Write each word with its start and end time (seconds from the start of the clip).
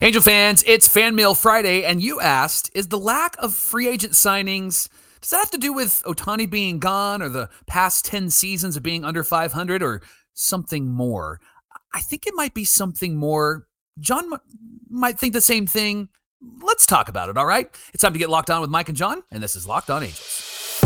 Angel 0.00 0.20
fans, 0.20 0.64
it's 0.66 0.88
Fan 0.88 1.14
Mail 1.14 1.34
Friday, 1.34 1.84
and 1.84 2.02
you 2.02 2.20
asked, 2.20 2.68
is 2.74 2.88
the 2.88 2.98
lack 2.98 3.36
of 3.38 3.54
free 3.54 3.88
agent 3.88 4.12
signings, 4.12 4.88
does 5.20 5.30
that 5.30 5.38
have 5.38 5.50
to 5.52 5.58
do 5.58 5.72
with 5.72 6.02
Ohtani 6.04 6.50
being 6.50 6.80
gone 6.80 7.22
or 7.22 7.28
the 7.28 7.48
past 7.66 8.04
10 8.04 8.28
seasons 8.30 8.76
of 8.76 8.82
being 8.82 9.04
under 9.04 9.22
500 9.22 9.82
or 9.82 10.02
something 10.34 10.88
more? 10.88 11.40
I 11.94 12.00
think 12.00 12.26
it 12.26 12.34
might 12.34 12.54
be 12.54 12.64
something 12.64 13.16
more. 13.16 13.66
John 14.00 14.32
m- 14.32 14.40
might 14.90 15.18
think 15.18 15.32
the 15.32 15.40
same 15.40 15.66
thing. 15.66 16.08
Let's 16.60 16.86
talk 16.86 17.08
about 17.08 17.28
it, 17.28 17.38
all 17.38 17.46
right? 17.46 17.70
It's 17.94 18.02
time 18.02 18.12
to 18.12 18.18
get 18.18 18.28
locked 18.28 18.50
on 18.50 18.60
with 18.60 18.70
Mike 18.70 18.88
and 18.88 18.98
John, 18.98 19.22
and 19.30 19.42
this 19.42 19.54
is 19.54 19.66
Locked 19.66 19.90
On 19.90 20.02
Angels. 20.02 20.80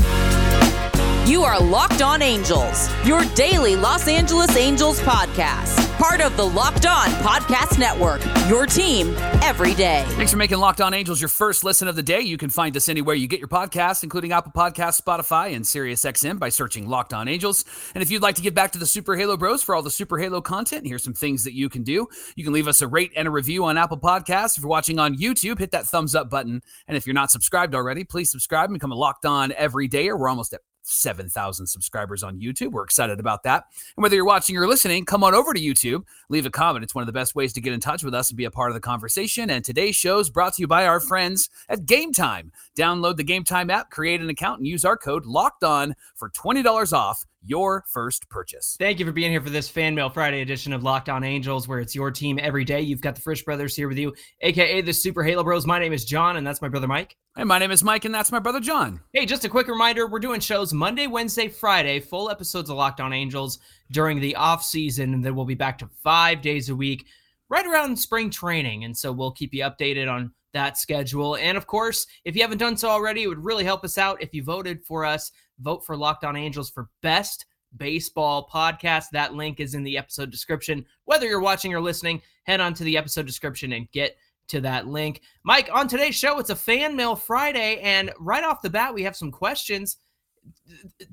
You 1.26 1.42
are 1.42 1.58
Locked 1.60 2.02
On 2.02 2.20
Angels, 2.20 2.90
your 3.06 3.24
daily 3.34 3.74
Los 3.74 4.06
Angeles 4.06 4.54
Angels 4.54 5.00
podcast. 5.00 5.87
Part 5.98 6.20
of 6.20 6.36
the 6.36 6.44
Locked 6.44 6.86
On 6.86 7.08
Podcast 7.08 7.76
Network, 7.76 8.24
your 8.48 8.66
team 8.66 9.16
every 9.42 9.74
day. 9.74 10.04
Thanks 10.10 10.30
for 10.30 10.36
making 10.36 10.58
Locked 10.58 10.80
On 10.80 10.94
Angels 10.94 11.20
your 11.20 11.28
first 11.28 11.64
listen 11.64 11.88
of 11.88 11.96
the 11.96 12.04
day. 12.04 12.20
You 12.20 12.38
can 12.38 12.50
find 12.50 12.76
us 12.76 12.88
anywhere 12.88 13.16
you 13.16 13.26
get 13.26 13.40
your 13.40 13.48
podcasts, 13.48 14.04
including 14.04 14.30
Apple 14.30 14.52
Podcasts, 14.52 15.02
Spotify, 15.02 15.56
and 15.56 15.64
SiriusXM 15.64 16.38
by 16.38 16.50
searching 16.50 16.88
Locked 16.88 17.12
On 17.14 17.26
Angels. 17.26 17.64
And 17.96 18.02
if 18.02 18.12
you'd 18.12 18.22
like 18.22 18.36
to 18.36 18.42
get 18.42 18.54
back 18.54 18.70
to 18.72 18.78
the 18.78 18.86
Super 18.86 19.16
Halo 19.16 19.36
Bros 19.36 19.64
for 19.64 19.74
all 19.74 19.82
the 19.82 19.90
Super 19.90 20.18
Halo 20.18 20.40
content, 20.40 20.86
here's 20.86 21.02
some 21.02 21.14
things 21.14 21.42
that 21.42 21.54
you 21.54 21.68
can 21.68 21.82
do. 21.82 22.06
You 22.36 22.44
can 22.44 22.52
leave 22.52 22.68
us 22.68 22.80
a 22.80 22.86
rate 22.86 23.10
and 23.16 23.26
a 23.26 23.32
review 23.32 23.64
on 23.64 23.76
Apple 23.76 23.98
Podcasts. 23.98 24.56
If 24.56 24.62
you're 24.62 24.70
watching 24.70 25.00
on 25.00 25.16
YouTube, 25.16 25.58
hit 25.58 25.72
that 25.72 25.88
thumbs 25.88 26.14
up 26.14 26.30
button. 26.30 26.62
And 26.86 26.96
if 26.96 27.08
you're 27.08 27.14
not 27.14 27.32
subscribed 27.32 27.74
already, 27.74 28.04
please 28.04 28.30
subscribe 28.30 28.70
and 28.70 28.74
become 28.74 28.92
a 28.92 28.96
Locked 28.96 29.26
On 29.26 29.50
every 29.50 29.88
day, 29.88 30.08
or 30.08 30.16
we're 30.16 30.28
almost 30.28 30.52
at 30.52 30.60
7,000 30.88 31.66
subscribers 31.66 32.22
on 32.22 32.40
YouTube. 32.40 32.72
We're 32.72 32.84
excited 32.84 33.20
about 33.20 33.42
that. 33.44 33.64
And 33.96 34.02
whether 34.02 34.16
you're 34.16 34.24
watching 34.24 34.56
or 34.56 34.66
listening, 34.66 35.04
come 35.04 35.22
on 35.22 35.34
over 35.34 35.52
to 35.52 35.60
YouTube, 35.60 36.04
leave 36.28 36.46
a 36.46 36.50
comment. 36.50 36.82
It's 36.82 36.94
one 36.94 37.02
of 37.02 37.06
the 37.06 37.12
best 37.12 37.34
ways 37.34 37.52
to 37.54 37.60
get 37.60 37.72
in 37.72 37.80
touch 37.80 38.02
with 38.02 38.14
us 38.14 38.30
and 38.30 38.36
be 38.36 38.44
a 38.44 38.50
part 38.50 38.70
of 38.70 38.74
the 38.74 38.80
conversation. 38.80 39.50
And 39.50 39.64
today's 39.64 39.96
show 39.96 40.18
is 40.18 40.30
brought 40.30 40.54
to 40.54 40.62
you 40.62 40.66
by 40.66 40.86
our 40.86 41.00
friends 41.00 41.50
at 41.68 41.80
Gametime. 41.80 42.50
Download 42.78 43.16
the 43.16 43.24
Gametime 43.24 43.72
app, 43.72 43.90
create 43.90 44.20
an 44.20 44.30
account, 44.30 44.58
and 44.58 44.66
use 44.66 44.84
our 44.84 44.96
code 44.96 45.26
LOCKED 45.26 45.64
ON 45.64 45.96
for 46.14 46.30
$20 46.30 46.92
off 46.92 47.24
your 47.42 47.84
first 47.88 48.28
purchase. 48.28 48.76
Thank 48.78 49.00
you 49.00 49.06
for 49.06 49.10
being 49.10 49.32
here 49.32 49.40
for 49.40 49.50
this 49.50 49.68
Fan 49.68 49.96
Mail 49.96 50.08
Friday 50.08 50.42
edition 50.42 50.72
of 50.72 50.84
Locked 50.84 51.08
On 51.08 51.24
Angels, 51.24 51.66
where 51.66 51.80
it's 51.80 51.96
your 51.96 52.12
team 52.12 52.38
every 52.40 52.64
day. 52.64 52.80
You've 52.80 53.00
got 53.00 53.16
the 53.16 53.20
Frisch 53.20 53.44
Brothers 53.44 53.74
here 53.74 53.88
with 53.88 53.98
you, 53.98 54.14
aka 54.42 54.80
the 54.80 54.92
Super 54.92 55.24
Halo 55.24 55.42
Bros. 55.42 55.66
My 55.66 55.80
name 55.80 55.92
is 55.92 56.04
John, 56.04 56.36
and 56.36 56.46
that's 56.46 56.62
my 56.62 56.68
brother 56.68 56.86
Mike. 56.86 57.16
Hey, 57.36 57.42
my 57.42 57.58
name 57.58 57.72
is 57.72 57.82
Mike, 57.82 58.04
and 58.04 58.14
that's 58.14 58.30
my 58.30 58.38
brother 58.38 58.60
John. 58.60 59.00
Hey, 59.12 59.26
just 59.26 59.44
a 59.44 59.48
quick 59.48 59.66
reminder 59.66 60.06
we're 60.06 60.20
doing 60.20 60.38
shows 60.38 60.72
Monday, 60.72 61.08
Wednesday, 61.08 61.48
Friday, 61.48 61.98
full 61.98 62.30
episodes 62.30 62.70
of 62.70 62.76
Locked 62.76 63.00
On 63.00 63.12
Angels 63.12 63.58
during 63.90 64.20
the 64.20 64.36
off 64.36 64.62
season, 64.62 65.14
and 65.14 65.24
then 65.24 65.34
we'll 65.34 65.44
be 65.44 65.56
back 65.56 65.78
to 65.78 65.88
five 66.04 66.42
days 66.42 66.68
a 66.68 66.76
week 66.76 67.06
right 67.48 67.66
around 67.66 67.98
spring 67.98 68.30
training. 68.30 68.84
And 68.84 68.96
so 68.96 69.10
we'll 69.10 69.32
keep 69.32 69.52
you 69.52 69.64
updated 69.64 70.10
on 70.10 70.32
that 70.52 70.78
schedule. 70.78 71.36
And 71.36 71.56
of 71.56 71.66
course, 71.66 72.06
if 72.24 72.34
you 72.34 72.42
haven't 72.42 72.58
done 72.58 72.76
so 72.76 72.88
already, 72.88 73.22
it 73.22 73.28
would 73.28 73.44
really 73.44 73.64
help 73.64 73.84
us 73.84 73.98
out 73.98 74.22
if 74.22 74.34
you 74.34 74.42
voted 74.42 74.84
for 74.84 75.04
us. 75.04 75.30
Vote 75.60 75.84
for 75.84 75.96
Locked 75.96 76.24
On 76.24 76.36
Angels 76.36 76.70
for 76.70 76.88
best 77.02 77.46
baseball 77.76 78.48
podcast. 78.52 79.06
That 79.12 79.34
link 79.34 79.60
is 79.60 79.74
in 79.74 79.82
the 79.82 79.98
episode 79.98 80.30
description. 80.30 80.84
Whether 81.04 81.26
you're 81.26 81.40
watching 81.40 81.74
or 81.74 81.80
listening, 81.80 82.22
head 82.44 82.60
on 82.60 82.74
to 82.74 82.84
the 82.84 82.96
episode 82.96 83.26
description 83.26 83.72
and 83.72 83.90
get 83.92 84.16
to 84.48 84.60
that 84.62 84.86
link. 84.86 85.20
Mike, 85.44 85.68
on 85.72 85.88
today's 85.88 86.14
show, 86.14 86.38
it's 86.38 86.50
a 86.50 86.56
fan 86.56 86.96
mail 86.96 87.14
Friday, 87.14 87.80
and 87.80 88.10
right 88.18 88.44
off 88.44 88.62
the 88.62 88.70
bat, 88.70 88.94
we 88.94 89.02
have 89.02 89.16
some 89.16 89.30
questions. 89.30 89.98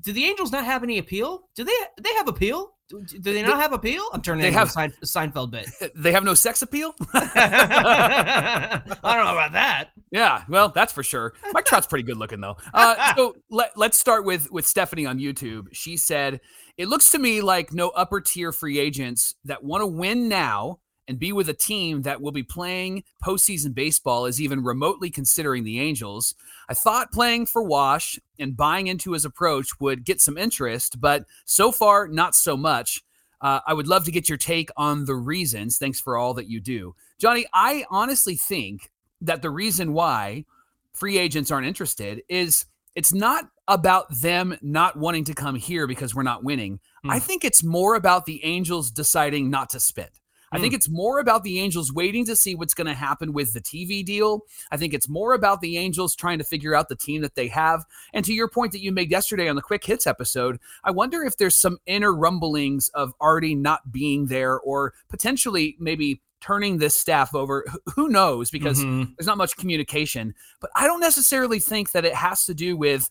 Do 0.00 0.12
the 0.12 0.24
Angels 0.24 0.52
not 0.52 0.64
have 0.64 0.82
any 0.82 0.98
appeal? 0.98 1.50
Do 1.54 1.64
they? 1.64 1.76
They 2.00 2.14
have 2.14 2.28
appeal? 2.28 2.75
Do, 2.88 3.04
they 3.18 3.42
not 3.42 3.58
have 3.60 3.72
appeal? 3.72 4.04
I'm 4.12 4.22
turning 4.22 4.42
They 4.42 4.52
have- 4.52 4.70
Sein, 4.70 4.92
Seinfeld 5.04 5.50
bit. 5.50 5.68
They 5.96 6.12
have 6.12 6.22
no 6.24 6.34
sex 6.34 6.62
appeal? 6.62 6.94
I 7.14 8.80
don't 9.02 9.24
know 9.24 9.32
about 9.32 9.52
that. 9.52 9.90
Yeah, 10.10 10.44
well, 10.48 10.68
that's 10.68 10.92
for 10.92 11.02
sure. 11.02 11.34
Mike 11.52 11.64
Trout's 11.64 11.86
pretty 11.86 12.04
good 12.04 12.16
looking 12.16 12.40
though. 12.40 12.56
Uh, 12.72 13.12
so 13.16 13.36
let, 13.50 13.76
let's 13.76 13.98
start 13.98 14.24
with 14.24 14.50
with 14.52 14.66
Stephanie 14.66 15.06
on 15.06 15.18
YouTube. 15.18 15.66
She 15.72 15.96
said, 15.96 16.40
"It 16.76 16.88
looks 16.88 17.10
to 17.10 17.18
me 17.18 17.40
like 17.40 17.72
no 17.72 17.88
upper 17.90 18.20
tier 18.20 18.52
free 18.52 18.78
agents 18.78 19.34
that 19.44 19.64
want 19.64 19.82
to 19.82 19.86
win 19.86 20.28
now 20.28 20.78
and 21.08 21.18
be 21.18 21.32
with 21.32 21.48
a 21.48 21.54
team 21.54 22.02
that 22.02 22.20
will 22.20 22.32
be 22.32 22.42
playing 22.42 23.04
postseason 23.24 23.74
baseball 23.74 24.26
is 24.26 24.40
even 24.40 24.62
remotely 24.62 25.10
considering 25.10 25.64
the 25.64 25.80
Angels. 25.80 26.34
I 26.68 26.74
thought 26.74 27.12
playing 27.12 27.46
for 27.46 27.62
Wash 27.62 28.18
and 28.38 28.56
buying 28.56 28.88
into 28.88 29.12
his 29.12 29.24
approach 29.24 29.78
would 29.80 30.04
get 30.04 30.20
some 30.20 30.36
interest, 30.36 31.00
but 31.00 31.24
so 31.44 31.72
far 31.72 32.08
not 32.08 32.34
so 32.34 32.56
much." 32.56 33.02
Uh, 33.42 33.60
I 33.66 33.74
would 33.74 33.86
love 33.86 34.04
to 34.06 34.10
get 34.10 34.28
your 34.30 34.38
take 34.38 34.70
on 34.78 35.04
the 35.04 35.14
reasons. 35.14 35.76
Thanks 35.76 36.00
for 36.00 36.16
all 36.16 36.32
that 36.34 36.48
you 36.48 36.58
do. 36.58 36.94
Johnny, 37.18 37.44
I 37.52 37.84
honestly 37.90 38.34
think 38.34 38.90
that 39.20 39.42
the 39.42 39.50
reason 39.50 39.92
why 39.92 40.46
free 40.94 41.18
agents 41.18 41.50
aren't 41.50 41.66
interested 41.66 42.22
is 42.28 42.64
it's 42.94 43.12
not 43.12 43.48
about 43.68 44.06
them 44.22 44.56
not 44.62 44.96
wanting 44.96 45.24
to 45.24 45.34
come 45.34 45.54
here 45.54 45.86
because 45.86 46.14
we're 46.14 46.22
not 46.22 46.44
winning. 46.44 46.80
I 47.04 47.18
Hmm. 47.18 47.26
think 47.26 47.44
it's 47.44 47.62
more 47.62 47.94
about 47.94 48.24
the 48.24 48.42
Angels 48.42 48.90
deciding 48.90 49.50
not 49.50 49.68
to 49.70 49.80
spend. 49.80 50.10
I 50.52 50.60
think 50.60 50.74
it's 50.74 50.88
more 50.88 51.18
about 51.18 51.42
the 51.44 51.58
Angels 51.60 51.92
waiting 51.92 52.24
to 52.26 52.36
see 52.36 52.54
what's 52.54 52.74
going 52.74 52.86
to 52.86 52.94
happen 52.94 53.32
with 53.32 53.52
the 53.52 53.60
TV 53.60 54.04
deal. 54.04 54.42
I 54.70 54.76
think 54.76 54.94
it's 54.94 55.08
more 55.08 55.34
about 55.34 55.60
the 55.60 55.76
Angels 55.76 56.14
trying 56.14 56.38
to 56.38 56.44
figure 56.44 56.74
out 56.74 56.88
the 56.88 56.96
team 56.96 57.22
that 57.22 57.34
they 57.34 57.48
have. 57.48 57.84
And 58.14 58.24
to 58.24 58.32
your 58.32 58.48
point 58.48 58.72
that 58.72 58.80
you 58.80 58.92
made 58.92 59.10
yesterday 59.10 59.48
on 59.48 59.56
the 59.56 59.62
Quick 59.62 59.84
Hits 59.84 60.06
episode, 60.06 60.58
I 60.84 60.92
wonder 60.92 61.22
if 61.24 61.36
there's 61.36 61.58
some 61.58 61.78
inner 61.86 62.14
rumblings 62.14 62.88
of 62.90 63.12
Arte 63.20 63.54
not 63.54 63.90
being 63.92 64.26
there 64.26 64.58
or 64.60 64.94
potentially 65.08 65.76
maybe 65.80 66.22
turning 66.40 66.78
this 66.78 66.96
staff 66.96 67.34
over. 67.34 67.64
Who 67.94 68.08
knows? 68.08 68.50
Because 68.50 68.78
Mhm. 68.84 69.16
there's 69.16 69.26
not 69.26 69.38
much 69.38 69.56
communication. 69.56 70.34
But 70.60 70.70
I 70.76 70.86
don't 70.86 71.00
necessarily 71.00 71.58
think 71.58 71.92
that 71.92 72.04
it 72.04 72.14
has 72.14 72.44
to 72.46 72.54
do 72.54 72.76
with, 72.76 73.10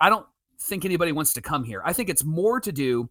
I 0.00 0.08
don't 0.08 0.26
think 0.60 0.84
anybody 0.84 1.10
wants 1.12 1.32
to 1.34 1.42
come 1.42 1.64
here. 1.64 1.82
I 1.84 1.92
think 1.92 2.08
it's 2.08 2.24
more 2.24 2.60
to 2.60 2.70
do 2.72 3.10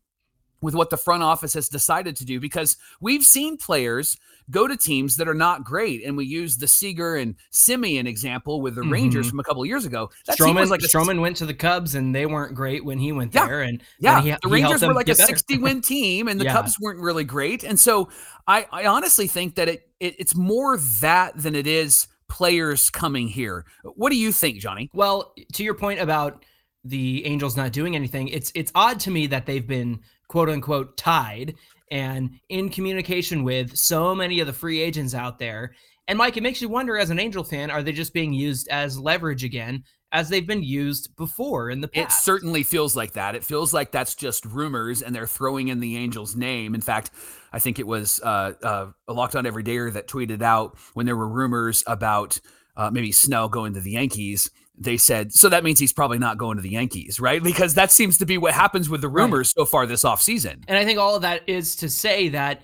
with 0.65 0.75
what 0.75 0.89
the 0.89 0.97
front 0.97 1.23
office 1.23 1.53
has 1.53 1.69
decided 1.69 2.17
to 2.17 2.25
do 2.25 2.39
because 2.39 2.75
we've 2.99 3.23
seen 3.23 3.55
players 3.57 4.17
go 4.51 4.67
to 4.67 4.75
teams 4.77 5.15
that 5.15 5.27
are 5.27 5.33
not 5.33 5.63
great. 5.63 6.03
And 6.05 6.15
we 6.17 6.25
use 6.25 6.57
the 6.57 6.67
Seager 6.67 7.15
and 7.15 7.33
Semien 7.51 8.05
example 8.05 8.61
with 8.61 8.75
the 8.75 8.83
Rangers 8.83 9.25
Mhm. 9.25 9.29
from 9.31 9.39
a 9.39 9.43
couple 9.43 9.65
years 9.65 9.85
ago. 9.85 10.09
That 10.27 10.37
Stroman, 10.37 10.69
like 10.69 10.81
a 10.83 10.87
Stroman 10.87 11.19
went 11.21 11.37
to 11.37 11.45
the 11.47 11.53
Cubs 11.53 11.95
and 11.95 12.13
they 12.13 12.25
weren't 12.27 12.53
great 12.53 12.85
when 12.85 12.99
he 12.99 13.11
went 13.11 13.33
Yeah. 13.33 13.47
there. 13.47 13.61
And 13.61 13.81
Yeah, 13.99 14.17
and 14.17 14.25
he, 14.25 14.31
the 14.33 14.39
he 14.49 14.53
Rangers 14.53 14.81
were 14.83 14.93
like 14.93 15.09
a 15.09 15.15
60 15.15 15.57
win 15.57 15.81
team, 15.81 16.27
and 16.27 16.39
the 16.39 16.45
Yeah. 16.45 16.53
Cubs 16.53 16.77
weren't 16.79 16.99
really 16.99 17.23
great. 17.23 17.63
And 17.63 17.79
so 17.79 18.09
I, 18.47 18.67
I 18.71 18.85
honestly 18.85 19.27
think 19.27 19.55
that 19.55 19.67
it, 19.67 19.89
it 19.99 20.15
it's 20.19 20.35
more 20.35 20.77
that 21.01 21.35
than 21.41 21.55
it 21.55 21.65
is 21.65 22.07
players 22.29 22.89
coming 22.91 23.27
here. 23.27 23.65
What 23.95 24.11
do 24.11 24.15
you 24.15 24.31
think, 24.31 24.59
Johnny? 24.59 24.89
Well, 24.93 25.33
to 25.53 25.63
your 25.63 25.73
point 25.75 25.99
about 25.99 26.43
the 26.83 27.25
Angels 27.25 27.57
not 27.57 27.71
doing 27.71 27.95
anything, 27.95 28.27
it's 28.27 28.51
it's 28.53 28.71
odd 28.75 28.99
to 29.01 29.09
me 29.11 29.25
that 29.27 29.47
they've 29.47 29.65
been 29.65 30.01
quote 30.27 30.49
unquote 30.49 30.97
tied 30.97 31.55
and 31.91 32.31
in 32.49 32.69
communication 32.69 33.43
with 33.43 33.75
so 33.75 34.15
many 34.15 34.39
of 34.39 34.47
the 34.47 34.53
free 34.53 34.81
agents 34.81 35.13
out 35.13 35.39
there. 35.39 35.73
And 36.07 36.17
Mike, 36.17 36.37
it 36.37 36.43
makes 36.43 36.61
you 36.61 36.69
wonder 36.69 36.97
as 36.97 37.09
an 37.09 37.19
Angel 37.19 37.43
fan, 37.43 37.71
are 37.71 37.81
they 37.81 37.91
just 37.91 38.13
being 38.13 38.33
used 38.33 38.67
as 38.69 38.99
leverage 38.99 39.43
again, 39.43 39.83
as 40.11 40.29
they've 40.29 40.45
been 40.45 40.61
used 40.61 41.15
before 41.15 41.71
in 41.71 41.81
the 41.81 41.87
past? 41.87 42.19
It 42.19 42.23
certainly 42.23 42.61
feels 42.61 42.95
like 42.95 43.13
that. 43.13 43.33
It 43.33 43.43
feels 43.43 43.73
like 43.73 43.91
that's 43.91 44.13
just 44.13 44.45
rumors, 44.45 45.01
and 45.01 45.15
they're 45.15 45.25
throwing 45.25 45.69
in 45.69 45.79
the 45.79 45.97
Angels' 45.97 46.35
name. 46.35 46.75
In 46.75 46.81
fact, 46.81 47.09
I 47.53 47.59
think 47.59 47.79
it 47.79 47.87
was 47.87 48.19
uh, 48.23 48.53
uh, 48.61 48.91
a 49.07 49.13
Locked 49.13 49.35
On 49.35 49.45
Everydayer 49.45 49.91
that 49.93 50.07
tweeted 50.07 50.43
out 50.43 50.77
when 50.93 51.07
there 51.07 51.17
were 51.17 51.29
rumors 51.29 51.83
about 51.87 52.39
uh, 52.77 52.91
maybe 52.91 53.11
Snell 53.11 53.49
going 53.49 53.73
to 53.73 53.81
the 53.81 53.91
Yankees. 53.91 54.51
They 54.77 54.97
said, 54.97 55.31
so 55.31 55.47
that 55.49 55.63
means 55.63 55.79
he's 55.79 55.93
probably 55.93 56.17
not 56.19 56.37
going 56.37 56.57
to 56.57 56.61
the 56.61 56.69
Yankees, 56.69 57.19
right? 57.19 57.41
Because 57.41 57.75
that 57.75 57.91
seems 57.91 58.17
to 58.17 58.25
be 58.25 58.37
what 58.37 58.53
happens 58.53 58.89
with 58.89 59.01
the 59.01 59.07
Right. 59.07 59.23
rumors 59.23 59.53
so 59.55 59.65
far 59.65 59.85
this 59.85 60.03
offseason. 60.03 60.63
And 60.67 60.77
I 60.77 60.83
think 60.83 60.99
all 60.99 61.15
of 61.15 61.21
that 61.21 61.47
is 61.47 61.75
to 61.77 61.89
say 61.89 62.27
that 62.29 62.61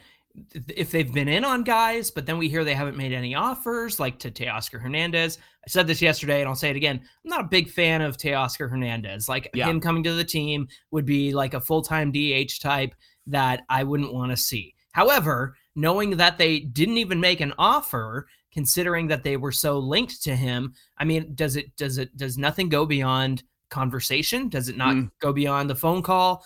if 0.69 0.91
they've 0.91 1.11
been 1.13 1.27
in 1.27 1.43
on 1.45 1.63
guys, 1.63 2.09
but 2.11 2.25
then 2.25 2.37
we 2.37 2.47
hear 2.49 2.63
they 2.63 2.73
haven't 2.73 2.95
made 2.97 3.11
any 3.13 3.35
offers, 3.35 3.99
like 3.99 4.17
to 4.19 4.31
Teoscar 4.31 4.81
Hernandez. 4.81 5.37
I 5.65 5.69
said 5.69 5.87
this 5.87 6.01
yesterday 6.01 6.39
and 6.41 6.47
I'll 6.49 6.55
say 6.55 6.69
it 6.69 6.75
again. 6.77 7.01
I'm 7.23 7.29
not 7.29 7.41
a 7.41 7.47
big 7.47 7.69
fan 7.69 8.01
of 8.01 8.17
Teoscar 8.17 8.69
Hernandez. 8.69 9.27
Like 9.29 9.49
Yeah. 9.53 9.67
him 9.69 9.79
coming 9.81 10.03
to 10.03 10.13
the 10.13 10.23
team 10.23 10.67
would 10.91 11.05
be 11.05 11.33
like 11.33 11.53
a 11.53 11.59
full 11.61 11.81
time 11.81 12.11
DH 12.11 12.59
type 12.61 12.93
that 13.27 13.63
I 13.69 13.83
wouldn't 13.83 14.13
want 14.13 14.31
to 14.31 14.37
see. 14.37 14.73
However, 14.93 15.55
knowing 15.75 16.17
that 16.17 16.37
they 16.37 16.59
didn't 16.59 16.97
even 16.97 17.19
make 17.21 17.39
an 17.39 17.53
offer, 17.57 18.27
considering 18.51 19.07
that 19.07 19.23
they 19.23 19.37
were 19.37 19.51
so 19.51 19.77
linked 19.79 20.21
to 20.23 20.35
him, 20.35 20.73
I 20.97 21.05
mean, 21.05 21.33
does 21.35 21.55
it 21.55 21.75
does 21.77 21.97
it 21.97 22.15
does 22.17 22.37
nothing 22.37 22.69
go 22.69 22.85
beyond 22.85 23.43
conversation? 23.69 24.49
Does 24.49 24.67
it 24.69 24.75
not 24.77 24.95
Mm. 24.95 25.11
go 25.19 25.31
beyond 25.31 25.69
the 25.69 25.75
phone 25.75 26.01
call? 26.01 26.43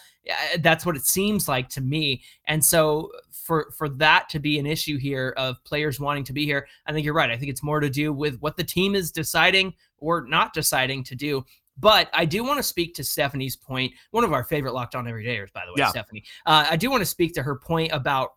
That's 0.60 0.86
what 0.86 0.96
it 0.96 1.06
seems 1.06 1.48
like 1.48 1.70
to 1.70 1.82
me. 1.82 2.24
And 2.48 2.64
so 2.64 3.12
for 3.32 3.72
for 3.78 3.90
that 3.90 4.30
to 4.30 4.40
be 4.40 4.60
an 4.60 4.66
issue 4.66 4.98
here 4.98 5.34
of 5.38 5.64
players 5.64 6.00
wanting 6.00 6.24
to 6.26 6.34
be 6.34 6.46
here, 6.46 6.68
I 6.86 6.94
think 6.94 7.04
you're 7.06 7.14
right. 7.16 7.32
I 7.32 7.38
think 7.38 7.50
it's 7.52 7.64
more 7.64 7.80
to 7.80 7.90
do 7.90 8.14
with 8.14 8.40
what 8.40 8.58
the 8.58 8.64
team 8.64 8.96
is 8.96 9.12
deciding 9.12 9.74
or 9.98 10.26
not 10.28 10.54
deciding 10.54 11.04
to 11.06 11.16
do. 11.16 11.44
But 11.78 12.10
I 12.14 12.24
do 12.26 12.44
want 12.44 12.58
to 12.58 12.64
speak 12.64 12.94
to 12.96 13.04
Stephanie's 13.04 13.56
point, 13.58 13.92
one 14.12 14.24
of 14.24 14.32
our 14.32 14.44
favorite 14.46 14.74
locked 14.74 14.96
on 14.96 15.06
everydayers, 15.06 15.52
by 15.52 15.66
the 15.66 15.72
way, 15.74 15.80
Yeah. 15.80 15.90
Stephanie. 15.90 16.24
Uh, 16.46 16.68
I 16.70 16.78
do 16.78 16.90
want 16.90 17.02
to 17.02 17.06
speak 17.06 17.34
to 17.34 17.44
her 17.44 17.56
point 17.58 17.92
about 17.92 18.36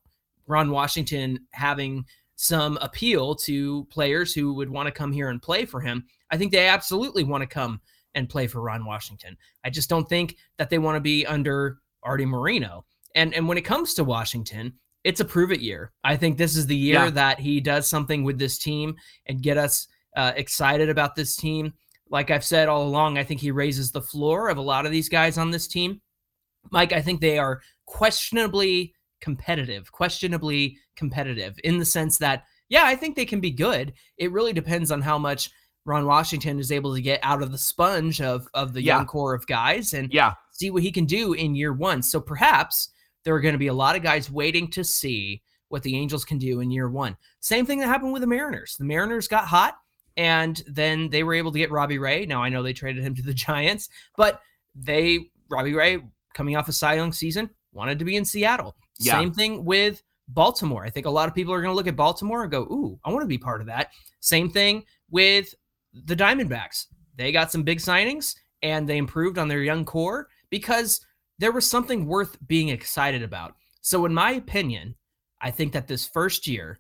Ron 0.49 0.71
Washington 0.71 1.47
having 1.53 2.05
some 2.41 2.79
appeal 2.81 3.35
to 3.35 3.85
players 3.87 4.33
who 4.33 4.55
would 4.55 4.71
want 4.71 4.87
to 4.87 4.93
come 4.93 5.11
here 5.11 5.29
and 5.29 5.43
play 5.43 5.65
for 5.65 5.81
him. 5.81 6.05
I 6.31 6.37
think 6.37 6.53
they 6.53 6.69
absolutely 6.69 7.25
want 7.25 7.43
to 7.43 7.49
come 7.49 7.81
and 8.15 8.29
play 8.29 8.47
for 8.47 8.61
Ron 8.61 8.85
Washington. 8.85 9.37
I 9.65 9.71
just 9.71 9.91
don't 9.91 10.09
think 10.09 10.37
that 10.57 10.71
they 10.71 10.79
want 10.79 10.95
to 10.95 11.01
be 11.01 11.27
under 11.27 11.79
Arte 12.05 12.25
Moreno. 12.25 12.85
And 13.17 13.35
and 13.35 13.49
when 13.49 13.59
it 13.59 13.65
comes 13.65 13.93
to 13.95 14.05
Washington, 14.05 14.73
it's 15.03 15.19
a 15.19 15.25
prove 15.25 15.51
it 15.51 15.61
year. 15.61 15.91
I 16.05 16.15
think 16.15 16.39
this 16.39 16.57
is 16.57 16.69
the 16.69 16.77
year 16.77 17.07
yeah. 17.07 17.11
that 17.11 17.41
he 17.41 17.61
does 17.61 17.89
something 17.89 18.23
with 18.23 18.39
this 18.39 18.57
team 18.57 18.95
and 19.27 19.43
get 19.43 19.59
us 19.59 19.89
uh, 20.17 20.33
excited 20.37 20.89
about 20.91 21.17
this 21.17 21.35
team. 21.35 21.75
Like 22.09 22.31
I've 22.31 22.45
said 22.45 22.69
all 22.69 22.85
along, 22.85 23.19
I 23.19 23.25
think 23.25 23.41
he 23.41 23.51
raises 23.51 23.91
the 23.91 24.01
floor 24.01 24.49
of 24.49 24.59
a 24.59 24.63
lot 24.63 24.87
of 24.87 24.93
these 24.93 25.09
guys 25.09 25.39
on 25.39 25.51
this 25.51 25.67
team. 25.67 26.01
Mike, 26.71 26.93
I 26.93 27.03
think 27.03 27.21
they 27.21 27.39
are 27.39 27.61
questionably 27.87 28.95
competitive, 29.21 29.91
questionably 29.91 30.79
competitive 30.99 31.59
in 31.65 31.79
the 31.79 31.85
sense 31.85 32.19
that, 32.19 32.45
yeah, 32.69 32.83
I 32.85 32.97
think 32.97 33.17
they 33.17 33.25
can 33.25 33.41
be 33.41 33.51
good. 33.51 33.95
It 34.19 34.33
really 34.33 34.53
depends 34.53 34.91
on 34.91 35.01
how 35.01 35.19
much 35.19 35.51
Ron 35.87 36.05
Washington 36.05 36.59
is 36.59 36.71
able 36.71 36.95
to 36.95 37.01
get 37.01 37.21
out 37.23 37.43
of 37.43 37.51
the 37.51 37.59
sponge 37.59 38.21
of 38.21 38.47
of 38.53 38.75
the 38.75 38.83
yeah. 38.83 38.99
young 38.99 39.07
core 39.07 39.35
of 39.35 39.47
guys 39.47 39.95
and 39.95 40.13
yeah. 40.13 40.35
see 40.53 40.71
what 40.71 40.83
he 40.83 40.93
can 40.93 41.07
do 41.07 41.33
in 41.33 41.55
year 41.55 41.73
one. 41.73 42.03
So 42.03 42.21
perhaps 42.21 42.91
there 43.25 43.35
are 43.35 43.41
going 43.41 43.55
to 43.55 43.59
be 43.59 43.69
a 43.69 43.75
lot 43.75 43.97
of 43.97 44.03
guys 44.03 44.31
waiting 44.31 44.71
to 44.73 44.85
see 44.85 45.43
what 45.69 45.83
the 45.83 45.97
Angels 45.97 46.25
can 46.25 46.39
do 46.39 46.61
in 46.61 46.71
year 46.71 46.91
one. 46.91 47.17
Same 47.41 47.65
thing 47.65 47.79
that 47.79 47.87
happened 47.87 48.13
with 48.13 48.21
the 48.21 48.29
Mariners. 48.29 48.77
The 48.79 48.85
Mariners 48.85 49.29
got 49.29 49.47
hot 49.47 49.79
and 50.17 50.63
then 50.67 51.09
they 51.09 51.23
were 51.23 51.35
able 51.35 51.53
to 51.53 51.59
get 51.59 51.71
Robbie 51.71 51.99
Ray. 51.99 52.27
Now 52.27 52.43
I 52.43 52.49
know 52.51 52.63
they 52.63 52.73
traded 52.73 53.03
him 53.03 53.15
to 53.15 53.23
the 53.23 53.35
Giants, 53.47 53.89
but 54.17 54.43
they 54.75 55.31
Robbie 55.49 55.75
Ray 55.75 56.03
coming 56.35 56.57
off 56.57 56.69
a 56.69 56.73
Cy 56.73 56.95
Young 56.95 57.13
season 57.13 57.51
wanted 57.73 57.99
to 57.99 58.05
be 58.05 58.17
in 58.17 58.25
Seattle. 58.25 58.77
Yeah. 58.99 59.13
Same 59.13 59.33
thing 59.33 59.65
with 59.65 60.03
Baltimore. 60.29 60.85
I 60.85 60.91
think 60.91 61.07
a 61.07 61.11
lot 61.11 61.29
of 61.29 61.35
people 61.35 61.53
are 61.55 61.63
going 61.63 61.73
to 61.73 61.77
look 61.77 61.87
at 61.87 61.97
Baltimore 61.97 62.43
and 62.43 62.51
go, 62.51 62.63
"Ooh, 62.63 62.99
I 63.05 63.11
want 63.11 63.23
to 63.23 63.29
be 63.29 63.39
part 63.39 63.61
of 63.61 63.67
that." 63.67 63.91
Same 64.21 64.51
thing 64.51 64.85
with 65.11 65.55
the 65.93 66.17
Diamondbacks. 66.17 66.87
They 67.17 67.33
got 67.33 67.51
some 67.51 67.63
big 67.63 67.79
signings 67.79 68.35
and 68.63 68.89
they 68.89 68.99
improved 68.99 69.39
on 69.39 69.49
their 69.49 69.63
young 69.63 69.85
core 69.85 70.29
because 70.51 71.01
there 71.39 71.53
was 71.53 71.69
something 71.69 72.07
worth 72.07 72.37
being 72.47 72.69
excited 72.69 73.23
about. 73.23 73.55
So, 73.81 74.05
in 74.05 74.13
my 74.13 74.33
opinion, 74.33 74.95
I 75.41 75.51
think 75.51 75.73
that 75.73 75.89
this 75.89 76.07
first 76.07 76.47
year 76.47 76.79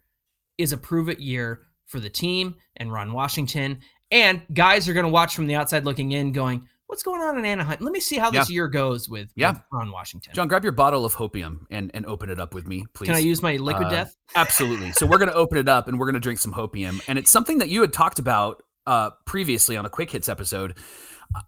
is 0.59 0.73
a 0.73 0.77
prove 0.77 1.09
it 1.09 1.21
year 1.21 1.63
for 1.87 2.01
the 2.01 2.11
team 2.11 2.57
and 2.77 2.93
Ron 2.93 3.13
Washington. 3.13 3.79
And 4.11 4.43
guys 4.53 4.89
are 4.89 4.95
going 4.95 5.07
to 5.07 5.13
watch 5.13 5.35
from 5.35 5.47
the 5.47 5.55
outside 5.55 5.85
looking 5.85 6.13
in, 6.13 6.33
going, 6.33 6.67
What's 6.89 7.03
going 7.03 7.21
on 7.21 7.39
in 7.39 7.45
Anaheim? 7.45 7.77
Let 7.81 7.93
me 7.93 8.01
see 8.01 8.17
how 8.17 8.31
this 8.31 8.49
yeah. 8.49 8.55
year 8.55 8.69
goes 8.69 9.11
with, 9.11 9.29
yeah. 9.37 9.53
With 9.53 9.61
Ron 9.71 9.93
Washington. 9.93 10.33
John, 10.35 10.49
grab 10.49 10.63
your 10.63 10.73
bottle 10.73 11.05
of 11.05 11.15
hopium 11.15 11.67
and, 11.71 11.91
and 11.93 12.07
open 12.07 12.31
it 12.31 12.41
up 12.41 12.55
with 12.55 12.67
me, 12.67 12.87
please. 12.95 13.07
Can 13.09 13.15
I 13.15 13.19
use 13.19 13.43
my 13.43 13.57
liquid 13.57 13.89
uh, 13.89 13.91
death? 13.91 14.17
Absolutely. 14.35 14.93
So 14.93 15.07
we're 15.07 15.19
going 15.19 15.31
to 15.31 15.35
open 15.35 15.59
it 15.59 15.69
up 15.69 15.87
and 15.87 15.99
we're 15.99 16.07
going 16.07 16.15
to 16.15 16.21
drink 16.21 16.39
some 16.39 16.53
hopium. 16.53 17.03
And 17.07 17.19
it's 17.19 17.31
something 17.31 17.59
that 17.59 17.69
you 17.69 17.83
had 17.83 17.93
talked 17.93 18.19
about 18.19 18.63
uh, 18.87 19.11
previously 19.27 19.77
on 19.77 19.85
a 19.85 19.91
quick 19.91 20.11
hits 20.11 20.31
episode. 20.31 20.79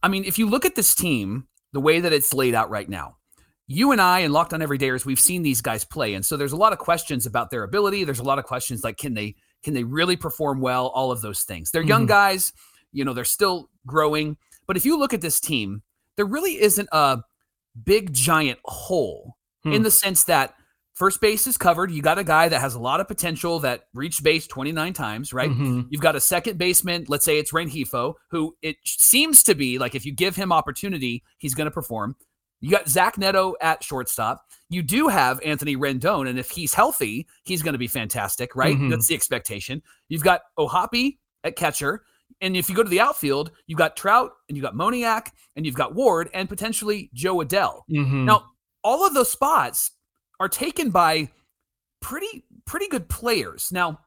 I 0.03 0.09
mean, 0.09 0.25
if 0.25 0.39
you 0.39 0.47
look 0.47 0.67
at 0.67 0.75
this 0.75 0.95
team, 0.95 1.47
the 1.73 1.81
way 1.81 2.01
that 2.01 2.13
it's 2.13 2.35
laid 2.35 2.55
out 2.55 2.69
right 2.69 2.89
now, 2.89 3.17
you 3.67 3.93
and 3.93 4.01
I 4.01 4.21
and 4.21 4.35
Locked 4.35 4.53
On 4.53 4.61
Everydayers, 4.61 5.07
we've 5.07 5.19
seen 5.19 5.43
these 5.43 5.63
guys 5.63 5.85
play, 5.85 6.15
and 6.15 6.27
so 6.27 6.37
there's 6.37 6.53
a 6.53 6.57
lot 6.57 6.73
of 6.73 6.79
questions 6.79 7.25
about 7.25 7.51
their 7.51 7.63
ability. 7.63 8.03
There's 8.05 8.19
a 8.19 8.25
lot 8.25 8.39
of 8.41 8.45
questions 8.45 8.83
like, 8.83 8.99
can 8.99 9.15
they 9.15 9.37
can 9.63 9.75
they 9.75 9.85
really 9.85 10.17
perform 10.17 10.61
well? 10.61 10.89
All 10.89 11.13
of 11.13 11.23
those 11.23 11.45
things. 11.45 11.71
They're 11.71 11.83
young 11.83 12.03
mm-hmm. 12.03 12.09
guys, 12.09 12.53
you 12.93 13.05
know, 13.05 13.15
they're 13.15 13.25
still 13.25 13.71
growing. 13.87 14.37
But 14.71 14.77
if 14.77 14.85
you 14.85 14.97
look 14.97 15.13
at 15.13 15.21
this 15.21 15.41
team, 15.41 15.83
there 16.17 16.27
really 16.27 16.61
isn't 16.63 16.89
a 16.93 17.23
big 17.85 18.13
giant 18.13 18.61
hole 18.65 19.35
hmm. 19.65 19.73
in 19.73 19.83
the 19.83 19.91
sense 19.91 20.23
that 20.25 20.55
First 21.01 21.21
base 21.23 21.47
is 21.47 21.57
covered. 21.57 21.91
You 21.91 22.03
got 22.03 22.19
a 22.19 22.25
guy 22.25 22.51
that 22.51 22.61
has 22.61 22.75
a 22.75 22.79
lot 22.79 23.01
of 23.01 23.09
potential 23.09 23.59
that 23.61 23.85
reached 23.95 24.23
base 24.23 24.47
29 24.47 24.93
times, 24.93 25.33
right? 25.33 25.49
Mm-hmm. 25.49 25.89
You've 25.89 26.03
got 26.03 26.15
a 26.15 26.21
second 26.21 26.59
baseman, 26.59 27.07
let's 27.09 27.25
say 27.25 27.39
it's 27.39 27.53
Rengifo, 27.53 28.17
who 28.31 28.55
it 28.61 28.77
seems 28.85 29.43
to 29.45 29.55
be 29.55 29.79
like 29.79 29.95
if 29.95 30.05
you 30.05 30.13
give 30.13 30.37
him 30.37 30.53
opportunity, 30.53 31.25
he's 31.39 31.55
going 31.55 31.65
to 31.65 31.71
perform. 31.71 32.17
You 32.61 32.71
got 32.71 32.87
Zach 32.87 33.17
Neto 33.17 33.55
at 33.63 33.83
shortstop. 33.83 34.45
You 34.69 34.83
do 34.83 35.09
have 35.09 35.41
Anthony 35.43 35.75
Rendon, 35.75 36.29
and 36.29 36.39
if 36.39 36.51
he's 36.51 36.75
healthy, 36.75 37.27
he's 37.45 37.63
going 37.63 37.73
to 37.73 37.79
be 37.79 37.89
fantastic, 37.89 38.55
right? 38.55 38.77
Mm-hmm. 38.77 38.91
That's 38.91 39.07
the 39.07 39.15
expectation. 39.15 39.83
You've 40.09 40.23
got 40.23 40.43
O'Hoppe 40.59 41.17
at 41.45 41.57
catcher. 41.57 42.03
And 42.41 42.57
if 42.57 42.69
you 42.69 42.75
go 42.75 42.83
to 42.83 42.89
the 42.89 43.01
outfield, 43.01 43.51
you've 43.67 43.79
got 43.79 43.97
Trout 43.97 44.33
and 44.49 44.57
you've 44.57 44.65
got 44.65 44.75
Moniak 44.75 45.31
and 45.57 45.67
you've 45.67 45.75
got 45.75 45.95
Ward 45.95 46.31
and 46.33 46.49
potentially 46.49 47.11
Jo 47.13 47.37
Adell. 47.39 47.83
Mm-hmm. 47.91 48.25
Now, 48.25 48.47
all 48.83 49.07
of 49.07 49.15
those 49.15 49.31
spots 49.31 49.91
are 50.39 50.49
taken 50.49 50.91
by 50.91 51.29
pretty 52.01 52.45
pretty 52.65 52.89
good 52.89 53.09
players. 53.09 53.71
Now, 53.71 54.01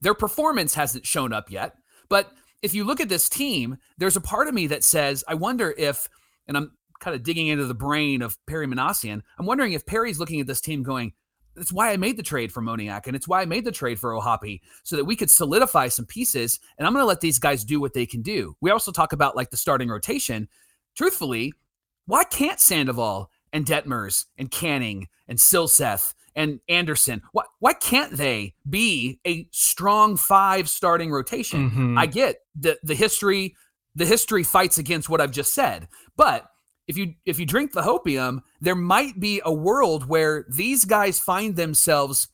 their 0.00 0.14
performance 0.14 0.74
hasn't 0.74 1.06
shown 1.06 1.32
up 1.32 1.50
yet, 1.50 1.74
but 2.08 2.30
if 2.62 2.74
you 2.74 2.84
look 2.84 3.00
at 3.00 3.08
this 3.08 3.28
team, 3.28 3.78
there's 3.98 4.16
a 4.16 4.20
part 4.20 4.48
of 4.48 4.54
me 4.54 4.66
that 4.68 4.84
says, 4.84 5.24
I 5.26 5.34
wonder 5.34 5.74
if, 5.76 6.08
and 6.46 6.56
I'm 6.56 6.72
kind 7.00 7.14
of 7.14 7.22
digging 7.22 7.48
into 7.48 7.64
the 7.66 7.74
brain 7.74 8.22
of 8.22 8.36
Perry 8.46 8.66
Minasian, 8.66 9.22
I'm 9.38 9.46
wondering 9.46 9.72
if 9.72 9.86
Perry's 9.86 10.18
looking 10.18 10.40
at 10.40 10.46
this 10.46 10.60
team 10.60 10.82
going, 10.82 11.12
that's 11.56 11.72
why 11.72 11.90
I 11.90 11.96
made 11.96 12.16
the 12.16 12.22
trade 12.22 12.52
for 12.52 12.62
Moniak, 12.62 13.06
and 13.06 13.16
it's 13.16 13.26
why 13.26 13.42
I 13.42 13.46
made 13.46 13.64
the 13.64 13.72
trade 13.72 13.98
for 13.98 14.14
O'Hoppe 14.14 14.60
so 14.82 14.96
that 14.96 15.04
we 15.04 15.16
could 15.16 15.30
solidify 15.30 15.88
some 15.88 16.06
pieces. 16.06 16.60
And 16.78 16.86
I'm 16.86 16.92
going 16.92 17.02
to 17.02 17.06
let 17.06 17.20
these 17.20 17.38
guys 17.38 17.64
do 17.64 17.80
what 17.80 17.94
they 17.94 18.06
can 18.06 18.22
do. 18.22 18.56
We 18.60 18.70
also 18.70 18.92
talk 18.92 19.12
about 19.12 19.36
like 19.36 19.50
the 19.50 19.56
starting 19.56 19.88
rotation. 19.88 20.48
Truthfully, 20.96 21.52
why 22.06 22.24
can't 22.24 22.60
Sandoval 22.60 23.30
and 23.52 23.64
Detmers 23.64 24.26
and 24.36 24.50
Canning 24.50 25.08
and 25.28 25.38
Silseth 25.38 26.14
and 26.36 26.60
Anderson. 26.68 27.22
Why, 27.32 27.44
why 27.58 27.72
can't 27.72 28.12
they 28.12 28.54
be 28.68 29.18
a 29.26 29.48
strong 29.50 30.16
five 30.16 30.68
starting 30.68 31.10
rotation? 31.10 31.70
Mm-hmm. 31.70 31.98
I 31.98 32.06
get 32.06 32.36
the 32.54 32.78
the 32.82 32.94
history 32.94 33.56
the 33.94 34.04
history 34.04 34.42
fights 34.42 34.76
against 34.76 35.08
what 35.08 35.20
I've 35.22 35.30
just 35.30 35.54
said. 35.54 35.88
But 36.16 36.46
if 36.88 36.96
you 36.96 37.14
if 37.24 37.38
you 37.38 37.46
drink 37.46 37.72
the 37.72 37.82
hopium, 37.82 38.40
there 38.60 38.74
might 38.74 39.18
be 39.18 39.40
a 39.44 39.52
world 39.52 40.08
where 40.08 40.44
these 40.48 40.84
guys 40.84 41.18
find 41.18 41.56
themselves 41.56 42.28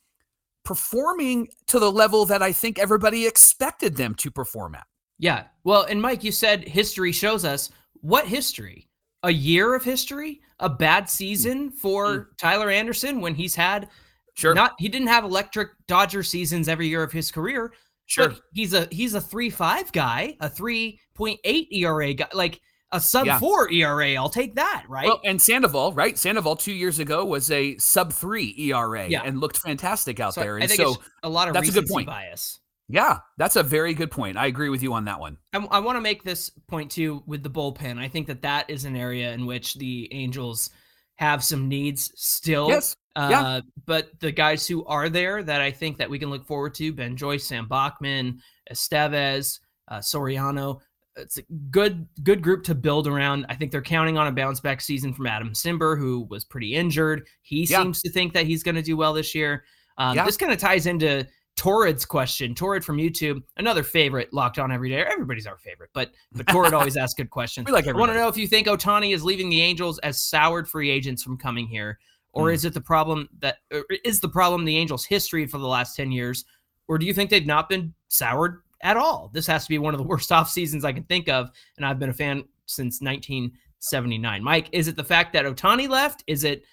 performing 0.63 1.49
to 1.67 1.79
the 1.79 1.91
level 1.91 2.25
that 2.25 2.41
I 2.41 2.53
think 2.53 2.79
everybody 2.79 3.25
expected 3.27 3.97
them 3.97 4.15
to 4.15 4.31
perform 4.31 4.75
at. 4.75 4.87
Yeah. 5.19 5.43
Well, 5.63 5.83
and 5.83 6.01
Mike, 6.01 6.23
you 6.23 6.31
said 6.31 6.67
history 6.67 7.11
shows 7.11 7.45
us 7.45 7.69
what 8.01 8.27
history? 8.27 8.87
a 9.23 9.31
year 9.31 9.73
of 9.73 9.83
history, 9.83 10.41
a 10.59 10.69
bad 10.69 11.09
season 11.09 11.71
for 11.71 12.05
mm. 12.05 12.25
Tyler 12.37 12.69
Anderson 12.69 13.21
when 13.21 13.33
he's 13.33 13.55
had 13.55 13.89
sure 14.35 14.53
not 14.53 14.73
he 14.77 14.87
didn't 14.89 15.07
have 15.07 15.23
electric 15.23 15.69
Dodger 15.87 16.23
seasons 16.23 16.67
every 16.67 16.87
year 16.87 17.03
of 17.03 17.11
his 17.11 17.31
career. 17.31 17.73
Sure. 18.05 18.35
he's 18.53 18.73
a 18.73 18.87
he's 18.91 19.15
a 19.15 19.21
3-5 19.21 19.91
guy, 19.93 20.35
a 20.41 20.49
3.8 20.49 21.67
ERA 21.71 22.13
guy, 22.13 22.27
like 22.33 22.59
a 22.93 23.01
sub 23.01 23.25
yeah. 23.25 23.39
4 23.39 23.71
ERA. 23.71 24.15
I'll 24.15 24.29
take 24.29 24.55
that, 24.55 24.85
right? 24.87 25.05
Well, 25.05 25.19
and 25.25 25.41
Sandoval, 25.41 25.93
right? 25.93 26.17
Sandoval 26.17 26.55
2 26.55 26.71
years 26.71 26.99
ago 26.99 27.25
was 27.25 27.51
a 27.51 27.77
sub 27.77 28.13
3 28.13 28.55
ERA 28.57 29.07
yeah. 29.07 29.23
and 29.23 29.39
looked 29.39 29.57
fantastic 29.57 30.19
out 30.19 30.33
so 30.33 30.41
there. 30.41 30.55
And 30.55 30.63
I 30.63 30.67
think 30.67 30.81
so 30.81 30.95
a 31.23 31.29
lot 31.29 31.47
of 31.47 31.53
that's 31.53 31.69
a 31.69 31.71
good 31.71 31.87
point. 31.87 32.07
bias. 32.07 32.59
Yeah, 32.89 33.19
that's 33.37 33.55
a 33.55 33.63
very 33.63 33.93
good 33.93 34.11
point. 34.11 34.37
I 34.37 34.47
agree 34.47 34.69
with 34.69 34.83
you 34.83 34.93
on 34.93 35.05
that 35.05 35.19
one. 35.19 35.37
I, 35.53 35.57
I 35.71 35.79
want 35.79 35.97
to 35.97 36.01
make 36.01 36.23
this 36.23 36.49
point 36.67 36.91
too 36.91 37.23
with 37.25 37.41
the 37.41 37.49
bullpen. 37.49 37.97
I 37.97 38.07
think 38.07 38.27
that 38.27 38.41
that 38.41 38.69
is 38.69 38.85
an 38.85 38.95
area 38.95 39.31
in 39.33 39.45
which 39.45 39.75
the 39.75 40.07
Angels 40.13 40.69
have 41.15 41.43
some 41.43 41.67
needs 41.67 42.11
still. 42.15 42.67
Yes. 42.69 42.95
Uh, 43.15 43.27
yeah. 43.31 43.61
But 43.85 44.09
the 44.19 44.31
guys 44.31 44.67
who 44.67 44.85
are 44.85 45.09
there 45.09 45.43
that 45.43 45.61
I 45.61 45.71
think 45.71 45.97
that 45.97 46.09
we 46.09 46.19
can 46.19 46.29
look 46.29 46.45
forward 46.45 46.73
to: 46.75 46.91
Ben 46.91 47.15
Joyce, 47.15 47.45
Sam 47.45 47.67
Bachman, 47.67 48.39
Estevez, 48.71 49.59
uh, 49.87 49.99
Soriano. 49.99 50.79
It's 51.15 51.37
a 51.37 51.43
good 51.69 52.07
good 52.23 52.41
group 52.41 52.63
to 52.65 52.75
build 52.75 53.07
around. 53.07 53.45
I 53.49 53.55
think 53.55 53.71
they're 53.71 53.81
counting 53.81 54.17
on 54.17 54.27
a 54.27 54.31
bounce 54.31 54.59
back 54.59 54.81
season 54.81 55.13
from 55.13 55.27
Adam 55.27 55.51
Cimber, 55.51 55.97
who 55.97 56.27
was 56.29 56.43
pretty 56.43 56.75
injured. 56.75 57.27
He 57.41 57.65
yeah. 57.65 57.81
seems 57.81 58.01
to 58.01 58.09
think 58.09 58.33
that 58.33 58.45
he's 58.45 58.63
going 58.63 58.75
to 58.75 58.81
do 58.81 58.97
well 58.97 59.13
this 59.13 59.35
year. 59.35 59.63
Um, 59.97 60.15
yeah. 60.15 60.25
This 60.25 60.37
kind 60.37 60.51
of 60.51 60.57
ties 60.57 60.87
into 60.87 61.27
Torrid's 61.55 62.05
question, 62.05 62.55
Torrid 62.55 62.83
from 62.83 62.97
YouTube, 62.97 63.41
another 63.57 63.83
favorite 63.83 64.33
locked 64.33 64.57
on 64.57 64.71
every 64.71 64.89
day. 64.89 65.03
Everybody's 65.03 65.45
our 65.45 65.57
favorite, 65.57 65.91
but 65.93 66.11
but 66.31 66.47
Torrid 66.47 66.73
always 66.73 66.97
asks 66.97 67.13
good 67.13 67.29
questions. 67.29 67.67
We 67.67 67.73
like 67.73 67.87
I 67.87 67.91
want 67.91 68.11
to 68.11 68.17
know 68.17 68.27
if 68.27 68.37
you 68.37 68.47
think 68.47 68.67
Ohtani 68.67 69.13
is 69.13 69.23
leaving 69.23 69.49
the 69.49 69.61
Angels 69.61 69.99
as 69.99 70.21
soured 70.21 70.67
free 70.67 70.89
agents 70.89 71.21
from 71.21 71.37
coming 71.37 71.67
here, 71.67 71.99
or 72.33 72.47
mm. 72.47 72.53
is 72.53 72.65
it 72.65 72.73
the 72.73 72.81
problem 72.81 73.29
that 73.39 73.57
is 74.03 74.19
the 74.19 74.29
problem 74.29 74.65
the 74.65 74.77
Angels' 74.77 75.05
history 75.05 75.45
for 75.45 75.59
the 75.59 75.67
last 75.67 75.95
10 75.95 76.11
years, 76.11 76.43
or 76.87 76.97
do 76.97 77.05
you 77.05 77.13
think 77.13 77.29
they've 77.29 77.45
not 77.45 77.69
been 77.69 77.93
soured 78.07 78.61
at 78.83 78.97
all? 78.97 79.31
This 79.33 79.47
has 79.47 79.63
to 79.63 79.69
be 79.69 79.79
one 79.79 79.93
of 79.93 79.97
the 79.97 80.07
worst 80.07 80.31
off 80.31 80.49
seasons 80.49 80.85
I 80.85 80.93
can 80.93 81.03
think 81.03 81.29
of, 81.29 81.49
and 81.77 81.85
I've 81.85 81.99
been 81.99 82.09
a 82.09 82.13
fan 82.13 82.43
since 82.67 83.01
1979. 83.01 84.43
Mike, 84.43 84.69
is 84.71 84.87
it 84.87 84.95
the 84.95 85.03
fact 85.03 85.33
that 85.33 85.45
Ohtani 85.45 85.89
left? 85.89 86.23
Is 86.27 86.43
it 86.43 86.63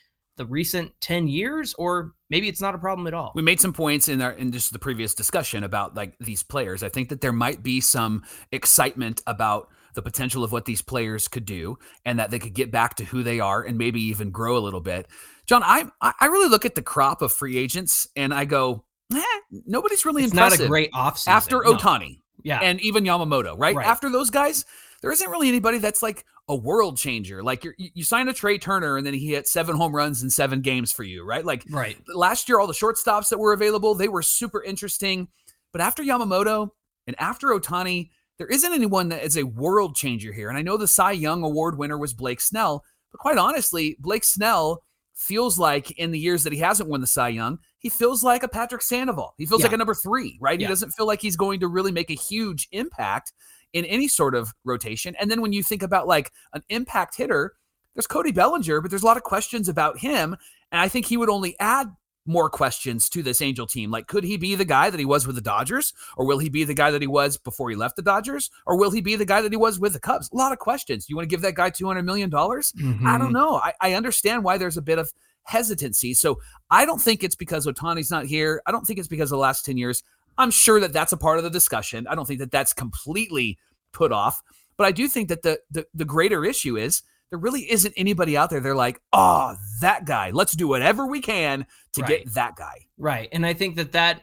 the 0.41 0.47
recent 0.47 0.91
10 1.03 1.29
years 1.29 1.75
or 1.75 2.15
maybe 2.31 2.49
it's 2.49 2.63
not 2.63 2.75
a 2.75 2.79
problem 2.79 3.07
at 3.07 3.13
all 3.13 3.31
we 3.35 3.43
made 3.43 3.61
some 3.61 3.75
points 3.75 4.09
in 4.09 4.23
our 4.23 4.33
in 4.33 4.51
just 4.51 4.73
the 4.73 4.79
previous 4.79 5.15
discussion 5.15 5.65
about 5.65 5.95
like 5.95 6.15
these 6.19 6.43
players 6.43 6.83
i 6.83 6.89
think 6.89 7.11
that 7.11 7.21
there 7.21 7.31
might 7.31 7.63
be 7.63 7.79
some 7.79 8.23
excitement 8.51 9.23
about 9.27 9.69
the 9.95 10.01
potential 10.01 10.43
of 10.43 10.51
what 10.51 10.65
these 10.65 10.81
players 10.81 11.29
could 11.29 11.45
do 11.45 11.77
and 12.07 12.19
that 12.19 12.31
they 12.31 12.39
could 12.39 12.55
get 12.55 12.71
back 12.71 12.95
to 12.95 13.05
who 13.05 13.23
they 13.23 13.39
are 13.39 13.63
and 13.63 13.77
maybe 13.77 14.01
even 14.01 14.31
grow 14.31 14.57
a 14.57 14.65
little 14.65 14.81
bit 14.81 15.09
john 15.45 15.63
i 15.63 15.85
i 16.01 16.25
really 16.25 16.49
look 16.49 16.65
at 16.65 16.75
the 16.75 16.81
crop 16.81 17.21
of 17.21 17.31
free 17.31 17.59
agents 17.59 18.09
and 18.17 18.33
i 18.33 18.47
go 18.47 18.83
eh, 19.15 19.23
nobody's 19.67 20.05
really 20.05 20.25
It's 20.25 20.35
not 20.35 20.59
a 20.59 20.67
great 20.67 20.93
offseason. 20.93 21.29
after 21.29 21.63
no. 21.65 21.75
Ohtani 21.75 22.21
Yeah. 22.43 22.59
and 22.61 22.81
even 22.81 23.05
Yamamoto, 23.05 23.55
right? 23.59 23.75
Right. 23.75 23.87
After 23.87 24.11
those 24.11 24.31
guys, 24.31 24.65
there 25.03 25.11
isn't 25.11 25.31
really 25.31 25.49
anybody 25.49 25.79
that's 25.79 26.03
like 26.03 26.25
a 26.49 26.55
world 26.55 26.99
changer. 26.99 27.43
Like 27.43 27.65
you 27.65 27.73
you 27.77 28.05
sign 28.05 28.29
a 28.29 28.33
Trea 28.33 28.59
Turner 28.59 28.97
and 28.97 29.07
then 29.07 29.15
he 29.15 29.29
hit 29.29 29.47
seven 29.49 29.77
home 29.77 29.95
runs 29.95 30.23
in 30.23 30.31
seven 30.31 30.61
games 30.61 30.93
for 30.93 31.05
you, 31.05 31.25
right? 31.25 31.45
Like 31.45 31.65
right. 31.71 31.97
last 32.15 32.49
year, 32.49 32.59
all 32.59 32.67
the 32.67 32.73
shortstops 32.73 33.29
that 33.31 33.39
were 33.39 33.53
available, 33.53 33.95
they 33.95 34.09
were 34.09 34.23
super 34.23 34.63
interesting. 34.63 35.29
But 35.73 35.81
after 35.81 36.03
Yamamoto 36.03 36.71
and 37.07 37.15
after 37.21 37.49
Ohtani, 37.49 38.11
there 38.39 38.49
isn't 38.49 38.73
anyone 38.73 39.09
that 39.11 39.23
is 39.23 39.37
a 39.37 39.45
world 39.45 39.95
changer 39.95 40.33
here. 40.33 40.49
And 40.49 40.59
I 40.59 40.63
know 40.63 40.77
the 40.77 40.89
Cy 40.89 41.13
Young 41.13 41.43
Award 41.45 41.79
winner 41.79 41.99
was 41.99 42.13
Blake 42.15 42.41
Snell, 42.41 42.83
but 43.13 43.21
quite 43.21 43.39
honestly, 43.39 43.97
Blake 44.01 44.25
Snell 44.25 44.83
feels 45.15 45.59
like 45.59 45.91
in 45.93 46.11
the 46.11 46.19
years 46.19 46.43
that 46.45 46.53
he 46.53 46.59
hasn't 46.59 46.89
won 46.89 47.01
the 47.01 47.07
Cy 47.07 47.29
Young, 47.29 47.59
he 47.81 47.89
feels 47.89 48.23
like 48.23 48.43
a 48.45 48.49
Patrick 48.49 48.83
Sandoval. 48.83 49.35
He 49.39 49.47
feels 49.47 49.61
Yeah. 49.61 49.67
like 49.67 49.75
a 49.75 49.79
number 49.79 49.95
three, 49.95 50.39
right? 50.41 50.61
He 50.61 50.67
doesn't 50.67 50.93
feel 50.93 51.07
like 51.07 51.21
he's 51.21 51.37
going 51.37 51.61
to 51.61 51.67
really 51.69 51.91
make 51.93 52.11
a 52.11 52.15
huge 52.15 52.69
impact 52.73 53.33
in 53.73 53.85
any 53.87 54.07
sort 54.09 54.35
of 54.35 54.53
rotation. 54.65 55.15
And 55.21 55.31
then 55.31 55.41
when 55.41 55.53
you 55.53 55.63
think 55.63 55.83
about 55.83 56.07
like 56.07 56.31
an 56.53 56.63
impact 56.69 57.17
hitter, 57.17 57.55
there's 57.95 58.07
Cody 58.07 58.33
Bellinger, 58.33 58.81
but 58.81 58.91
there's 58.91 59.03
a 59.03 59.07
lot 59.07 59.17
of 59.17 59.23
questions 59.25 59.69
about 59.69 59.99
him. 59.99 60.37
And 60.71 60.81
I 60.81 60.89
think 60.89 61.07
he 61.07 61.17
would 61.17 61.29
only 61.31 61.59
add 61.59 61.89
more 62.27 62.51
questions 62.51 63.09
to 63.09 63.23
this 63.23 63.41
Angel 63.41 63.67
team. 63.67 63.91
Like, 63.91 64.07
could 64.07 64.23
he 64.25 64.37
be 64.37 64.55
the 64.55 64.65
guy 64.65 64.91
that 64.91 65.01
he 65.01 65.07
was 65.07 65.27
with 65.27 65.35
the 65.37 65.43
Dodgers? 65.43 65.93
Or 66.17 66.27
will 66.27 66.39
he 66.39 66.49
be 66.51 66.65
the 66.65 66.75
guy 66.75 66.91
that 66.91 67.01
he 67.03 67.09
was 67.09 67.39
before 67.39 67.71
he 67.71 67.77
left 67.77 67.97
the 67.97 68.03
Dodgers? 68.03 68.51
Or 68.67 68.77
will 68.77 68.91
he 68.91 69.01
be 69.01 69.17
the 69.17 69.25
guy 69.25 69.41
that 69.41 69.51
he 69.53 69.57
was 69.57 69.81
with 69.81 69.95
the 69.95 70.01
Cubs? 70.01 70.29
A 70.33 70.37
lot 70.37 70.53
of 70.53 70.59
questions. 70.59 71.09
You 71.09 71.17
want 71.17 71.25
to 71.29 71.35
give 71.35 71.41
that 71.41 71.55
guy 71.55 71.71
$200 71.71 72.05
million? 72.05 72.33
I 72.33 72.39
Mm-hmm. 72.39 73.19
don't 73.19 73.33
know. 73.33 73.57
I, 73.57 73.73
I 73.81 73.95
understand 73.95 74.45
why 74.45 74.59
there's 74.59 74.77
a 74.77 74.83
bit 74.83 74.99
of 74.99 75.11
hesitancy. 75.45 76.15
So 76.15 76.39
I 76.71 76.85
don't 76.85 77.01
think 77.01 77.25
it's 77.25 77.37
because 77.37 77.67
Ohtani's 77.67 78.11
not 78.11 78.27
here. 78.27 78.63
I 78.67 78.73
don't 78.73 78.85
think 78.87 78.99
it's 78.99 79.09
because 79.09 79.31
of 79.33 79.37
the 79.37 79.43
last 79.43 79.65
10 79.65 79.77
years. 79.77 80.03
I'm 80.39 80.51
sure 80.51 80.81
that 80.81 80.93
that's 80.93 81.13
a 81.13 81.17
part 81.17 81.39
of 81.39 81.45
the 81.45 81.51
discussion. 81.51 82.07
I 82.07 82.15
don't 82.15 82.27
think 82.27 82.41
that 82.41 82.51
that's 82.51 82.73
completely 82.73 83.59
put 83.93 84.13
off. 84.13 84.43
But 84.77 84.87
I 84.87 84.93
do 84.93 85.09
think 85.09 85.29
that 85.29 85.43
the 85.43 85.61
the, 85.71 85.87
the 85.93 86.05
greater 86.07 86.45
issue 86.45 86.77
is 86.79 87.03
there 87.29 87.39
really 87.39 87.71
isn't 87.71 87.95
anybody 87.97 88.37
out 88.37 88.51
there. 88.51 88.61
They're 88.61 88.75
like, 88.75 89.01
oh, 89.13 89.55
that 89.83 90.05
guy. 90.05 90.31
Let's 90.31 90.53
do 90.57 90.67
whatever 90.67 91.07
we 91.07 91.21
can 91.21 91.67
to 91.93 92.03
Right. 92.03 92.09
get 92.25 92.35
that 92.35 92.57
guy. 92.57 92.87
Right. 92.99 93.29
And 93.33 93.45
I 93.47 93.53
think 93.55 93.77
that 93.77 93.93
that 93.93 94.23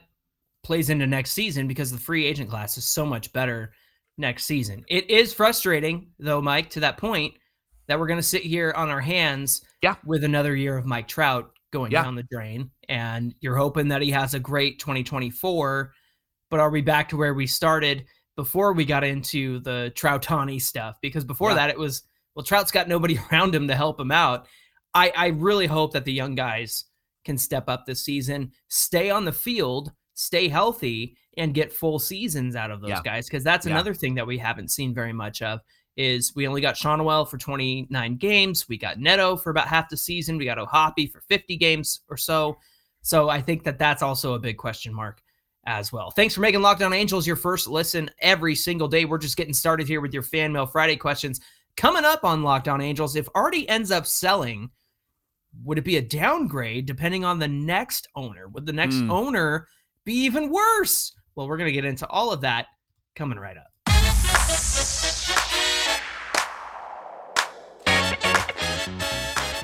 plays 0.64 0.90
into 0.90 1.08
next 1.08 1.32
season 1.32 1.68
because 1.68 1.92
the 1.92 1.98
free 1.98 2.26
agent 2.26 2.50
class 2.50 2.78
is 2.78 2.86
so 2.86 3.06
much 3.06 3.32
better 3.32 3.72
next 4.18 4.46
season. 4.46 4.84
It 4.90 5.10
is 5.10 5.34
frustrating, 5.34 6.08
though, 6.20 6.42
Mike, 6.42 6.70
to 6.72 6.80
that 6.82 6.98
point, 6.98 7.36
that 7.88 8.00
we're 8.00 8.08
going 8.08 8.20
to 8.20 8.24
sit 8.24 8.44
here 8.44 8.74
on 8.76 8.90
our 8.90 9.02
hands 9.02 9.62
Yeah. 9.82 9.96
with 10.06 10.24
another 10.24 10.56
year 10.56 10.78
of 10.78 10.86
Mike 10.86 11.08
Trout 11.08 11.52
going 11.72 11.92
Yeah. 11.92 12.04
down 12.04 12.16
the 12.16 12.24
drain. 12.24 12.72
And 12.90 13.34
you're 13.42 13.56
hoping 13.58 13.88
that 13.90 14.02
he 14.02 14.12
has 14.12 14.34
a 14.34 14.40
great 14.40 14.80
2024. 14.80 15.94
But 16.50 16.60
are 16.60 16.70
we 16.70 16.82
back 16.82 17.10
to 17.10 17.18
where 17.18 17.34
we 17.34 17.48
started 17.48 18.06
before 18.36 18.74
we 18.74 18.86
got 18.86 19.04
into 19.04 19.60
the 19.60 19.92
Troutani 19.96 20.62
stuff? 20.62 20.98
Because 21.02 21.26
before 21.26 21.50
Yeah. 21.52 21.56
that, 21.56 21.70
it 21.70 21.78
was, 21.80 22.04
well, 22.36 22.44
Trout's 22.44 22.72
got 22.72 22.88
nobody 22.88 23.18
around 23.32 23.54
him 23.56 23.68
to 23.68 23.76
help 23.76 24.00
him 24.00 24.12
out. 24.12 24.48
I, 24.94 25.12
I 25.16 25.28
really 25.28 25.68
hope 25.68 25.94
that 25.94 26.06
the 26.06 26.14
young 26.14 26.36
guys 26.36 26.86
can 27.26 27.38
step 27.38 27.68
up 27.68 27.86
this 27.86 28.04
season, 28.04 28.52
stay 28.70 29.10
on 29.10 29.26
the 29.26 29.34
field, 29.34 29.92
stay 30.14 30.48
healthy, 30.48 31.18
and 31.38 31.54
get 31.54 31.72
full 31.74 32.00
seasons 32.00 32.56
out 32.56 32.72
of 32.72 32.80
those 32.82 32.90
Yeah. 32.90 33.02
guys. 33.04 33.28
Because 33.28 33.44
that's 33.44 33.66
another 33.66 33.94
thing 33.94 34.16
that 34.16 34.26
we 34.26 34.38
haven't 34.38 34.72
seen 34.72 34.94
very 34.94 35.14
much 35.14 35.42
of. 35.42 35.60
Is 35.98 36.36
we 36.36 36.48
only 36.48 36.62
got 36.62 36.76
Schanuel 36.76 37.28
for 37.28 37.38
29 37.38 38.16
games. 38.18 38.70
We 38.70 38.78
got 38.78 39.00
Neto 39.00 39.36
for 39.36 39.50
about 39.50 39.68
half 39.68 39.90
the 39.90 39.98
season. 39.98 40.38
We 40.38 40.46
got 40.46 40.60
O'Hoppe 40.60 41.12
for 41.12 41.22
50 41.22 41.58
games 41.58 42.02
or 42.08 42.18
so. 42.18 42.58
So 43.02 43.30
I 43.30 43.42
think 43.42 43.64
that 43.64 43.80
that's 43.80 44.04
also 44.04 44.36
a 44.36 44.40
big 44.40 44.58
question 44.58 44.94
mark 44.94 45.22
as 45.66 45.92
well. 45.92 46.12
Thanks 46.12 46.36
for 46.36 46.42
making 46.42 46.62
Locked 46.62 46.84
On 46.84 46.94
Angels 46.94 47.26
your 47.26 47.36
first 47.36 47.68
listen 47.68 48.10
every 48.22 48.54
single 48.54 48.88
day. 48.88 49.06
We're 49.06 49.18
just 49.18 49.38
getting 49.38 49.54
started 49.54 49.88
here 49.88 50.00
with 50.00 50.14
your 50.14 50.24
Fan 50.24 50.54
Mail 50.54 50.68
Friday 50.68 50.96
questions. 50.98 51.42
Coming 51.76 52.06
up 52.06 52.24
on 52.24 52.44
Locked 52.44 52.68
On 52.68 52.80
Angels, 52.80 53.16
if 53.16 53.28
Arte 53.36 53.68
ends 53.68 53.90
up 53.92 54.06
selling, 54.06 54.70
would 55.64 55.78
it 55.78 55.84
be 55.84 55.98
a 55.98 56.02
downgrade 56.02 56.86
depending 56.86 57.26
on 57.26 57.40
the 57.40 57.48
next 57.48 58.08
owner? 58.16 58.48
Would 58.50 58.66
the 58.66 58.74
next 58.74 58.96
Hmm. 58.96 59.10
owner 59.12 59.68
be 60.06 60.14
even 60.14 60.52
worse? 60.52 61.14
Well, 61.36 61.48
we're 61.48 61.58
going 61.58 61.68
to 61.70 61.74
get 61.74 61.86
into 61.86 62.08
all 62.08 62.32
of 62.32 62.42
that 62.42 62.68
coming 63.16 63.40
right 63.40 63.58
up. 63.58 63.68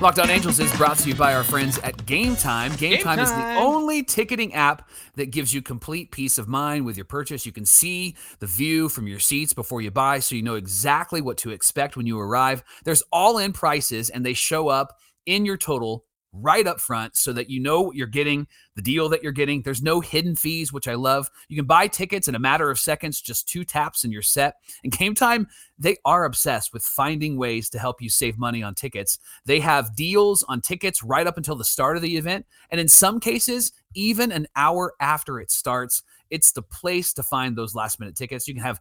Locked 0.04 0.18
On 0.18 0.28
Angels 0.28 0.60
is 0.60 0.70
brought 0.76 0.98
to 0.98 1.08
you 1.08 1.14
by 1.14 1.32
our 1.32 1.42
friends 1.42 1.78
at 1.78 1.96
Gametime. 1.96 2.76
Game, 2.76 2.98
Gametime, 2.98 3.22
is 3.22 3.30
the 3.30 3.54
only 3.54 4.02
ticketing 4.02 4.52
app 4.52 4.86
that 5.14 5.30
gives 5.30 5.54
you 5.54 5.62
complete 5.62 6.10
peace 6.10 6.36
of 6.36 6.46
mind 6.46 6.84
with 6.84 6.98
your 6.98 7.06
purchase. 7.06 7.46
You 7.46 7.52
can 7.52 7.64
see 7.64 8.14
the 8.38 8.46
view 8.46 8.90
from 8.90 9.06
your 9.06 9.18
seats 9.18 9.54
before 9.54 9.80
you 9.80 9.90
buy, 9.90 10.18
so 10.18 10.34
you 10.34 10.42
know 10.42 10.56
exactly 10.56 11.22
what 11.22 11.38
to 11.38 11.52
expect 11.52 11.96
when 11.96 12.04
you 12.06 12.20
arrive. 12.20 12.62
There's 12.84 13.02
all 13.10 13.38
in 13.38 13.54
prices, 13.54 14.10
and 14.10 14.26
they 14.26 14.34
show 14.34 14.68
up 14.68 14.94
in 15.24 15.46
your 15.46 15.56
total 15.56 16.04
right 16.34 16.66
up 16.66 16.80
front 16.80 17.16
so 17.16 17.32
that 17.32 17.48
you 17.48 17.60
know 17.60 17.80
what 17.80 17.96
you're 17.96 18.06
getting, 18.06 18.46
the 18.74 18.82
deal 18.82 19.08
that 19.08 19.22
you're 19.22 19.32
getting. 19.32 19.62
There's 19.62 19.82
no 19.82 20.00
hidden 20.00 20.34
fees, 20.36 20.72
which 20.72 20.88
I 20.88 20.94
love. 20.94 21.30
You 21.48 21.56
can 21.56 21.66
buy 21.66 21.86
tickets 21.86 22.28
in 22.28 22.34
a 22.34 22.40
matter 22.40 22.70
of 22.70 22.78
seconds, 22.78 23.20
just 23.20 23.48
two 23.48 23.64
taps 23.64 24.04
and 24.04 24.12
you're 24.12 24.22
set. 24.22 24.56
And 24.82 24.92
Gametime, 25.04 25.46
they 25.78 25.96
are 26.04 26.24
obsessed 26.24 26.72
with 26.72 26.84
finding 26.84 27.36
ways 27.36 27.70
to 27.70 27.78
help 27.78 28.02
you 28.02 28.10
save 28.10 28.38
money 28.38 28.62
on 28.62 28.74
tickets. 28.74 29.18
They 29.44 29.60
have 29.60 29.94
deals 29.96 30.42
on 30.44 30.60
tickets 30.60 31.02
right 31.02 31.26
up 31.26 31.36
until 31.36 31.56
the 31.56 31.64
start 31.64 31.96
of 31.96 32.02
the 32.02 32.16
event. 32.16 32.46
And 32.70 32.80
in 32.80 32.88
some 32.88 33.20
cases, 33.20 33.72
even 33.94 34.32
an 34.32 34.46
hour 34.56 34.94
after 35.00 35.40
it 35.40 35.50
starts. 35.50 36.02
It's 36.30 36.52
the 36.52 36.62
place 36.62 37.12
to 37.14 37.22
find 37.22 37.56
those 37.56 37.74
last 37.74 38.00
minute 38.00 38.16
tickets. 38.16 38.48
You 38.48 38.54
can 38.54 38.62
have 38.62 38.80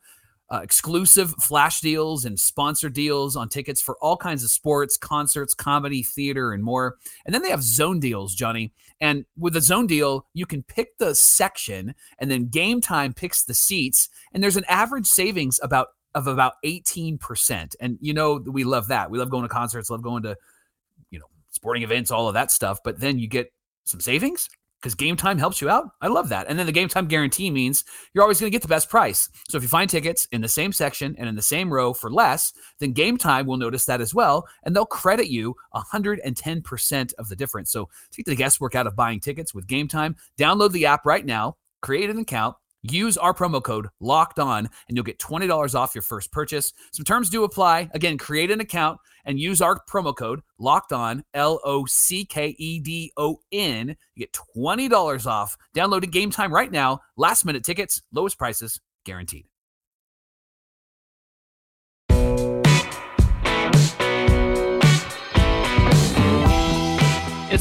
uh, 0.54 0.60
exclusive 0.62 1.32
flash 1.42 1.82
deals 1.82 2.26
and 2.26 2.40
sponsor 2.40 2.88
deals 2.88 3.36
on 3.36 3.50
tickets 3.50 3.82
for 3.82 3.98
all 4.02 4.16
kinds 4.16 4.44
of 4.44 4.52
sports, 4.52 4.98
concerts, 4.98 5.56
comedy, 5.56 6.04
theater, 6.04 6.54
and 6.54 6.64
more. 6.64 6.98
And 7.26 7.34
then 7.34 7.42
they 7.42 7.50
have 7.50 7.64
zone 7.64 8.00
deals, 8.00 8.36
Johnny. 8.36 8.72
And 9.02 9.26
with 9.36 9.56
a 9.56 9.62
zone 9.62 9.88
deal, 9.88 10.28
you 10.36 10.46
can 10.46 10.62
pick 10.62 10.98
the 11.00 11.16
section, 11.16 11.96
and 12.20 12.30
then 12.30 12.50
Gametime 12.50 13.16
picks 13.16 13.44
the 13.44 13.56
seats. 13.56 14.10
And 14.32 14.44
there's 14.44 14.58
an 14.58 14.66
average 14.70 15.08
savings 15.08 15.60
about 15.64 15.88
of 16.14 16.28
about 16.28 16.54
18%. 16.64 17.76
And 17.80 17.98
you 18.00 18.14
know, 18.14 18.36
we 18.46 18.64
love 18.64 18.90
that. 18.90 19.10
We 19.10 19.18
love 19.18 19.32
going 19.32 19.44
to 19.44 19.50
concerts, 19.50 19.90
love 19.90 20.04
going 20.04 20.22
to, 20.22 20.36
you 21.10 21.18
know, 21.18 21.26
sporting 21.50 21.82
events, 21.82 22.12
all 22.12 22.28
of 22.28 22.36
that 22.36 22.52
stuff. 22.52 22.78
But 22.84 23.00
then 23.00 23.18
you 23.18 23.28
get 23.28 23.52
some 23.86 24.00
savings 24.00 24.48
because 24.84 24.96
game 24.96 25.16
time 25.16 25.38
helps 25.38 25.62
you 25.62 25.70
out. 25.70 25.92
I 26.02 26.10
love 26.10 26.28
that. 26.30 26.48
And 26.50 26.60
then 26.60 26.66
the 26.66 26.74
game 26.74 26.90
time 26.90 27.08
guarantee 27.08 27.50
means 27.50 27.86
you're 28.14 28.22
always 28.22 28.42
going 28.42 28.52
to 28.52 28.54
get 28.54 28.62
the 28.62 28.68
best 28.68 28.90
price. 28.90 29.30
So 29.48 29.56
if 29.56 29.64
you 29.64 29.70
find 29.70 29.90
tickets 29.90 30.28
in 30.34 30.42
the 30.42 30.50
same 30.50 30.74
section 30.74 31.16
and 31.18 31.30
in 31.30 31.36
the 31.36 31.42
same 31.42 31.72
row 31.72 31.94
for 31.94 32.12
less, 32.12 32.52
then 32.80 32.92
game 32.92 33.18
time 33.18 33.46
will 33.46 33.56
notice 33.56 33.86
that 33.86 34.02
as 34.02 34.14
well. 34.14 34.46
And 34.64 34.76
they'll 34.76 34.86
credit 34.86 35.30
you 35.30 35.56
110% 35.74 37.14
of 37.14 37.30
the 37.30 37.36
difference. 37.36 37.72
So 37.72 37.88
take 38.12 38.26
the 38.26 38.36
guesswork 38.36 38.76
out 38.76 38.86
of 38.86 38.96
buying 38.96 39.22
tickets 39.22 39.54
with 39.54 39.68
game 39.68 39.88
time. 39.88 40.18
Download 40.38 40.74
the 40.74 40.86
app 40.86 41.06
right 41.06 41.26
now, 41.26 41.56
create 41.82 42.10
an 42.10 42.18
account. 42.18 42.58
Use 42.84 43.18
our 43.18 43.34
promo 43.34 43.64
code 43.64 43.88
locked 44.02 44.40
on 44.40 44.70
and 44.88 44.98
you'll 44.98 45.06
get 45.06 45.20
$20 45.20 45.74
off 45.74 45.96
your 45.96 46.02
first 46.02 46.32
purchase. 46.32 46.74
Some 46.92 47.06
terms 47.06 47.30
do 47.30 47.46
apply. 47.46 47.90
Again, 47.94 48.18
create 48.18 48.52
an 48.52 48.60
account 48.60 49.00
and 49.26 49.40
use 49.40 49.62
our 49.62 49.80
promo 49.90 50.16
code 50.16 50.42
locked 50.60 50.92
on, 50.92 51.24
L 51.34 51.62
O 51.64 51.86
C 51.86 52.26
K 52.26 52.56
E 52.58 52.80
D 52.80 53.12
O 53.16 53.40
N. 53.54 53.96
You 54.16 54.20
get 54.20 54.38
$20 54.56 55.26
off. 55.26 55.58
Download 55.76 56.04
it 56.04 56.12
game 56.12 56.30
time 56.30 56.54
right 56.54 56.72
now. 56.72 57.00
Last 57.16 57.46
minute 57.46 57.64
tickets, 57.64 58.02
lowest 58.12 58.38
prices 58.38 58.82
guaranteed. 59.06 59.46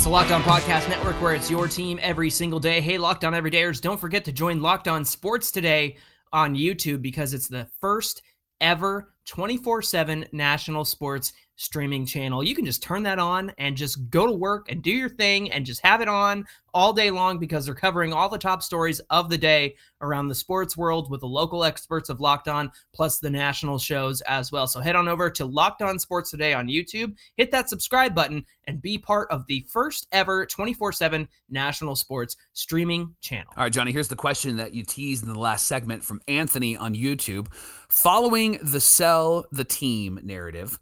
It's 0.03 0.09
the 0.09 0.11
Locked 0.11 0.33
On 0.33 0.43
Podcast 0.43 0.89
Network 0.89 1.15
where 1.23 1.33
it's 1.33 1.49
your 1.49 1.69
team 1.69 2.01
every 2.03 2.29
single 2.29 2.59
day. 2.59 2.81
Hey, 2.81 2.99
Locked 2.99 3.25
On 3.25 3.35
Everydayers, 3.35 3.81
don't 3.81 4.01
forget 4.01 4.25
to 4.25 4.33
join 4.33 4.61
Locked 4.61 4.89
On 4.89 5.05
Sports 5.05 5.53
today 5.53 5.97
on 6.33 6.57
YouTube 6.57 7.03
because 7.03 7.35
it's 7.35 7.47
the 7.47 7.69
first 7.81 8.21
ever 8.61 9.15
24 9.27 9.81
7 9.81 10.27
national 10.33 10.85
sports 10.85 11.33
streaming 11.57 12.07
channel. 12.07 12.43
You 12.43 12.55
can 12.55 12.65
just 12.65 12.83
turn 12.83 13.03
that 13.05 13.19
on 13.19 13.53
and 13.59 13.77
just 13.77 14.11
go 14.11 14.27
to 14.27 14.33
work 14.33 14.71
and 14.71 14.83
do 14.83 14.91
your 14.91 15.09
thing 15.09 15.51
and 15.53 15.67
just 15.67 15.81
have 15.85 16.01
it 16.01 16.09
on 16.09 16.45
all 16.75 16.93
day 16.93 17.11
long 17.11 17.39
because 17.39 17.67
they're 17.67 17.75
covering 17.75 18.13
all 18.13 18.29
the 18.29 18.39
top 18.39 18.63
stories 18.63 19.01
of 19.11 19.29
the 19.29 19.37
day 19.37 19.77
around 20.01 20.29
the 20.29 20.35
sports 20.35 20.77
world 20.77 21.11
with 21.11 21.21
the 21.21 21.27
local 21.27 21.65
experts 21.65 22.09
of 22.09 22.21
Locked 22.21 22.49
On 22.49 22.73
plus 22.95 23.19
the 23.19 23.31
national 23.31 23.79
shows 23.79 24.21
as 24.23 24.51
well. 24.51 24.67
So 24.67 24.81
head 24.81 24.97
on 24.97 25.09
over 25.09 25.31
to 25.31 25.45
Locked 25.45 25.83
On 25.83 25.99
Sports 25.99 26.31
today 26.31 26.55
on 26.55 26.69
YouTube, 26.69 27.15
hit 27.37 27.51
that 27.51 27.69
subscribe 27.69 28.15
button, 28.15 28.45
and 28.67 28.81
be 28.81 28.97
part 28.97 29.31
of 29.31 29.47
the 29.47 29.67
first 29.69 30.07
ever 30.13 30.47
24 30.47 30.93
7 30.93 31.29
national 31.51 31.97
sports 31.97 32.37
streaming 32.55 33.15
channel. 33.21 33.53
All 33.57 33.65
right, 33.65 33.73
Johnny, 33.73 33.93
here's 33.93 34.09
the 34.09 34.17
question 34.17 34.57
that 34.57 34.75
you 34.75 34.85
teased 34.85 35.25
in 35.25 35.33
the 35.33 35.39
last 35.39 35.67
segment 35.67 36.05
from 36.05 36.21
Anthony 36.29 36.77
on 36.77 36.95
YouTube. 36.95 37.49
Following 37.89 38.59
the 38.63 38.81
sell 38.81 39.45
the 39.53 39.65
team 39.65 40.19
narrative, 40.23 40.79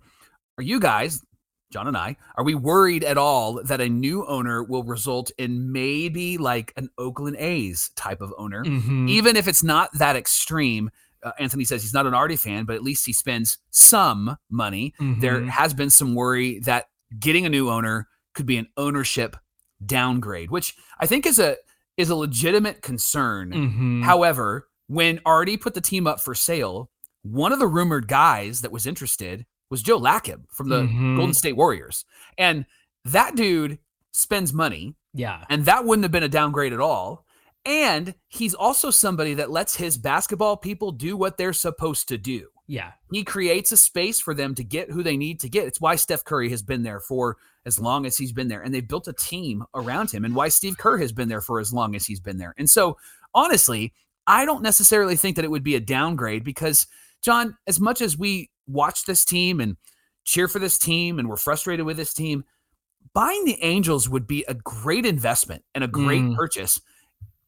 are 0.60 0.62
you 0.62 0.78
guys, 0.78 1.22
John 1.72 1.86
and 1.88 1.96
I, 1.96 2.16
are 2.36 2.44
we 2.44 2.54
worried 2.54 3.02
at 3.02 3.16
all 3.16 3.62
that 3.64 3.80
a 3.80 3.88
new 3.88 4.26
owner 4.26 4.62
will 4.62 4.82
result 4.84 5.30
in 5.38 5.72
maybe 5.72 6.36
like 6.36 6.70
an 6.76 6.90
Oakland 6.98 7.36
A's 7.38 7.90
type 7.96 8.20
of 8.20 8.34
owner, 8.36 8.62
Mhm. 8.62 9.08
even 9.08 9.36
if 9.36 9.48
it's 9.48 9.62
not 9.64 9.88
that 9.94 10.16
extreme? 10.16 10.90
Uh, 11.22 11.32
Anthony 11.38 11.64
says 11.64 11.80
he's 11.80 11.94
not 11.94 12.06
an 12.06 12.12
Arte 12.12 12.36
fan, 12.36 12.66
but 12.66 12.76
at 12.76 12.82
least 12.82 13.06
he 13.06 13.14
spends 13.14 13.56
some 13.70 14.36
money. 14.50 14.92
There 15.00 15.40
Mhm. 15.40 15.48
has 15.48 15.72
been 15.72 15.88
some 15.88 16.14
worry 16.14 16.58
that 16.60 16.88
getting 17.18 17.46
a 17.46 17.48
new 17.50 17.70
owner 17.70 18.06
could 18.34 18.44
be 18.44 18.58
an 18.58 18.68
ownership 18.76 19.34
downgrade, 19.86 20.50
which 20.50 20.76
I 20.98 21.06
think 21.06 21.24
is 21.24 21.38
a 21.38 21.56
is 21.96 22.10
a 22.10 22.14
legitimate 22.16 22.82
concern. 22.82 23.50
Mhm. 23.52 24.02
However, 24.04 24.68
when 24.88 25.20
Arte 25.24 25.56
put 25.56 25.72
the 25.74 25.80
team 25.80 26.06
up 26.06 26.20
for 26.20 26.34
sale, 26.34 26.90
one 27.22 27.50
of 27.52 27.58
the 27.58 27.66
rumored 27.66 28.08
guys 28.08 28.60
that 28.62 28.72
was 28.72 28.86
interested 28.86 29.44
was 29.70 29.82
Joe 29.82 29.98
Lacob 29.98 30.42
from 30.50 30.68
the 30.68 30.82
Mhm. 30.82 31.16
Golden 31.16 31.34
State 31.34 31.56
Warriors. 31.56 32.04
And 32.36 32.66
that 33.04 33.36
dude 33.36 33.78
spends 34.12 34.52
money, 34.52 34.96
yeah. 35.14 35.44
and 35.48 35.64
that 35.64 35.84
wouldn't 35.84 36.04
have 36.04 36.12
been 36.12 36.22
a 36.22 36.28
downgrade 36.28 36.72
at 36.72 36.80
all. 36.80 37.24
And 37.64 38.14
he's 38.28 38.54
also 38.54 38.90
somebody 38.90 39.34
that 39.34 39.50
lets 39.50 39.76
his 39.76 39.98
basketball 39.98 40.56
people 40.56 40.92
do 40.92 41.16
what 41.16 41.36
they're 41.36 41.52
supposed 41.52 42.08
to 42.08 42.18
do. 42.18 42.48
Yeah. 42.66 42.92
He 43.12 43.24
creates 43.24 43.72
a 43.72 43.76
space 43.76 44.20
for 44.20 44.32
them 44.34 44.54
to 44.54 44.64
get 44.64 44.90
who 44.90 45.02
they 45.02 45.16
need 45.16 45.40
to 45.40 45.48
get. 45.48 45.66
It's 45.66 45.80
why 45.80 45.96
Steph 45.96 46.24
Curry 46.24 46.50
has 46.50 46.62
been 46.62 46.82
there 46.82 47.00
for 47.00 47.36
as 47.66 47.78
long 47.78 48.06
as 48.06 48.16
he's 48.16 48.32
been 48.32 48.48
there. 48.48 48.62
And 48.62 48.72
they 48.72 48.80
built 48.80 49.08
a 49.08 49.12
team 49.12 49.64
around 49.74 50.10
him, 50.10 50.24
and 50.24 50.34
why 50.34 50.48
Steve 50.48 50.78
Kerr 50.78 50.98
has 50.98 51.12
been 51.12 51.28
there 51.28 51.40
for 51.40 51.60
as 51.60 51.72
long 51.72 51.94
as 51.94 52.06
he's 52.06 52.20
been 52.20 52.38
there. 52.38 52.54
And 52.56 52.68
so, 52.70 52.96
honestly, 53.34 53.92
I 54.26 54.44
don't 54.44 54.62
necessarily 54.62 55.16
think 55.16 55.36
that 55.36 55.44
it 55.44 55.50
would 55.50 55.64
be 55.64 55.74
a 55.74 55.80
downgrade 55.80 56.44
because, 56.44 56.86
John, 57.22 57.56
as 57.66 57.80
much 57.80 58.00
as 58.00 58.16
we 58.16 58.49
watch 58.66 59.04
this 59.04 59.24
team 59.24 59.60
and 59.60 59.76
cheer 60.24 60.48
for 60.48 60.58
this 60.58 60.78
team 60.78 61.18
and 61.18 61.28
we're 61.28 61.36
frustrated 61.36 61.86
with 61.86 61.96
this 61.96 62.12
team, 62.14 62.44
buying 63.14 63.44
the 63.44 63.62
Angels 63.62 64.08
would 64.08 64.26
be 64.26 64.44
a 64.48 64.54
great 64.54 65.06
investment 65.06 65.64
and 65.74 65.82
a 65.84 65.88
great 65.88 66.22
Mm. 66.22 66.36
purchase. 66.36 66.80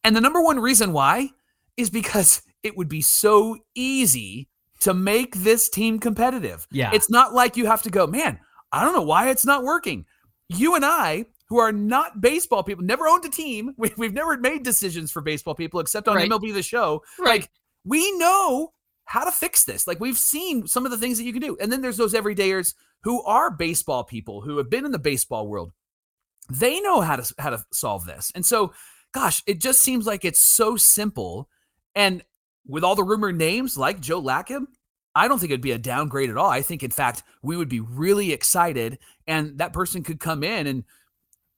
And 0.05 0.17
the 0.17 0.21
number 0.21 0.43
one 0.43 0.59
reason 0.59 0.93
why 0.93 1.31
is 1.77 1.91
because 1.91 2.43
it 2.63 2.77
would 2.77 2.89
be 2.89 3.03
so 3.03 3.57
easy 3.75 4.49
to 4.81 4.93
make 4.95 5.37
this 5.37 5.69
team 5.69 5.99
competitive. 6.01 6.67
Yeah. 6.73 6.91
It's 6.93 7.09
not 7.11 7.33
like 7.35 7.57
you 7.57 7.67
have 7.67 7.83
to 7.83 7.91
go, 7.91 8.07
man, 8.07 8.41
I 8.73 8.85
don't 8.85 8.95
know 8.95 9.03
why 9.03 9.31
it's 9.31 9.47
not 9.47 9.63
working. 9.63 10.07
You 10.49 10.75
and 10.75 10.85
I, 10.85 11.27
who 11.49 11.59
are 11.59 11.71
not 11.73 12.21
baseball 12.21 12.63
people, 12.65 12.83
never 12.85 13.07
owned 13.07 13.25
a 13.25 13.29
team. 13.29 13.75
We, 13.79 13.93
we've 13.97 14.13
never 14.15 14.37
made 14.39 14.65
decisions 14.65 15.13
for 15.13 15.21
baseball 15.23 15.55
people 15.55 15.79
except 15.81 16.09
on 16.09 16.17
Right. 16.17 16.29
MLB 16.29 16.53
The 16.53 16.63
Show. 16.63 17.03
Right. 17.19 17.43
Like, 17.43 17.51
we 17.85 18.11
know 18.19 18.73
how 19.13 19.25
to 19.25 19.31
fix 19.31 19.65
this. 19.65 19.87
Like, 19.87 20.01
we've 20.01 20.17
seen 20.17 20.67
some 20.67 20.87
of 20.87 20.91
the 20.91 20.97
things 20.97 21.19
that 21.19 21.25
you 21.25 21.35
can 21.35 21.43
do. 21.43 21.55
And 21.61 21.71
then 21.71 21.83
there's 21.83 21.99
those 21.99 22.15
everydayers 22.15 22.73
who 23.03 23.23
are 23.25 23.51
baseball 23.51 24.05
people 24.05 24.41
who 24.41 24.57
have 24.57 24.71
been 24.71 24.87
in 24.87 24.91
the 24.91 24.99
baseball 24.99 25.47
world. 25.47 25.71
They 26.49 26.81
know 26.81 27.03
how 27.03 27.17
to 27.17 27.35
how 27.39 27.51
to 27.51 27.63
solve 27.75 28.07
this. 28.07 28.33
And 28.35 28.47
so, 28.47 28.73
gosh, 29.13 29.43
it 29.47 29.61
just 29.61 29.83
seems 29.83 30.07
like 30.07 30.25
it's 30.25 30.41
so 30.41 30.77
simple. 30.77 31.51
And 31.95 32.25
with 32.67 32.85
all 32.85 32.95
the 32.95 33.05
rumored 33.05 33.37
names 33.37 33.77
like 33.77 34.01
Joe 34.01 34.23
Lacob, 34.23 34.65
I 35.15 35.29
don't 35.29 35.39
think 35.39 35.51
it'd 35.51 35.61
be 35.61 35.73
a 35.73 35.79
downgrade 35.79 36.31
at 36.31 36.39
all. 36.39 36.49
I 36.49 36.63
think, 36.63 36.83
in 36.83 36.91
fact, 36.91 37.23
we 37.43 37.59
would 37.59 37.69
be 37.69 37.81
really 37.81 38.33
excited, 38.33 38.99
and 39.27 39.59
that 39.59 39.75
person 39.75 40.03
could 40.03 40.21
come 40.21 40.43
in 40.43 40.67
and 40.67 40.85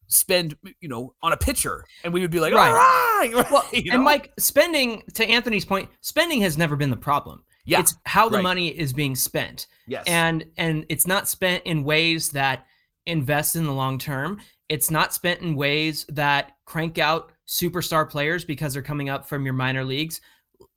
spend, 0.08 0.56
you 0.80 0.88
know, 0.88 1.14
on 1.22 1.32
a 1.32 1.36
pitcher, 1.36 1.84
and 2.04 2.12
we 2.12 2.20
would 2.20 2.30
be 2.30 2.40
like, 2.40 2.52
Right. 2.54 2.68
all 2.70 2.74
right. 2.74 3.50
Well, 3.50 3.64
you 3.72 3.90
and 3.92 4.00
know? 4.00 4.04
Mike, 4.04 4.32
spending 4.38 5.02
to 5.14 5.24
Anthony's 5.26 5.64
point, 5.64 5.88
spending 6.00 6.40
has 6.42 6.58
never 6.58 6.76
been 6.76 6.90
the 6.90 6.96
problem. 6.96 7.42
yeah, 7.64 7.80
It's 7.80 7.94
how 8.04 8.28
the 8.28 8.36
right. 8.36 8.42
money 8.42 8.68
is 8.68 8.92
being 8.92 9.14
spent. 9.16 9.66
yes, 9.86 10.04
and 10.06 10.44
and 10.56 10.84
it's 10.88 11.06
not 11.06 11.28
spent 11.28 11.62
in 11.64 11.84
ways 11.84 12.30
that 12.30 12.66
invest 13.06 13.56
in 13.56 13.64
the 13.64 13.72
long 13.72 13.98
term 13.98 14.40
it's 14.70 14.90
not 14.90 15.12
spent 15.12 15.42
in 15.42 15.54
ways 15.54 16.06
that 16.08 16.52
crank 16.64 16.96
out 16.98 17.32
superstar 17.46 18.08
players 18.08 18.46
because 18.46 18.72
they're 18.72 18.82
coming 18.82 19.10
up 19.10 19.28
from 19.28 19.44
your 19.44 19.52
minor 19.52 19.84
leagues 19.84 20.22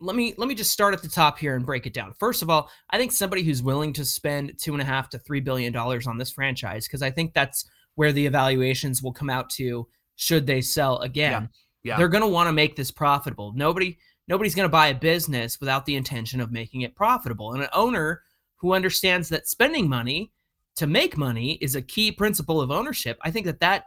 let 0.01 0.13
me 0.15 0.33
let 0.37 0.49
me 0.49 0.53
just 0.55 0.71
start 0.71 0.93
at 0.93 1.01
the 1.01 1.07
top 1.07 1.39
here 1.39 1.55
and 1.55 1.65
break 1.65 1.85
it 1.87 1.93
down 1.93 2.13
first 2.19 2.41
of 2.41 2.49
all 2.49 2.69
i 2.89 2.97
think 2.97 3.13
somebody 3.13 3.43
who's 3.43 3.63
willing 3.63 3.93
to 3.93 4.03
spend 4.03 4.51
two 4.57 4.73
and 4.73 4.81
a 4.81 4.85
half 4.85 5.07
to 5.09 5.17
three 5.19 5.39
billion 5.39 5.71
dollars 5.71 6.05
on 6.05 6.17
this 6.17 6.31
franchise 6.31 6.85
because 6.85 7.01
i 7.01 7.09
think 7.09 7.33
that's 7.33 7.69
where 7.97 8.11
the 8.11 8.25
evaluations 8.25 9.03
will 9.03 9.13
come 9.13 9.29
out 9.29 9.49
to 9.51 9.87
should 10.15 10.47
they 10.47 10.61
sell 10.61 10.97
again. 10.99 11.49
Yeah. 11.83 11.97
they're 11.97 12.07
going 12.07 12.23
to 12.23 12.27
want 12.27 12.47
to 12.47 12.53
make 12.53 12.75
this 12.75 12.89
profitable. 12.89 13.53
Nobody 13.53 13.97
nobody's 14.27 14.55
going 14.55 14.65
to 14.65 14.69
buy 14.71 14.87
a 14.87 14.95
business 14.95 15.59
without 15.59 15.85
the 15.85 15.95
intention 15.95 16.41
of 16.41 16.51
making 16.51 16.81
it 16.81 16.95
profitable. 16.95 17.53
And 17.53 17.61
an 17.61 17.69
owner 17.73 18.23
who 18.57 18.73
understands 18.73 19.29
that 19.29 19.47
spending 19.47 19.87
money 19.87 20.31
to 20.77 20.87
make 20.87 21.17
money 21.17 21.53
is 21.53 21.75
a 21.75 21.81
key 21.81 22.11
principle 22.11 22.61
of 22.61 22.71
ownership 22.71 23.17
i 23.21 23.31
think 23.31 23.45
that 23.45 23.59
that 23.59 23.85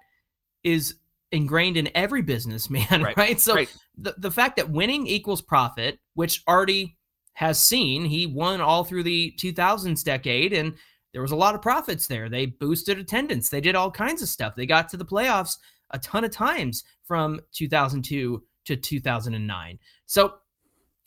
is 0.63 0.97
ingrained 1.33 1.77
in 1.77 1.89
every 1.95 2.21
businessman 2.23 2.87
right, 3.03 3.17
Right, 3.17 3.41
so 3.41 3.55
right. 3.55 3.75
the, 3.97 4.15
the 4.19 4.31
fact 4.31 4.57
that 4.57 4.69
winning 4.69 5.07
equals 5.07 5.41
profit 5.41 5.99
which 6.15 6.43
arte 6.47 6.97
has 7.35 7.59
seen 7.59 8.05
he 8.05 8.27
won 8.27 8.61
all 8.61 8.85
through 8.85 9.05
the 9.05 9.33
2000s 9.39 10.05
decade 10.05 10.53
and 10.53 10.75
there 11.13 11.23
was 11.23 11.33
a 11.33 11.37
lot 11.37 11.55
of 11.55 11.63
profits 11.63 12.07
there 12.07 12.29
they 12.29 12.47
boosted 12.47 12.99
attendance 12.99 13.49
they 13.49 13.61
did 13.61 13.75
all 13.75 13.91
kinds 13.91 14.23
of 14.23 14.29
stuff 14.29 14.55
they 14.55 14.67
got 14.67 14.89
to 14.89 14.97
the 14.97 15.05
playoffs 15.05 15.59
a 15.93 15.99
ton 15.99 16.25
of 16.25 16.31
times 16.31 16.85
from 17.05 17.41
2002 17.53 18.43
to 18.67 18.77
2009 18.77 19.79
so 20.07 20.35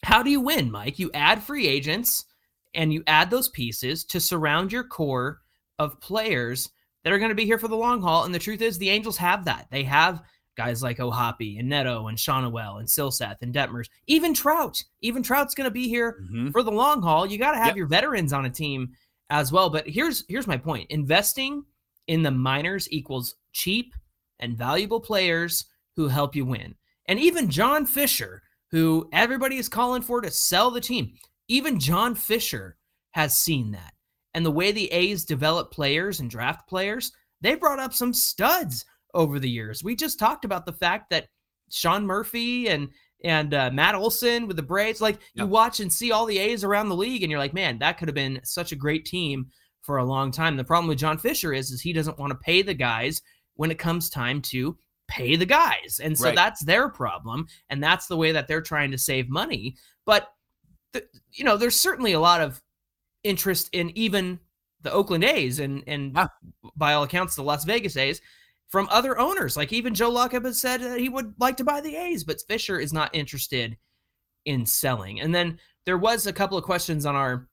how 0.04 0.22
do 0.24 0.30
you 0.30 0.42
win 0.42 0.70
mike 0.72 1.00
you 1.00 1.10
add 1.14 1.42
free 1.42 1.68
agents 1.68 2.26
and 2.76 2.92
you 2.92 3.04
add 3.08 3.30
those 3.30 3.50
pieces 3.50 4.04
to 4.06 4.20
surround 4.20 4.72
your 4.72 4.84
core 4.84 5.42
of 5.80 6.00
players 6.02 6.70
that 7.04 7.14
are 7.14 7.20
going 7.20 7.30
to 7.30 7.36
be 7.36 7.46
here 7.46 7.60
for 7.60 7.68
the 7.68 7.76
long 7.76 8.02
haul. 8.02 8.24
And 8.24 8.34
the 8.34 8.40
truth 8.40 8.62
is, 8.62 8.78
the 8.78 8.90
Angels 8.90 9.18
have 9.18 9.46
that. 9.46 9.68
They 9.70 9.84
have 9.84 10.24
guys 10.56 10.82
like 10.82 11.00
O'Hoppe 11.00 11.60
and 11.60 11.70
Neto 11.70 12.08
and 12.08 12.18
Schanuel 12.18 12.80
and 12.80 12.88
Silseth 12.88 13.42
and 13.42 13.54
Detmers, 13.54 13.90
even 14.08 14.34
Trout. 14.34 14.84
Even 15.02 15.22
Trout's 15.22 15.54
going 15.54 15.66
to 15.66 15.72
be 15.72 15.88
here 15.88 16.24
Mhm. 16.32 16.52
for 16.52 16.64
the 16.64 16.72
long 16.72 17.02
haul. 17.04 17.26
You 17.28 17.38
got 17.38 17.52
to 17.52 17.58
have 17.58 17.68
Yep. 17.68 17.76
your 17.78 17.88
veterans 17.88 18.34
on 18.34 18.46
a 18.46 18.50
team 18.50 18.96
as 19.30 19.52
well. 19.52 19.70
But 19.70 19.88
here's 19.88 20.24
here's 20.28 20.48
my 20.48 20.58
point: 20.58 20.90
investing 20.90 21.64
in 22.08 22.24
the 22.24 22.32
minors 22.32 22.88
equals 22.92 23.36
cheap 23.52 23.94
and 24.40 24.58
valuable 24.58 25.00
players 25.00 25.66
who 25.96 26.08
help 26.08 26.36
you 26.36 26.46
win. 26.46 26.76
And 27.08 27.20
even 27.20 27.50
John 27.50 27.86
Fisher, 27.86 28.42
who 28.72 29.10
everybody 29.14 29.58
is 29.58 29.70
calling 29.70 30.02
for 30.02 30.22
to 30.22 30.32
sell 30.32 30.72
the 30.72 30.82
team, 30.82 31.14
even 31.48 31.80
John 31.80 32.16
Fisher 32.16 32.78
has 33.12 33.38
seen 33.38 33.72
that. 33.72 33.94
And 34.34 34.46
the 34.46 34.52
way 34.52 34.72
the 34.72 34.92
A's 34.92 35.26
develop 35.26 35.72
players 35.72 36.20
and 36.20 36.30
draft 36.30 36.68
players, 36.68 37.12
they 37.42 37.56
brought 37.56 37.80
up 37.80 37.94
some 37.94 38.14
studs 38.14 38.86
over 39.14 39.40
the 39.40 39.50
years. 39.50 39.84
We 39.84 39.96
just 39.96 40.18
talked 40.18 40.46
about 40.46 40.66
the 40.66 40.74
fact 40.74 41.10
that 41.12 41.28
Sean 41.70 42.06
Murphy 42.06 42.68
and 42.68 42.90
and 43.24 43.54
uh, 43.54 43.70
Matt 43.72 43.96
Olson 43.96 44.48
with 44.48 44.58
the 44.58 44.64
Braves, 44.64 45.02
like 45.02 45.20
you 45.34 45.46
watch 45.46 45.80
and 45.80 45.92
see 45.92 46.12
all 46.12 46.26
the 46.26 46.38
A's 46.38 46.64
around 46.64 46.90
the 46.90 46.96
league, 46.96 47.24
and 47.24 47.30
you're 47.32 47.40
like, 47.40 47.54
man, 47.54 47.80
that 47.80 47.98
could 47.98 48.08
have 48.08 48.16
been 48.16 48.40
such 48.44 48.72
a 48.72 48.76
great 48.78 49.06
team 49.06 49.48
for 49.82 49.98
a 49.98 50.06
long 50.06 50.32
time. 50.32 50.56
The 50.58 50.64
problem 50.64 50.88
with 50.88 50.98
John 51.00 51.18
Fisher 51.18 51.54
is, 51.54 51.72
is 51.72 51.82
he 51.82 51.94
doesn't 51.94 52.20
want 52.20 52.32
to 52.32 52.38
pay 52.38 52.62
the 52.62 52.74
guys 52.74 53.22
when 53.56 53.72
it 53.72 53.80
comes 53.80 54.10
time 54.10 54.42
to 54.42 54.78
pay 55.08 55.36
the 55.36 55.46
guys, 55.46 56.00
and 56.04 56.18
so 56.18 56.26
Right. 56.28 56.36
that's 56.36 56.64
their 56.64 56.90
problem, 56.90 57.46
and 57.70 57.84
that's 57.84 58.08
the 58.08 58.18
way 58.18 58.32
that 58.32 58.48
they're 58.48 58.62
trying 58.62 58.92
to 58.92 58.98
save 58.98 59.30
money. 59.30 59.76
But 60.06 60.28
the, 60.94 61.04
you 61.32 61.44
know, 61.44 61.58
there's 61.58 61.80
certainly 61.80 62.14
a 62.14 62.20
lot 62.20 62.42
of 62.42 62.62
interest 63.24 63.70
in 63.74 63.90
even 63.98 64.40
the 64.82 64.92
Oakland 64.92 65.24
A's 65.24 65.60
and 65.60 65.84
and 65.88 66.14
Yeah. 66.16 66.28
by 66.76 66.94
all 66.94 67.04
accounts 67.04 67.36
the 67.36 67.44
Las 67.44 67.64
Vegas 67.64 67.96
A's 67.96 68.20
from 68.70 68.88
other 68.92 69.20
owners. 69.20 69.56
Like 69.56 69.72
even 69.72 69.94
Joe 69.94 70.12
Lacob 70.12 70.46
has 70.46 70.60
said 70.60 70.82
that 70.82 71.00
he 71.00 71.10
would 71.10 71.34
like 71.40 71.58
to 71.58 71.64
buy 71.64 71.82
the 71.82 71.96
A's, 71.96 72.24
but 72.24 72.42
Fisher 72.48 72.80
is 72.80 72.94
not 72.94 73.14
interested 73.14 73.78
in 74.46 74.66
selling. 74.66 75.22
And 75.22 75.34
then 75.34 75.60
there 75.86 75.98
was 75.98 76.28
a 76.28 76.34
couple 76.34 76.58
of 76.58 76.64
questions 76.64 77.06
on 77.06 77.16
our 77.16 77.48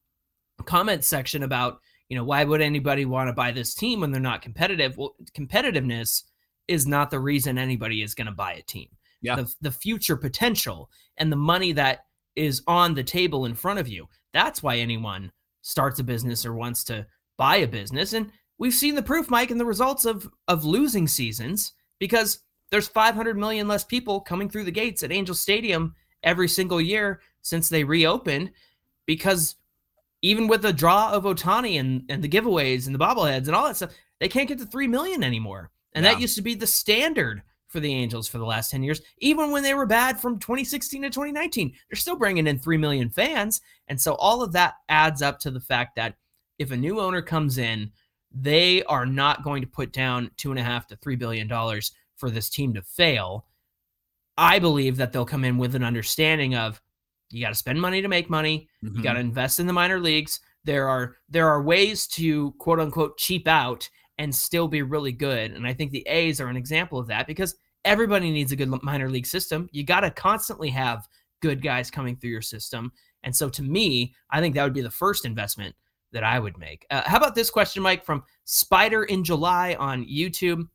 comment 0.65 1.05
section 1.05 1.43
about, 1.43 1.81
you 2.09 2.17
know, 2.17 2.25
why 2.25 2.45
would 2.45 2.61
anybody 2.61 3.05
want 3.05 3.29
to 3.29 3.33
buy 3.33 3.51
this 3.53 3.75
team 3.75 4.01
when 4.01 4.11
they're 4.11 4.21
not 4.21 4.43
competitive? 4.43 4.97
Well, 4.97 5.15
competitiveness 5.37 6.25
is 6.69 6.87
not 6.87 7.11
the 7.11 7.21
reason 7.21 7.59
anybody 7.59 8.03
is 8.03 8.15
going 8.15 8.27
to 8.27 8.33
buy 8.33 8.55
a 8.55 8.63
team. 8.63 8.89
Yeah. 9.23 9.37
The, 9.37 9.55
the 9.61 9.71
future 9.71 10.17
potential 10.17 10.91
and 11.19 11.31
the 11.31 11.37
money 11.37 11.73
that 11.73 12.07
is 12.37 12.63
on 12.67 12.95
the 12.95 13.05
table 13.05 13.45
in 13.45 13.55
front 13.55 13.79
of 13.79 13.89
you. 13.89 14.09
That's 14.33 14.63
why 14.63 14.77
anyone 14.77 15.31
starts 15.63 15.99
a 15.99 16.05
business 16.05 16.47
or 16.47 16.55
wants 16.55 16.85
to 16.85 17.07
buy 17.37 17.57
a 17.57 17.67
business. 17.67 18.13
And 18.13 18.31
we've 18.61 18.75
seen 18.75 18.95
the 18.95 19.03
proof, 19.03 19.29
Mike, 19.29 19.51
in 19.51 19.59
the 19.59 19.65
results 19.67 20.05
of 20.05 20.31
of 20.47 20.65
losing 20.65 21.09
seasons 21.09 21.73
because 21.99 22.41
there's 22.71 22.87
500 22.87 23.37
million 23.37 23.67
less 23.67 23.83
people 23.83 24.21
coming 24.21 24.49
through 24.49 24.63
the 24.65 24.71
gates 24.71 25.03
at 25.03 25.11
Angel 25.11 25.35
Stadium 25.35 25.97
every 26.23 26.47
single 26.47 26.81
year 26.81 27.21
since 27.43 27.69
they 27.69 27.83
reopened 27.83 28.53
because 29.07 29.57
even 30.23 30.47
with 30.47 30.63
the 30.63 30.73
draw 30.73 31.11
of 31.11 31.25
Ohtani 31.25 31.81
and, 31.81 32.05
and 32.09 32.23
the 32.23 32.29
giveaways 32.29 32.87
and 32.87 32.95
the 32.95 32.99
bobbleheads 32.99 33.47
and 33.47 33.57
all 33.57 33.67
that 33.67 33.77
stuff, 33.77 33.91
they 34.21 34.29
can't 34.29 34.47
get 34.49 34.59
to 34.59 34.67
3 34.67 34.87
million 34.87 35.25
anymore. 35.25 35.71
And 35.95 36.05
Yeah. 36.05 36.13
that 36.13 36.21
used 36.21 36.37
to 36.37 36.43
be 36.43 36.55
the 36.55 36.67
standard 36.67 37.43
for 37.67 37.81
the 37.81 37.93
Angels 37.93 38.29
for 38.29 38.39
the 38.39 38.45
last 38.45 38.71
10 38.71 38.83
years. 38.83 39.01
Even 39.19 39.51
when 39.51 39.63
they 39.63 39.75
were 39.75 39.87
bad 39.87 40.21
from 40.21 40.39
2016 40.39 41.03
to 41.03 41.09
2019, 41.11 41.73
they're 41.89 41.97
still 41.97 42.17
bringing 42.17 42.47
in 42.47 42.59
3 42.59 42.77
million 42.77 43.09
fans. 43.09 43.63
And 43.89 43.99
so 43.99 44.15
all 44.17 44.43
of 44.43 44.53
that 44.53 44.75
adds 44.89 45.23
up 45.23 45.39
to 45.41 45.51
the 45.51 45.61
fact 45.61 45.97
that 45.97 46.17
if 46.59 46.71
a 46.71 46.77
new 46.77 47.01
owner 47.01 47.23
comes 47.23 47.57
in, 47.59 47.91
they 48.33 48.83
are 48.85 49.07
not 49.07 49.43
going 49.43 49.61
to 49.63 49.69
put 49.69 49.93
down 49.93 50.31
two 50.37 50.51
and 50.51 50.59
a 50.59 50.63
half 50.63 50.87
to 50.89 50.97
three 50.97 51.17
billion 51.17 51.49
dollars 51.49 51.93
for 52.17 52.31
this 52.31 52.49
team 52.49 52.75
to 52.75 52.83
fail. 52.83 53.47
I 54.37 54.59
believe 54.59 54.97
that 54.97 55.13
they'll 55.13 55.25
come 55.25 55.45
in 55.45 55.59
with 55.59 55.75
an 55.75 55.85
understanding 55.85 56.55
of 56.55 56.81
you 57.31 57.41
got 57.43 57.51
to 57.51 57.55
spend 57.55 57.81
money 57.81 58.03
to 58.03 58.09
make 58.09 58.29
money. 58.29 58.69
Mhm. 58.85 58.97
You 58.97 59.03
got 59.03 59.15
to 59.15 59.21
invest 59.21 59.61
in 59.61 59.67
the 59.67 59.73
minor 59.73 60.01
leagues. 60.01 60.41
There 60.65 60.89
are 60.89 61.17
there 61.29 61.49
are 61.49 61.63
ways 61.63 62.07
to 62.09 62.53
quote 62.53 62.81
unquote 62.81 63.19
cheap 63.19 63.49
out 63.49 63.89
and 64.19 64.35
still 64.35 64.69
be 64.69 64.83
really 64.83 65.13
good. 65.13 65.53
And 65.53 65.67
I 65.67 65.73
think 65.73 65.91
the 65.93 66.07
A's 66.07 66.41
are 66.41 66.49
an 66.49 66.57
example 66.57 66.99
of 66.99 67.07
that 67.07 67.27
because 67.27 67.57
everybody 67.85 68.31
needs 68.31 68.53
a 68.53 68.57
good 68.57 68.69
minor 68.83 69.09
league 69.09 69.27
system. 69.27 69.69
You 69.73 69.83
got 69.85 70.01
to 70.01 70.11
constantly 70.11 70.69
have 70.71 71.09
good 71.41 71.63
guys 71.63 71.91
coming 71.91 72.17
through 72.17 72.31
your 72.31 72.43
system. 72.43 72.93
And 73.23 73.35
so 73.35 73.49
to 73.49 73.63
me, 73.63 74.15
I 74.31 74.41
think 74.41 74.55
that 74.55 74.65
would 74.65 74.75
be 74.75 74.83
the 74.83 74.91
first 74.91 75.25
investment 75.25 75.75
that 76.13 76.25
I 76.25 76.39
would 76.39 76.59
make. 76.59 76.87
Uh, 76.91 77.03
how 77.05 77.17
about 77.17 77.35
this 77.35 77.51
question, 77.51 77.83
Mike, 77.83 78.05
from 78.05 78.25
Spider 78.45 79.05
in 79.05 79.25
July 79.25 79.77
on 79.79 80.07
YouTube? 80.07 80.69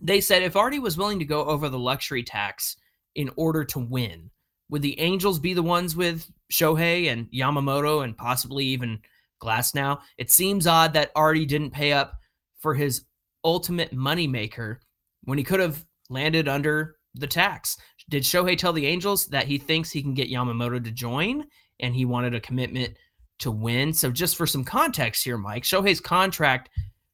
They 0.00 0.20
said 0.20 0.42
if 0.42 0.56
Arte 0.56 0.78
was 0.78 0.98
willing 0.98 1.18
to 1.18 1.24
go 1.24 1.44
over 1.44 1.68
the 1.68 1.78
luxury 1.78 2.22
tax 2.22 2.76
in 3.14 3.30
order 3.36 3.64
to 3.64 3.78
win, 3.78 4.30
would 4.70 4.82
the 4.82 4.98
Angels 4.98 5.38
be 5.38 5.54
the 5.54 5.62
ones 5.62 5.94
with 5.94 6.28
Shohei 6.52 7.10
and 7.10 7.30
Yamamoto 7.30 8.02
and 8.04 8.16
possibly 8.16 8.64
even 8.66 9.00
Glasnow? 9.42 10.00
It 10.18 10.30
seems 10.30 10.66
odd 10.66 10.92
that 10.94 11.12
Arte 11.14 11.46
didn't 11.46 11.70
pay 11.70 11.92
up 11.92 12.14
for 12.58 12.74
his 12.74 13.04
ultimate 13.44 13.94
moneymaker 13.94 14.78
when 15.24 15.38
he 15.38 15.44
could 15.44 15.60
have 15.60 15.84
landed 16.08 16.48
under 16.48 16.96
the 17.14 17.26
tax. 17.26 17.76
Did 18.08 18.22
Shohei 18.22 18.58
tell 18.58 18.72
the 18.72 18.86
Angels 18.86 19.26
that 19.28 19.46
he 19.46 19.58
thinks 19.58 19.90
he 19.90 20.02
can 20.02 20.14
get 20.14 20.30
Yamamoto 20.30 20.82
to 20.82 20.90
join 20.90 21.44
and 21.80 21.94
he 21.94 22.04
wanted 22.04 22.34
a 22.34 22.40
commitment 22.40 22.96
to 23.40 23.50
win? 23.50 23.92
So, 23.92 24.10
just 24.10 24.36
for 24.36 24.46
some 24.46 24.64
context 24.64 25.24
here, 25.24 25.38
Mike, 25.38 25.64
Shohei's 25.64 26.00
contract 26.00 26.70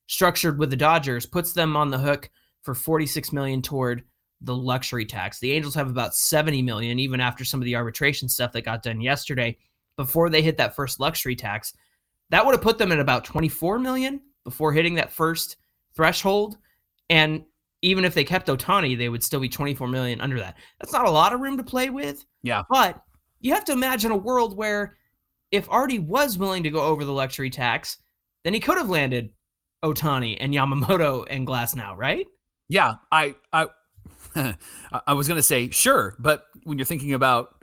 structured 0.07 0.59
with 0.59 0.71
the 0.71 0.77
Dodgers 0.77 1.27
puts 1.27 1.53
them 1.53 1.77
on 1.77 1.91
the 1.91 1.99
hook 1.99 2.31
for 2.63 2.75
46 2.75 3.33
million 3.33 3.63
toward 3.63 4.05
the 4.43 4.55
luxury 4.55 5.05
tax. 5.05 5.39
The 5.39 5.53
Angels 5.53 5.75
have 5.75 5.89
about 5.89 6.15
70 6.15 6.63
million 6.63 6.99
even 6.99 7.21
after 7.21 7.45
some 7.45 7.61
of 7.61 7.65
the 7.65 7.77
arbitration 7.77 8.29
stuff 8.29 8.53
that 8.53 8.63
got 8.63 8.83
done 8.83 9.01
yesterday 9.01 9.57
before 9.97 10.31
they 10.31 10.43
hit 10.43 10.57
that 10.57 10.75
first 10.75 10.99
luxury 10.99 11.37
tax. 11.37 11.75
That 12.31 12.45
would 12.45 12.53
have 12.53 12.63
put 12.63 12.79
them 12.79 12.93
at 12.93 13.01
about 13.01 13.25
24 13.25 13.79
million 13.79 14.21
before 14.45 14.73
hitting 14.73 14.95
that 14.95 15.13
first 15.13 15.57
threshold 15.95 16.57
and 17.11 17.45
even 17.83 18.05
if 18.05 18.15
they 18.15 18.25
kept 18.25 18.49
Ohtani, 18.49 18.97
they 18.97 19.09
would 19.09 19.25
still 19.25 19.41
be 19.41 19.49
24 19.49 19.89
million 19.89 20.21
under 20.21 20.39
that. 20.39 20.57
That's 20.79 20.93
not 20.93 21.07
a 21.07 21.11
lot 21.11 21.33
of 21.33 21.41
room 21.41 21.57
to 21.57 21.63
play 21.63 21.91
with. 21.91 22.25
Yeah. 22.43 22.63
But 22.69 23.03
you 23.41 23.55
have 23.55 23.65
to 23.67 23.73
imagine 23.73 24.11
a 24.11 24.17
world 24.17 24.57
where 24.57 24.97
if 25.51 25.69
Arte 25.71 25.99
was 25.99 26.39
willing 26.39 26.63
to 26.63 26.71
go 26.71 26.81
over 26.81 27.05
the 27.05 27.13
luxury 27.13 27.51
tax, 27.51 27.99
then 28.45 28.55
he 28.55 28.61
could 28.61 28.79
have 28.79 28.89
landed 28.89 29.31
Ohtani 29.85 30.37
and 30.41 30.53
Yamamoto 30.53 31.27
and 31.29 31.47
Glasnow, 31.47 31.97
right? 31.97 32.27
Yeah, 32.69 32.95
I 33.11 33.35
I 33.53 33.67
I 35.07 35.13
was 35.13 35.29
gonna 35.29 35.43
say 35.43 35.71
sure, 35.71 36.15
but 36.19 36.45
when 36.65 36.79
you're 36.79 36.85
thinking 36.85 37.15
about 37.15 37.60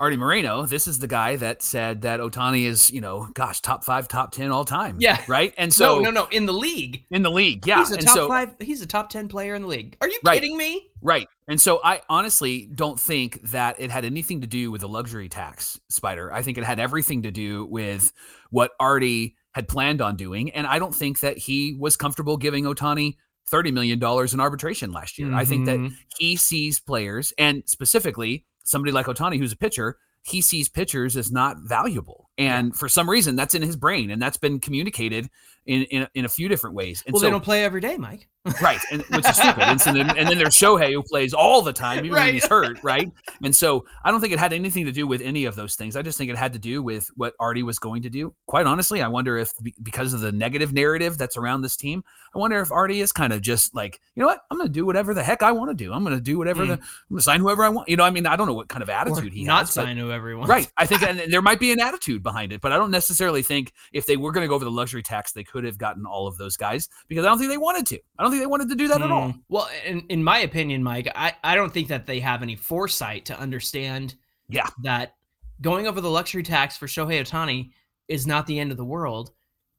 Arte 0.00 0.16
Moreno, 0.16 0.66
this 0.66 0.88
is 0.88 0.98
the 0.98 1.06
guy 1.06 1.36
that 1.36 1.62
said 1.62 2.02
that 2.02 2.18
Ohtani 2.18 2.64
is, 2.64 2.90
you 2.90 3.00
know, 3.00 3.28
gosh, 3.34 3.60
top 3.60 3.84
five, 3.84 4.08
top 4.08 4.32
ten 4.32 4.50
all 4.50 4.64
time. 4.64 4.96
Yeah. 4.98 5.22
right. 5.28 5.54
And 5.56 5.72
so 5.72 6.00
no, 6.00 6.10
no, 6.10 6.22
no. 6.22 6.26
In 6.32 6.46
the 6.46 6.52
league, 6.52 7.04
in 7.10 7.22
the 7.22 7.30
league, 7.30 7.64
yeah, 7.66 7.78
he's 7.78 7.92
a 7.92 7.98
top 7.98 8.14
so 8.14 8.26
five. 8.28 8.54
He's 8.60 8.82
a 8.82 8.86
top 8.86 9.08
ten 9.08 9.28
player 9.28 9.54
in 9.54 9.62
the 9.62 9.68
league. 9.68 9.96
Are 10.00 10.08
you 10.08 10.18
Right. 10.24 10.34
kidding 10.40 10.56
me? 10.56 10.90
right, 11.00 11.28
and 11.48 11.60
so 11.60 11.80
I 11.84 12.00
honestly 12.08 12.68
don't 12.74 12.98
think 12.98 13.40
that 13.50 13.76
it 13.78 13.90
had 13.90 14.04
anything 14.04 14.40
to 14.40 14.46
do 14.48 14.70
with 14.72 14.80
the 14.80 14.88
luxury 14.88 15.28
tax, 15.28 15.78
Spider. 15.90 16.32
I 16.32 16.42
think 16.42 16.58
it 16.58 16.64
had 16.64 16.80
everything 16.80 17.22
to 17.22 17.30
do 17.30 17.64
with 17.66 18.12
what 18.50 18.72
Arte 18.80 19.34
had 19.52 19.68
planned 19.68 20.00
on 20.00 20.16
doing, 20.16 20.50
and 20.50 20.66
I 20.66 20.80
don't 20.80 20.94
think 20.94 21.20
that 21.20 21.38
he 21.38 21.76
was 21.78 21.96
comfortable 21.96 22.36
giving 22.36 22.64
Ohtani. 22.64 23.14
$30 23.52 23.74
million 23.74 24.02
in 24.32 24.40
arbitration 24.40 24.90
last 24.90 25.18
year. 25.18 25.34
I 25.34 25.44
think 25.44 25.66
that 25.66 25.76
Mhm. 25.78 25.92
he 26.18 26.34
sees 26.34 26.80
players 26.80 27.30
and 27.36 27.62
specifically 27.66 28.46
somebody 28.64 28.92
like 28.92 29.06
Ohtani 29.06 29.38
who's 29.38 29.52
a 29.52 29.56
pitcher, 29.56 29.98
he 30.22 30.40
sees 30.40 30.68
pitchers 30.68 31.16
as 31.16 31.30
not 31.30 31.58
valuable. 31.58 32.23
And 32.36 32.74
for 32.74 32.88
some 32.88 33.08
reason 33.08 33.36
that's 33.36 33.54
in 33.54 33.62
his 33.62 33.76
brain 33.76 34.10
and 34.10 34.20
that's 34.20 34.36
been 34.36 34.58
communicated 34.58 35.30
in 35.66 35.82
in, 35.84 36.08
in 36.14 36.24
a 36.24 36.28
few 36.28 36.48
different 36.48 36.76
ways. 36.76 37.02
And 37.06 37.12
well, 37.12 37.20
so 37.20 37.26
they 37.26 37.30
don't 37.30 37.44
play 37.44 37.64
every 37.64 37.80
day, 37.80 37.96
Mike. 37.96 38.28
right, 38.60 38.80
and 38.92 39.02
which 39.04 39.26
is 39.26 39.36
stupid. 39.36 39.62
And, 39.62 39.80
so 39.80 39.90
then, 39.90 40.10
and 40.18 40.28
then 40.28 40.36
there's 40.36 40.54
Shohei 40.54 40.92
who 40.92 41.02
plays 41.02 41.32
all 41.32 41.62
the 41.62 41.72
time 41.72 42.04
even 42.04 42.10
when 42.10 42.34
he's 42.34 42.44
hurt, 42.44 42.78
right? 42.82 43.10
And 43.42 43.56
so 43.56 43.86
I 44.04 44.10
don't 44.10 44.20
think 44.20 44.34
it 44.34 44.38
had 44.38 44.52
anything 44.52 44.84
to 44.84 44.92
do 44.92 45.06
with 45.06 45.22
any 45.22 45.46
of 45.46 45.56
those 45.56 45.76
things. 45.76 45.96
I 45.96 46.02
just 46.02 46.18
think 46.18 46.30
it 46.30 46.36
had 46.36 46.52
to 46.52 46.58
do 46.58 46.82
with 46.82 47.08
what 47.16 47.32
Arte 47.40 47.62
was 47.62 47.78
going 47.78 48.02
to 48.02 48.10
do. 48.10 48.34
Quite 48.46 48.66
honestly, 48.66 49.00
I 49.00 49.08
wonder 49.08 49.38
if 49.38 49.52
because 49.82 50.12
of 50.12 50.20
the 50.20 50.30
negative 50.30 50.74
narrative 50.74 51.16
that's 51.16 51.38
around 51.38 51.62
this 51.62 51.74
team, 51.74 52.04
I 52.34 52.38
wonder 52.38 52.60
if 52.60 52.70
Arte 52.70 53.00
is 53.00 53.12
kind 53.12 53.32
of 53.32 53.40
just 53.40 53.74
like, 53.74 53.98
you 54.14 54.20
know 54.20 54.26
what, 54.26 54.40
I'm 54.50 54.58
going 54.58 54.68
to 54.68 54.72
do 54.72 54.84
whatever 54.84 55.14
the 55.14 55.22
heck 55.22 55.42
I 55.42 55.52
want 55.52 55.70
to 55.70 55.74
do. 55.74 55.94
I'm 55.94 56.04
going 56.04 56.16
to 56.16 56.22
do 56.22 56.36
whatever 56.36 56.66
the 56.66 56.76
mm. 56.76 56.80
I'm 56.80 57.08
going 57.08 57.18
to 57.18 57.22
sign 57.22 57.40
whoever 57.40 57.64
I 57.64 57.70
want. 57.70 57.88
You 57.88 57.96
know, 57.96 58.04
I 58.04 58.10
mean, 58.10 58.26
I 58.26 58.36
don't 58.36 58.46
know 58.46 58.52
what 58.52 58.68
kind 58.68 58.82
of 58.82 58.90
Or 58.90 58.92
attitude 58.92 59.32
he 59.32 59.44
not 59.44 59.60
has. 59.60 59.68
but- 59.68 59.84
sign 59.84 59.96
whoever 59.96 60.28
he 60.28 60.34
wants. 60.34 60.50
Right. 60.50 60.70
I 60.76 60.84
think 60.84 61.02
and 61.02 61.32
there 61.32 61.40
might 61.40 61.60
be 61.60 61.72
an 61.72 61.80
attitude 61.80 62.22
behind 62.24 62.52
it, 62.52 62.60
but 62.60 62.72
I 62.72 62.76
don't 62.76 62.90
necessarily 62.90 63.42
think 63.44 63.72
if 63.92 64.06
they 64.06 64.16
were 64.16 64.32
going 64.32 64.42
to 64.42 64.48
go 64.48 64.56
over 64.56 64.64
the 64.64 64.70
luxury 64.72 65.02
tax, 65.04 65.30
they 65.30 65.44
could 65.44 65.62
have 65.62 65.78
gotten 65.78 66.04
all 66.04 66.26
of 66.26 66.36
those 66.36 66.56
guys 66.56 66.88
because 67.06 67.24
I 67.24 67.28
don't 67.28 67.38
think 67.38 67.50
they 67.50 67.58
wanted 67.58 67.86
to. 67.86 68.00
I 68.18 68.22
don't 68.24 68.32
think 68.32 68.42
they 68.42 68.46
wanted 68.48 68.68
to 68.70 68.74
do 68.74 68.88
that 68.88 69.00
at 69.02 69.12
all. 69.12 69.28
Mm. 69.28 69.40
Well, 69.48 69.68
in, 69.86 70.00
in 70.08 70.24
my 70.24 70.40
opinion, 70.40 70.82
Mike, 70.82 71.08
I, 71.14 71.34
I 71.44 71.54
don't 71.54 71.72
think 71.72 71.86
that 71.88 72.06
they 72.06 72.18
have 72.18 72.42
any 72.42 72.56
foresight 72.56 73.26
to 73.26 73.38
understand 73.38 74.16
Yeah. 74.48 74.66
that 74.82 75.14
going 75.60 75.86
over 75.86 76.00
the 76.00 76.10
luxury 76.10 76.42
tax 76.42 76.76
for 76.76 76.86
Shohei 76.88 77.20
Ohtani 77.20 77.70
is 78.08 78.26
not 78.26 78.48
the 78.48 78.58
end 78.58 78.72
of 78.72 78.76
the 78.76 78.84
world. 78.84 79.30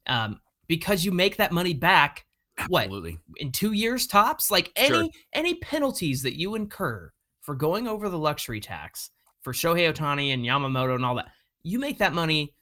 Um, 0.06 0.40
because 0.68 1.04
you 1.04 1.12
make 1.12 1.36
that 1.36 1.52
money 1.52 1.74
back 1.74 2.24
what 2.68 2.84
Absolutely. 2.84 3.18
in 3.36 3.52
two 3.52 3.72
years 3.72 4.06
tops? 4.06 4.50
Like 4.50 4.72
any 4.76 4.88
Sure. 4.88 5.08
any 5.32 5.54
penalties 5.56 6.22
that 6.22 6.38
you 6.38 6.54
incur 6.54 7.12
for 7.42 7.54
going 7.54 7.86
over 7.86 8.08
the 8.08 8.18
luxury 8.18 8.60
tax 8.60 9.10
for 9.42 9.52
Shohei 9.52 9.92
Ohtani 9.92 10.32
and 10.32 10.42
Yamamoto 10.44 10.94
and 10.96 11.04
all 11.04 11.14
that, 11.16 11.28
you 11.66 11.78
make 11.78 11.98
that 11.98 12.12
money 12.12 12.54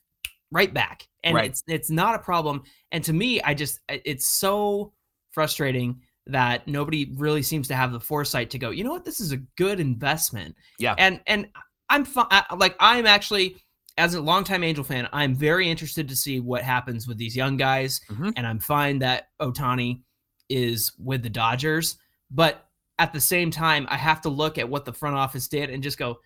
right 0.50 0.72
back. 0.72 1.06
And 1.22 1.34
Right. 1.34 1.50
it's 1.50 1.62
it's 1.66 1.90
not 1.90 2.14
a 2.14 2.18
problem. 2.18 2.62
And 2.92 3.02
to 3.04 3.12
me, 3.12 3.40
I 3.42 3.54
just 3.54 3.80
it's 3.88 4.26
so 4.26 4.92
frustrating 5.32 6.00
that 6.26 6.66
nobody 6.66 7.12
really 7.16 7.42
seems 7.42 7.68
to 7.68 7.74
have 7.74 7.92
the 7.92 8.00
foresight 8.00 8.50
to 8.50 8.58
go, 8.58 8.70
you 8.70 8.82
know 8.84 8.90
what, 8.92 9.04
this 9.04 9.20
is 9.20 9.32
a 9.32 9.36
good 9.56 9.78
investment. 9.80 10.54
Yeah. 10.78 10.94
And 10.98 11.20
and 11.26 11.48
I'm 11.90 12.04
fi- 12.04 12.26
I- 12.30 12.54
like 12.54 12.76
I'm 12.80 13.06
actually 13.06 13.56
as 13.96 14.14
a 14.14 14.20
longtime 14.20 14.64
Angel 14.64 14.82
fan, 14.84 15.08
I'm 15.12 15.34
very 15.36 15.68
interested 15.70 16.08
to 16.08 16.16
see 16.16 16.40
what 16.40 16.62
happens 16.62 17.06
with 17.06 17.16
these 17.18 17.36
young 17.36 17.56
guys. 17.56 18.00
Mhm. 18.10 18.32
And 18.36 18.46
I'm 18.46 18.58
fine 18.58 18.98
that 19.00 19.28
Ohtani 19.40 20.02
is 20.48 20.92
with 20.98 21.22
the 21.22 21.30
Dodgers. 21.30 21.96
But 22.30 22.68
at 22.98 23.12
the 23.12 23.20
same 23.20 23.50
time, 23.50 23.86
I 23.88 23.96
have 23.96 24.20
to 24.22 24.28
look 24.28 24.58
at 24.58 24.68
what 24.68 24.84
the 24.84 24.92
front 24.92 25.16
office 25.16 25.46
did 25.48 25.70
and 25.70 25.82
just 25.82 25.98
go, 25.98 26.18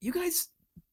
you 0.00 0.12
guys, 0.12 0.48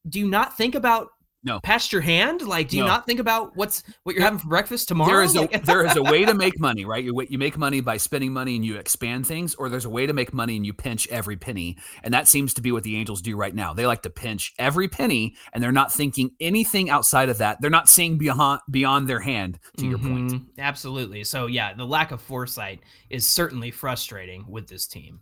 do 0.09 0.19
you 0.19 0.27
not 0.27 0.55
think 0.57 0.75
about 0.75 1.09
No. 1.43 1.59
past 1.59 1.93
your 1.93 2.01
hand? 2.01 2.41
Like, 2.41 2.69
do 2.69 2.77
you 2.77 2.81
No. 2.83 2.87
not 2.87 3.05
think 3.05 3.19
about 3.19 3.55
what's 3.55 3.83
what 4.01 4.15
you're 4.15 4.23
having 4.23 4.39
for 4.39 4.47
breakfast 4.47 4.87
tomorrow? 4.87 5.11
There 5.11 5.21
is 5.21 5.35
a 5.35 5.45
there 5.63 5.85
is 5.85 5.95
a 5.95 6.01
way 6.01 6.25
to 6.25 6.33
make 6.33 6.59
money, 6.59 6.85
right? 6.85 7.03
You 7.03 7.21
you 7.29 7.37
make 7.37 7.55
money 7.55 7.81
by 7.81 7.97
spending 7.97 8.33
money 8.33 8.55
and 8.55 8.65
you 8.65 8.77
expand 8.77 9.27
things, 9.27 9.53
or 9.53 9.69
there's 9.69 9.85
a 9.85 9.89
way 9.89 10.07
to 10.07 10.13
make 10.13 10.33
money 10.33 10.55
and 10.55 10.65
you 10.65 10.73
pinch 10.73 11.07
every 11.09 11.37
penny, 11.37 11.77
and 12.03 12.11
that 12.15 12.27
seems 12.27 12.55
to 12.55 12.61
be 12.63 12.71
what 12.71 12.81
the 12.81 12.95
Angels 12.95 13.21
do 13.21 13.35
right 13.37 13.53
now. 13.53 13.73
They 13.75 13.85
like 13.85 14.01
to 14.03 14.09
pinch 14.09 14.53
every 14.57 14.87
penny, 14.87 15.35
and 15.53 15.63
they're 15.63 15.71
not 15.71 15.93
thinking 15.93 16.31
anything 16.39 16.89
outside 16.89 17.29
of 17.29 17.37
that. 17.37 17.61
They're 17.61 17.69
not 17.69 17.89
seeing 17.89 18.17
beyond 18.17 18.61
beyond 18.71 19.07
their 19.07 19.19
hand. 19.19 19.59
To 19.77 19.85
your 19.87 19.99
point, 19.99 20.31
Mhm. 20.31 20.45
Absolutely. 20.57 21.23
So 21.25 21.45
yeah, 21.45 21.75
the 21.75 21.85
lack 21.85 22.11
of 22.11 22.21
foresight 22.21 22.79
is 23.11 23.23
certainly 23.27 23.69
frustrating 23.69 24.45
with 24.49 24.67
this 24.67 24.87
team. 24.87 25.19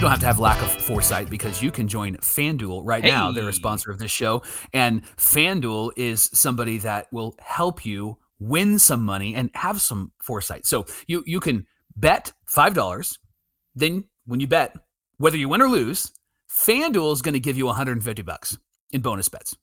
You 0.00 0.04
don't 0.04 0.12
have 0.12 0.20
to 0.20 0.26
have 0.26 0.38
lack 0.38 0.62
of 0.62 0.72
foresight 0.72 1.28
because 1.28 1.62
you 1.62 1.70
can 1.70 1.86
join 1.86 2.16
FanDuel 2.16 2.80
right 2.86 3.04
now. 3.04 3.30
They're 3.30 3.50
a 3.50 3.52
sponsor 3.52 3.90
of 3.90 3.98
this 3.98 4.10
show, 4.10 4.42
and 4.72 5.04
FanDuel 5.18 5.90
is 5.94 6.30
somebody 6.32 6.78
that 6.78 7.12
will 7.12 7.34
help 7.38 7.84
you 7.84 8.16
win 8.38 8.78
some 8.78 9.04
money 9.04 9.34
and 9.34 9.50
have 9.52 9.78
some 9.82 10.10
foresight. 10.22 10.64
So 10.64 10.86
you 11.06 11.22
you 11.26 11.38
can 11.38 11.66
bet 11.96 12.32
five 12.46 12.72
dollars, 12.72 13.18
then 13.74 14.04
when 14.24 14.40
you 14.40 14.46
bet, 14.46 14.74
whether 15.18 15.36
you 15.36 15.50
win 15.50 15.60
or 15.60 15.68
lose, 15.68 16.12
FanDuel 16.50 17.12
is 17.12 17.20
going 17.20 17.34
to 17.34 17.38
give 17.38 17.58
you 17.58 17.66
150 17.66 18.22
bucks 18.22 18.56
in 18.92 19.02
bonus 19.02 19.28
bets, 19.28 19.54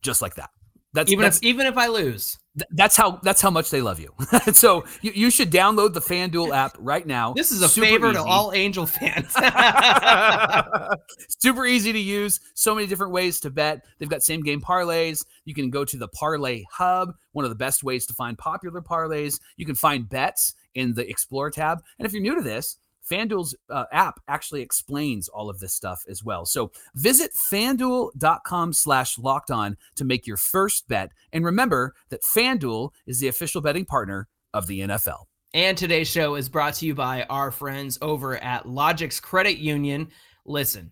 just 0.00 0.22
like 0.22 0.36
that. 0.36 0.48
That's 0.94 1.10
Even 1.10 1.22
that's, 1.22 1.38
if 1.38 1.44
even 1.44 1.66
if 1.66 1.78
I 1.78 1.86
lose, 1.86 2.38
th- 2.58 2.68
that's 2.72 2.96
how 2.96 3.18
that's 3.22 3.40
how 3.40 3.50
much 3.50 3.70
they 3.70 3.80
love 3.80 3.98
you. 3.98 4.12
so 4.52 4.84
you, 5.00 5.12
you 5.14 5.30
should 5.30 5.50
download 5.50 5.94
the 5.94 6.02
FanDuel 6.02 6.50
app 6.54 6.76
right 6.78 7.06
now. 7.06 7.32
this 7.32 7.50
is 7.50 7.62
a 7.62 7.68
Super 7.68 7.86
favor 7.86 8.12
to 8.12 8.22
all 8.22 8.52
Angel 8.52 8.86
fans. 8.86 9.34
Super 11.40 11.64
easy 11.64 11.92
to 11.92 11.98
use. 11.98 12.40
So 12.54 12.74
many 12.74 12.86
different 12.86 13.12
ways 13.12 13.40
to 13.40 13.50
bet. 13.50 13.86
They've 13.98 14.08
got 14.08 14.22
same 14.22 14.42
game 14.42 14.60
parlays. 14.60 15.24
You 15.46 15.54
can 15.54 15.70
go 15.70 15.84
to 15.84 15.96
the 15.96 16.08
Parlay 16.08 16.64
Hub, 16.70 17.14
one 17.32 17.46
of 17.46 17.50
the 17.50 17.56
best 17.56 17.82
ways 17.82 18.04
to 18.06 18.14
find 18.14 18.36
popular 18.36 18.82
parlays. 18.82 19.40
You 19.56 19.64
can 19.64 19.74
find 19.74 20.06
bets 20.06 20.54
in 20.74 20.92
the 20.92 21.08
Explore 21.08 21.50
tab. 21.50 21.82
And 21.98 22.06
if 22.06 22.12
you're 22.12 22.22
new 22.22 22.34
to 22.34 22.42
this, 22.42 22.76
FanDuel's 23.10 23.54
uh, 23.68 23.84
app 23.92 24.20
actually 24.28 24.62
explains 24.62 25.28
all 25.28 25.50
of 25.50 25.58
this 25.58 25.74
stuff 25.74 26.04
as 26.08 26.22
well. 26.22 26.46
So 26.46 26.70
visit 26.94 27.32
fanduel.com 27.34 28.72
slash 28.72 29.18
locked 29.18 29.50
on 29.50 29.76
to 29.96 30.04
make 30.04 30.26
your 30.26 30.36
first 30.36 30.88
bet. 30.88 31.10
And 31.32 31.44
remember 31.44 31.94
that 32.10 32.22
FanDuel 32.22 32.90
is 33.06 33.20
the 33.20 33.28
official 33.28 33.60
betting 33.60 33.84
partner 33.84 34.28
of 34.54 34.66
the 34.66 34.80
NFL. 34.80 35.24
And 35.54 35.76
today's 35.76 36.08
show 36.08 36.36
is 36.36 36.48
brought 36.48 36.74
to 36.74 36.86
you 36.86 36.94
by 36.94 37.24
our 37.24 37.50
friends 37.50 37.98
over 38.00 38.36
at 38.38 38.64
Logix 38.64 39.20
Credit 39.20 39.58
Union. 39.58 40.08
Listen, 40.46 40.90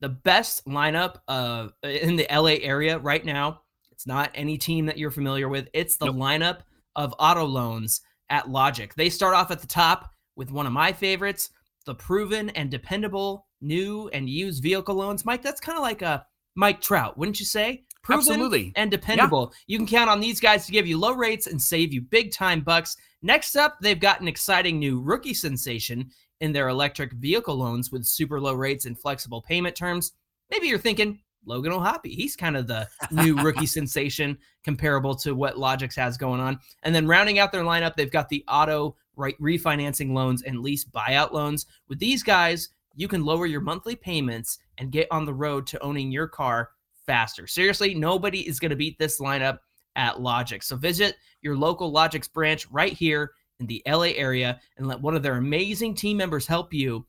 the 0.00 0.10
best 0.10 0.66
lineup 0.66 1.20
uh, 1.28 1.68
in 1.82 2.16
the 2.16 2.26
LA 2.30 2.56
area 2.60 2.98
right 2.98 3.24
now, 3.24 3.62
it's 3.90 4.06
not 4.06 4.30
any 4.34 4.58
team 4.58 4.84
that 4.86 4.98
you're 4.98 5.10
familiar 5.10 5.48
with, 5.48 5.68
it's 5.72 5.96
the 5.96 6.06
nope. 6.06 6.16
lineup 6.16 6.58
of 6.94 7.14
auto 7.18 7.44
loans 7.44 8.02
at 8.28 8.50
Logic. 8.50 8.92
They 8.94 9.08
start 9.08 9.34
off 9.34 9.50
at 9.50 9.60
the 9.60 9.66
top 9.66 10.11
with 10.36 10.50
one 10.50 10.66
of 10.66 10.72
my 10.72 10.92
favorites, 10.92 11.50
the 11.86 11.94
proven 11.94 12.50
and 12.50 12.70
dependable 12.70 13.46
new 13.60 14.08
and 14.12 14.28
used 14.28 14.62
vehicle 14.62 14.94
loans. 14.94 15.24
Mike, 15.24 15.42
that's 15.42 15.60
kind 15.60 15.78
of 15.78 15.82
like 15.82 16.02
a 16.02 16.26
Mike 16.54 16.80
Trout, 16.80 17.16
wouldn't 17.16 17.40
you 17.40 17.46
say? 17.46 17.84
Proven 18.02 18.20
Absolutely. 18.20 18.72
and 18.74 18.90
dependable. 18.90 19.52
Yeah. 19.52 19.74
You 19.74 19.78
can 19.78 19.86
count 19.86 20.10
on 20.10 20.20
these 20.20 20.40
guys 20.40 20.66
to 20.66 20.72
give 20.72 20.86
you 20.86 20.98
low 20.98 21.12
rates 21.12 21.46
and 21.46 21.60
save 21.60 21.92
you 21.92 22.00
big 22.00 22.32
time 22.32 22.60
bucks. 22.60 22.96
Next 23.22 23.56
up, 23.56 23.78
they've 23.80 23.98
got 23.98 24.20
an 24.20 24.28
exciting 24.28 24.78
new 24.78 25.00
rookie 25.00 25.34
sensation 25.34 26.10
in 26.40 26.52
their 26.52 26.68
electric 26.68 27.12
vehicle 27.12 27.54
loans 27.54 27.92
with 27.92 28.04
super 28.04 28.40
low 28.40 28.54
rates 28.54 28.86
and 28.86 28.98
flexible 28.98 29.40
payment 29.40 29.76
terms. 29.76 30.12
Maybe 30.50 30.66
you're 30.66 30.78
thinking, 30.78 31.20
Logan 31.46 31.72
O'Hoppe. 31.72 32.06
He's 32.06 32.36
kind 32.36 32.56
of 32.56 32.66
the 32.66 32.88
new 33.10 33.36
rookie 33.36 33.66
sensation 33.78 34.38
comparable 34.64 35.14
to 35.16 35.34
what 35.34 35.56
Logix 35.56 35.94
has 35.96 36.16
going 36.16 36.40
on. 36.40 36.58
And 36.82 36.94
then 36.94 37.06
rounding 37.06 37.38
out 37.38 37.52
their 37.52 37.62
lineup, 37.62 37.94
they've 37.94 38.10
got 38.10 38.28
the 38.28 38.44
auto 38.48 38.96
right 39.16 39.38
refinancing 39.40 40.12
loans 40.12 40.42
and 40.42 40.60
lease 40.60 40.84
buyout 40.84 41.32
loans. 41.32 41.66
With 41.88 41.98
these 41.98 42.22
guys, 42.22 42.70
you 42.94 43.08
can 43.08 43.24
lower 43.24 43.46
your 43.46 43.60
monthly 43.60 43.96
payments 43.96 44.58
and 44.78 44.92
get 44.92 45.08
on 45.10 45.24
the 45.24 45.34
road 45.34 45.66
to 45.68 45.82
owning 45.82 46.10
your 46.10 46.28
car 46.28 46.70
faster. 47.06 47.46
Seriously, 47.46 47.94
nobody 47.94 48.46
is 48.46 48.60
going 48.60 48.70
to 48.70 48.76
beat 48.76 48.98
this 48.98 49.20
lineup 49.20 49.58
at 49.96 50.16
Logix. 50.16 50.64
So 50.64 50.76
visit 50.76 51.16
your 51.42 51.56
local 51.56 51.92
Logix 51.92 52.30
branch 52.30 52.66
right 52.70 52.92
here 52.92 53.32
in 53.60 53.66
the 53.66 53.82
LA 53.86 54.12
area 54.16 54.60
and 54.76 54.86
let 54.86 55.00
one 55.00 55.14
of 55.14 55.22
their 55.22 55.36
amazing 55.36 55.94
team 55.94 56.16
members 56.16 56.46
help 56.46 56.72
you 56.72 57.06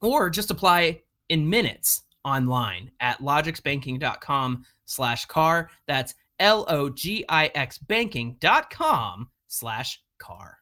or 0.00 0.30
just 0.30 0.50
apply 0.50 1.00
in 1.28 1.48
minutes 1.48 2.02
online 2.24 2.90
at 3.00 3.18
logixbanking.com 3.20 4.64
slash 4.84 5.24
car. 5.26 5.70
That's 5.86 6.14
L-O-G-I-X 6.40 7.78
banking.com 7.78 9.28
slash 9.46 10.02
car. 10.18 10.58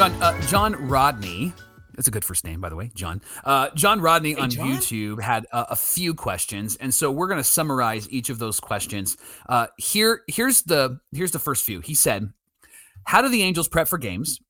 John, 0.00 0.22
uh, 0.22 0.40
John 0.46 0.88
Rodney, 0.88 1.52
that's 1.92 2.08
a 2.08 2.10
good 2.10 2.24
first 2.24 2.42
name, 2.42 2.58
by 2.58 2.70
the 2.70 2.74
way, 2.74 2.90
John. 2.94 3.20
Uh, 3.44 3.68
John 3.74 4.00
Rodney 4.00 4.32
hey, 4.32 4.40
on 4.40 4.48
John? 4.48 4.66
YouTube 4.66 5.20
had 5.20 5.46
uh, 5.52 5.66
a 5.68 5.76
few 5.76 6.14
questions, 6.14 6.76
and 6.76 6.94
so 6.94 7.10
we're 7.10 7.26
going 7.26 7.36
to 7.36 7.44
summarize 7.44 8.08
each 8.10 8.30
of 8.30 8.38
those 8.38 8.60
questions. 8.60 9.18
Uh, 9.46 9.66
here, 9.76 10.22
here's 10.26 10.62
the 10.62 10.98
here's 11.12 11.32
the 11.32 11.38
first 11.38 11.66
few. 11.66 11.80
He 11.80 11.94
said, 11.94 12.32
"How 13.04 13.20
do 13.20 13.28
the 13.28 13.42
Angels 13.42 13.68
prep 13.68 13.88
for 13.88 13.98
games?" 13.98 14.40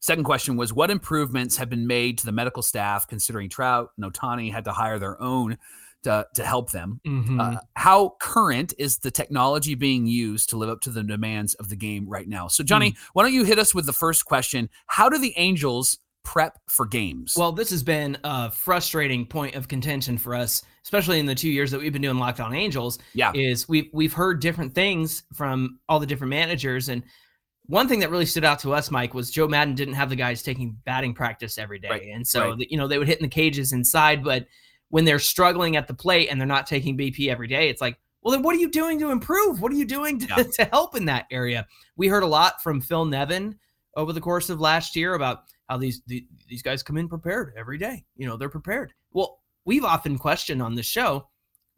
Second 0.00 0.24
question 0.24 0.56
was, 0.56 0.72
"What 0.72 0.90
improvements 0.90 1.56
have 1.58 1.70
been 1.70 1.86
made 1.86 2.18
to 2.18 2.26
the 2.26 2.32
medical 2.32 2.60
staff, 2.60 3.06
considering 3.06 3.48
Trout 3.48 3.92
and 3.96 4.12
Ohtani 4.12 4.50
had 4.50 4.64
to 4.64 4.72
hire 4.72 4.98
their 4.98 5.22
own 5.22 5.56
to, 6.04 6.26
to 6.34 6.44
help 6.44 6.70
them. 6.70 7.00
Mm-hmm. 7.06 7.40
Uh, 7.40 7.56
how 7.74 8.16
current 8.20 8.74
is 8.78 8.98
the 8.98 9.10
technology 9.10 9.74
being 9.74 10.06
used 10.06 10.50
to 10.50 10.56
live 10.56 10.68
up 10.70 10.80
to 10.82 10.90
the 10.90 11.02
demands 11.02 11.54
of 11.54 11.68
the 11.68 11.76
game 11.76 12.08
right 12.08 12.28
now? 12.28 12.48
So, 12.48 12.64
Johnny, 12.64 12.92
mm. 12.92 12.96
why 13.12 13.22
don't 13.22 13.32
you 13.32 13.44
hit 13.44 13.58
us 13.58 13.74
with 13.74 13.86
the 13.86 13.92
first 13.92 14.24
question? 14.24 14.68
How 14.86 15.08
do 15.08 15.18
the 15.18 15.34
Angels 15.36 15.98
prep 16.24 16.58
for 16.68 16.86
games? 16.86 17.34
Well, 17.36 17.52
this 17.52 17.70
has 17.70 17.82
been 17.82 18.16
a 18.24 18.50
frustrating 18.50 19.26
point 19.26 19.54
of 19.54 19.68
contention 19.68 20.18
for 20.18 20.34
us, 20.34 20.62
especially 20.84 21.18
in 21.18 21.26
the 21.26 21.34
two 21.34 21.50
years 21.50 21.70
that 21.70 21.80
we've 21.80 21.92
been 21.92 22.02
doing 22.02 22.18
Locked 22.18 22.40
On 22.40 22.54
Angels. 22.54 22.98
Yeah, 23.14 23.32
is 23.34 23.68
we've 23.68 23.88
we've 23.92 24.12
heard 24.12 24.40
different 24.40 24.74
things 24.74 25.24
from 25.34 25.78
all 25.88 26.00
the 26.00 26.06
different 26.06 26.30
managers 26.30 26.88
and. 26.88 27.02
One 27.66 27.86
thing 27.86 28.00
that 28.00 28.10
really 28.10 28.26
stood 28.26 28.44
out 28.44 28.58
to 28.60 28.74
us, 28.74 28.90
Mike, 28.90 29.14
was 29.14 29.30
Joe 29.30 29.46
Maddon 29.46 29.76
didn't 29.76 29.94
have 29.94 30.10
the 30.10 30.16
guys 30.16 30.42
taking 30.42 30.76
batting 30.84 31.14
practice 31.14 31.56
every 31.56 31.78
day, 31.78 31.88
right. 31.88 32.02
and 32.12 32.26
so 32.26 32.50
right. 32.50 32.66
you 32.68 32.76
know 32.76 32.88
they 32.88 32.98
would 32.98 33.06
hit 33.06 33.18
in 33.18 33.22
the 33.22 33.28
cages 33.28 33.70
inside, 33.70 34.24
but 34.24 34.44
when 34.90 35.04
they're 35.04 35.18
struggling 35.18 35.76
at 35.76 35.88
the 35.88 35.94
plate 35.94 36.28
and 36.30 36.40
they're 36.40 36.46
not 36.46 36.66
taking 36.66 36.96
BP 36.96 37.28
every 37.28 37.48
day, 37.48 37.68
it's 37.68 37.80
like, 37.80 37.98
well, 38.22 38.32
then 38.32 38.42
what 38.42 38.54
are 38.54 38.58
you 38.58 38.70
doing 38.70 38.98
to 38.98 39.10
improve? 39.10 39.62
What 39.62 39.72
are 39.72 39.76
you 39.76 39.86
doing 39.86 40.18
to, 40.18 40.26
yeah. 40.26 40.42
to 40.56 40.64
help 40.66 40.94
in 40.94 41.06
that 41.06 41.26
area? 41.30 41.66
We 41.96 42.08
heard 42.08 42.22
a 42.22 42.26
lot 42.26 42.62
from 42.62 42.80
Phil 42.80 43.04
Nevin 43.06 43.58
over 43.96 44.12
the 44.12 44.20
course 44.20 44.50
of 44.50 44.60
last 44.60 44.94
year 44.94 45.14
about 45.14 45.44
how 45.68 45.78
these 45.78 46.02
the, 46.06 46.26
these 46.48 46.62
guys 46.62 46.82
come 46.82 46.96
in 46.96 47.08
prepared 47.08 47.54
every 47.56 47.78
day. 47.78 48.04
You 48.16 48.26
know, 48.26 48.36
they're 48.36 48.48
prepared. 48.48 48.92
Well, 49.12 49.40
we've 49.64 49.84
often 49.84 50.18
questioned 50.18 50.60
on 50.60 50.74
the 50.74 50.82
show, 50.82 51.28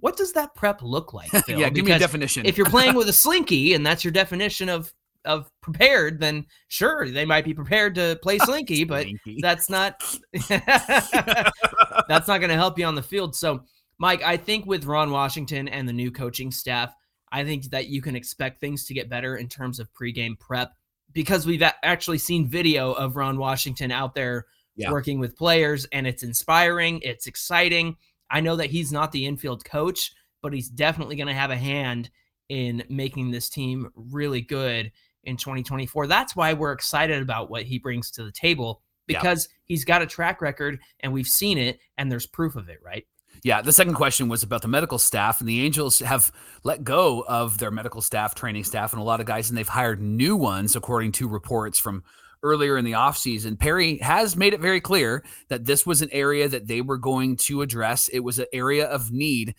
what 0.01 0.17
does 0.17 0.33
that 0.33 0.55
prep 0.55 0.83
look 0.83 1.13
like? 1.13 1.31
Phil? 1.47 1.61
yeah, 1.61 1.69
give 1.69 1.85
because 1.85 1.89
me 1.89 1.93
a 1.95 1.99
definition. 1.99 2.47
if 2.47 2.57
you're 2.57 2.67
playing 2.67 2.95
with 2.97 3.09
a 3.09 3.13
slinky 3.13 3.75
and 3.75 3.87
that's 3.87 4.05
your 4.05 4.13
definition 4.13 4.69
of 4.69 4.93
of 5.25 5.51
prepared, 5.61 6.21
then 6.21 6.47
sure, 6.69 7.11
they 7.11 7.25
might 7.25 7.45
be 7.45 7.55
prepared 7.55 7.95
to 7.97 8.19
play 8.23 8.39
slinky, 8.45 8.85
but 8.85 9.07
that's 9.41 9.69
not 9.71 10.03
that's 10.49 12.29
not 12.29 12.39
going 12.39 12.49
to 12.49 12.55
help 12.55 12.79
you 12.79 12.85
on 12.85 12.95
the 12.95 13.03
field. 13.03 13.35
So, 13.35 13.65
Mike, 13.99 14.23
I 14.23 14.37
think 14.37 14.67
with 14.67 14.85
Ron 14.85 15.11
Washington 15.11 15.69
and 15.69 15.89
the 15.89 15.93
new 15.93 16.11
coaching 16.11 16.51
staff, 16.51 16.95
I 17.31 17.45
think 17.45 17.65
that 17.71 17.89
you 17.89 18.03
can 18.03 18.17
expect 18.17 18.61
things 18.61 18.85
to 18.87 18.95
get 18.95 19.09
better 19.09 19.37
in 19.37 19.49
terms 19.49 19.79
of 19.79 19.93
pregame 19.95 20.39
prep 20.39 20.73
because 21.13 21.47
we've 21.47 21.63
actually 21.83 22.19
seen 22.19 22.47
video 22.47 22.93
of 22.93 23.17
Ron 23.17 23.39
Washington 23.39 23.91
out 23.91 24.15
there 24.15 24.47
yeah. 24.77 24.91
working 24.91 25.19
with 25.19 25.37
players, 25.37 25.87
and 25.93 26.07
it's 26.07 26.23
inspiring. 26.23 27.01
It's 27.03 27.27
exciting. 27.27 27.97
I 28.31 28.41
know 28.41 28.57
that 28.57 28.71
he's 28.71 28.93
not 28.93 29.13
the 29.13 29.27
infield 29.27 29.65
coach, 29.65 30.13
but 30.43 30.53
he's 30.53 30.69
definitely 30.69 31.17
going 31.17 31.29
to 31.29 31.35
have 31.35 31.51
a 31.51 31.57
hand 31.57 32.11
in 32.49 32.83
making 32.89 33.31
this 33.31 33.49
team 33.49 33.91
really 33.95 34.41
good 34.41 34.93
in 35.25 35.37
2024. 35.37 36.07
That's 36.07 36.37
why 36.37 36.53
we're 36.53 36.73
excited 36.73 37.23
about 37.23 37.51
what 37.51 37.63
he 37.65 37.79
brings 37.79 38.11
to 38.13 38.25
the 38.25 38.33
table 38.33 38.83
because 39.07 39.49
yeah. 39.51 39.57
he's 39.65 39.85
got 39.85 40.03
a 40.03 40.07
track 40.07 40.41
record 40.41 40.79
and 41.01 41.13
we've 41.13 41.29
seen 41.29 41.59
it 41.59 41.79
and 41.99 42.11
there's 42.11 42.27
proof 42.27 42.57
of 42.57 42.69
it, 42.69 42.79
right? 42.85 43.07
Yeah, 43.43 43.61
the 43.61 43.73
second 43.73 43.95
question 43.95 44.29
was 44.29 44.45
about 44.45 44.63
the 44.63 44.69
medical 44.69 44.99
staff, 44.99 45.41
and 45.41 45.49
the 45.49 45.65
Angels 45.65 45.99
have 45.99 46.31
let 46.63 46.85
go 46.85 47.25
of 47.27 47.59
their 47.59 47.73
medical 47.73 48.01
staff, 48.01 48.37
training 48.37 48.63
staff, 48.63 48.93
and 48.93 49.03
a 49.03 49.05
lot 49.05 49.19
of 49.19 49.27
guys, 49.27 49.49
and 49.49 49.59
they've 49.59 49.67
hired 49.67 50.01
new 50.01 50.37
ones, 50.37 50.77
according 50.77 51.11
to 51.13 51.27
reports 51.27 51.79
from 51.79 52.05
earlier 52.45 52.77
in 52.77 52.85
the 52.85 52.93
offseason. 52.93 53.59
Perry 53.59 53.99
has 53.99 54.37
made 54.37 54.55
it 54.55 54.61
very 54.61 54.81
clear 54.81 55.25
that 55.49 55.65
this 55.65 55.85
was 55.85 56.03
an 56.03 56.09
area 56.13 56.49
that 56.49 56.69
they 56.69 56.83
were 56.83 56.99
going 56.99 57.37
to 57.37 57.63
address. 57.63 58.07
It 58.09 58.21
was 58.21 58.39
an 58.39 58.47
area 58.53 58.87
of 58.87 59.11
need. 59.11 59.55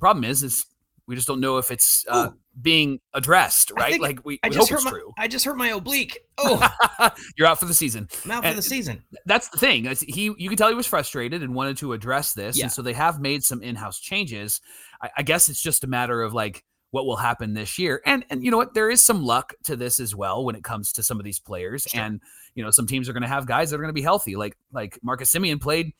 Problem 0.00 0.24
is, 0.24 0.42
is 0.42 0.66
we 1.10 1.16
just 1.16 1.26
don't 1.26 1.40
know 1.40 1.58
if 1.58 1.72
it's 1.72 2.06
uh, 2.08 2.30
being 2.62 3.00
addressed, 3.14 3.72
right? 3.72 4.00
Like 4.00 4.24
we, 4.24 4.38
I 4.44 4.48
we 4.48 4.54
just 4.54 4.70
hope 4.70 4.76
it's 4.76 4.84
my, 4.84 4.90
true. 4.92 5.12
I 5.18 5.26
just 5.26 5.44
hurt 5.44 5.56
my 5.56 5.68
oblique. 5.68 6.20
Oh, 6.42 7.10
you're 7.36 7.46
out 7.46 7.60
for 7.60 7.66
the 7.66 7.74
season. 7.74 8.08
I'm 8.24 8.30
out 8.30 8.44
and 8.46 8.54
for 8.54 8.56
the 8.56 8.62
season. 8.62 9.02
That's 9.26 9.48
the 9.48 9.58
thing. 9.58 9.84
He, 10.08 10.32
you 10.38 10.48
can 10.48 10.56
tell 10.56 10.70
he 10.70 10.74
was 10.74 10.86
frustrated 10.86 11.42
and 11.42 11.54
wanted 11.54 11.76
to 11.78 11.92
address 11.92 12.32
this, 12.32 12.56
yeah. 12.56 12.64
and 12.64 12.72
so 12.72 12.80
they 12.80 12.94
have 12.94 13.20
made 13.20 13.44
some 13.44 13.62
in-house 13.62 14.00
changes. 14.00 14.62
I, 15.02 15.10
I 15.18 15.22
guess 15.22 15.50
it's 15.50 15.60
just 15.60 15.84
a 15.84 15.86
matter 15.86 16.22
of 16.22 16.32
like 16.32 16.64
what 16.92 17.04
will 17.04 17.16
happen 17.16 17.52
this 17.52 17.78
year. 17.78 18.00
And 18.06 18.24
and 18.30 18.42
you 18.42 18.50
know 18.50 18.56
what, 18.56 18.72
there 18.72 18.88
is 18.88 19.04
some 19.04 19.22
luck 19.22 19.52
to 19.64 19.76
this 19.76 20.00
as 20.00 20.14
well 20.14 20.44
when 20.44 20.54
it 20.54 20.64
comes 20.64 20.92
to 20.92 21.02
some 21.02 21.18
of 21.18 21.24
these 21.24 21.38
players. 21.38 21.82
Sure. 21.82 22.00
And 22.00 22.20
you 22.54 22.64
know, 22.64 22.70
some 22.70 22.86
teams 22.86 23.08
are 23.08 23.12
going 23.12 23.22
to 23.22 23.28
have 23.28 23.44
guys 23.44 23.70
that 23.70 23.76
are 23.76 23.80
going 23.80 23.90
to 23.90 23.92
be 23.92 24.02
healthy. 24.02 24.36
Like 24.36 24.56
like 24.72 24.98
Marcus 25.02 25.30
Semien 25.30 25.60
played 25.60 25.92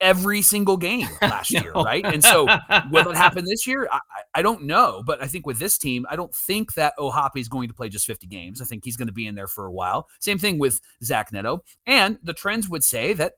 every 0.00 0.42
single 0.42 0.76
game 0.76 1.08
last 1.22 1.50
year, 1.50 1.72
right? 1.72 2.04
And 2.04 2.22
so 2.22 2.44
will 2.90 3.10
it 3.10 3.16
happen 3.16 3.44
this 3.48 3.66
year? 3.66 3.88
I, 3.90 4.00
I, 4.34 4.42
don't 4.42 4.64
know, 4.64 5.02
but 5.04 5.22
I 5.22 5.26
think 5.26 5.46
with 5.46 5.58
this 5.58 5.78
team, 5.78 6.06
I 6.10 6.16
don't 6.16 6.34
think 6.34 6.74
that 6.74 6.94
O'Hoppe 6.98 7.36
is 7.36 7.48
going 7.48 7.68
to 7.68 7.74
play 7.74 7.88
just 7.88 8.06
50 8.06 8.26
games. 8.26 8.62
I 8.62 8.64
think 8.64 8.84
he's 8.84 8.96
going 8.96 9.08
to 9.08 9.14
be 9.14 9.26
in 9.26 9.34
there 9.34 9.48
for 9.48 9.66
a 9.66 9.72
while. 9.72 10.08
Same 10.20 10.38
thing 10.38 10.58
with 10.58 10.80
Zach 11.02 11.32
Neto. 11.32 11.62
And 11.86 12.18
the 12.22 12.34
trends 12.34 12.68
would 12.68 12.84
say 12.84 13.12
that 13.14 13.34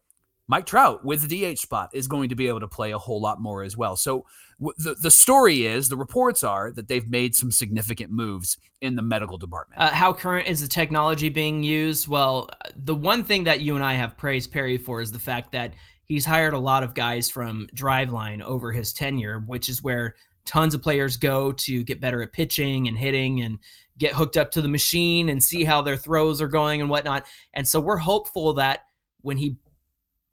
Mike 0.50 0.66
Trout 0.66 1.04
with 1.04 1.28
the 1.28 1.54
DH 1.54 1.60
spot 1.60 1.90
is 1.92 2.08
going 2.08 2.28
to 2.28 2.34
be 2.34 2.48
able 2.48 2.58
to 2.58 2.66
play 2.66 2.90
a 2.90 2.98
whole 2.98 3.20
lot 3.20 3.40
more 3.40 3.62
as 3.62 3.76
well. 3.76 3.94
So 3.94 4.26
w- 4.58 4.74
the, 4.78 4.94
the 4.94 5.10
story 5.10 5.64
is, 5.64 5.88
the 5.88 5.96
reports 5.96 6.42
are 6.42 6.72
that 6.72 6.88
they've 6.88 7.08
made 7.08 7.36
some 7.36 7.52
significant 7.52 8.10
moves 8.10 8.58
in 8.80 8.96
the 8.96 9.02
medical 9.02 9.38
department. 9.38 9.80
Uh, 9.80 9.90
how 9.90 10.12
current 10.12 10.48
is 10.48 10.60
the 10.60 10.66
technology 10.66 11.28
being 11.28 11.62
used? 11.62 12.08
Well, 12.08 12.50
the 12.74 12.96
one 12.96 13.22
thing 13.22 13.44
that 13.44 13.60
you 13.60 13.76
and 13.76 13.84
I 13.84 13.94
have 13.94 14.16
praised 14.16 14.50
Perry 14.50 14.76
for 14.76 15.00
is 15.00 15.12
the 15.12 15.20
fact 15.20 15.52
that 15.52 15.72
he's 16.10 16.24
hired 16.24 16.54
a 16.54 16.58
lot 16.58 16.82
of 16.82 16.92
guys 16.92 17.30
from 17.30 17.68
Driveline 17.72 18.42
over 18.42 18.72
his 18.72 18.92
tenure, 18.92 19.44
which 19.46 19.68
is 19.68 19.80
where 19.80 20.16
tons 20.44 20.74
of 20.74 20.82
players 20.82 21.16
go 21.16 21.52
to 21.52 21.84
get 21.84 22.00
better 22.00 22.20
at 22.20 22.32
pitching 22.32 22.88
and 22.88 22.98
hitting 22.98 23.42
and 23.42 23.60
get 23.96 24.12
hooked 24.12 24.36
up 24.36 24.50
to 24.50 24.60
the 24.60 24.66
machine 24.66 25.28
and 25.28 25.40
see 25.40 25.62
how 25.62 25.80
their 25.80 25.96
throws 25.96 26.42
are 26.42 26.48
going 26.48 26.80
and 26.80 26.90
whatnot. 26.90 27.26
And 27.54 27.66
so 27.66 27.78
we're 27.78 27.96
hopeful 27.96 28.54
that 28.54 28.86
when 29.20 29.36
he 29.36 29.56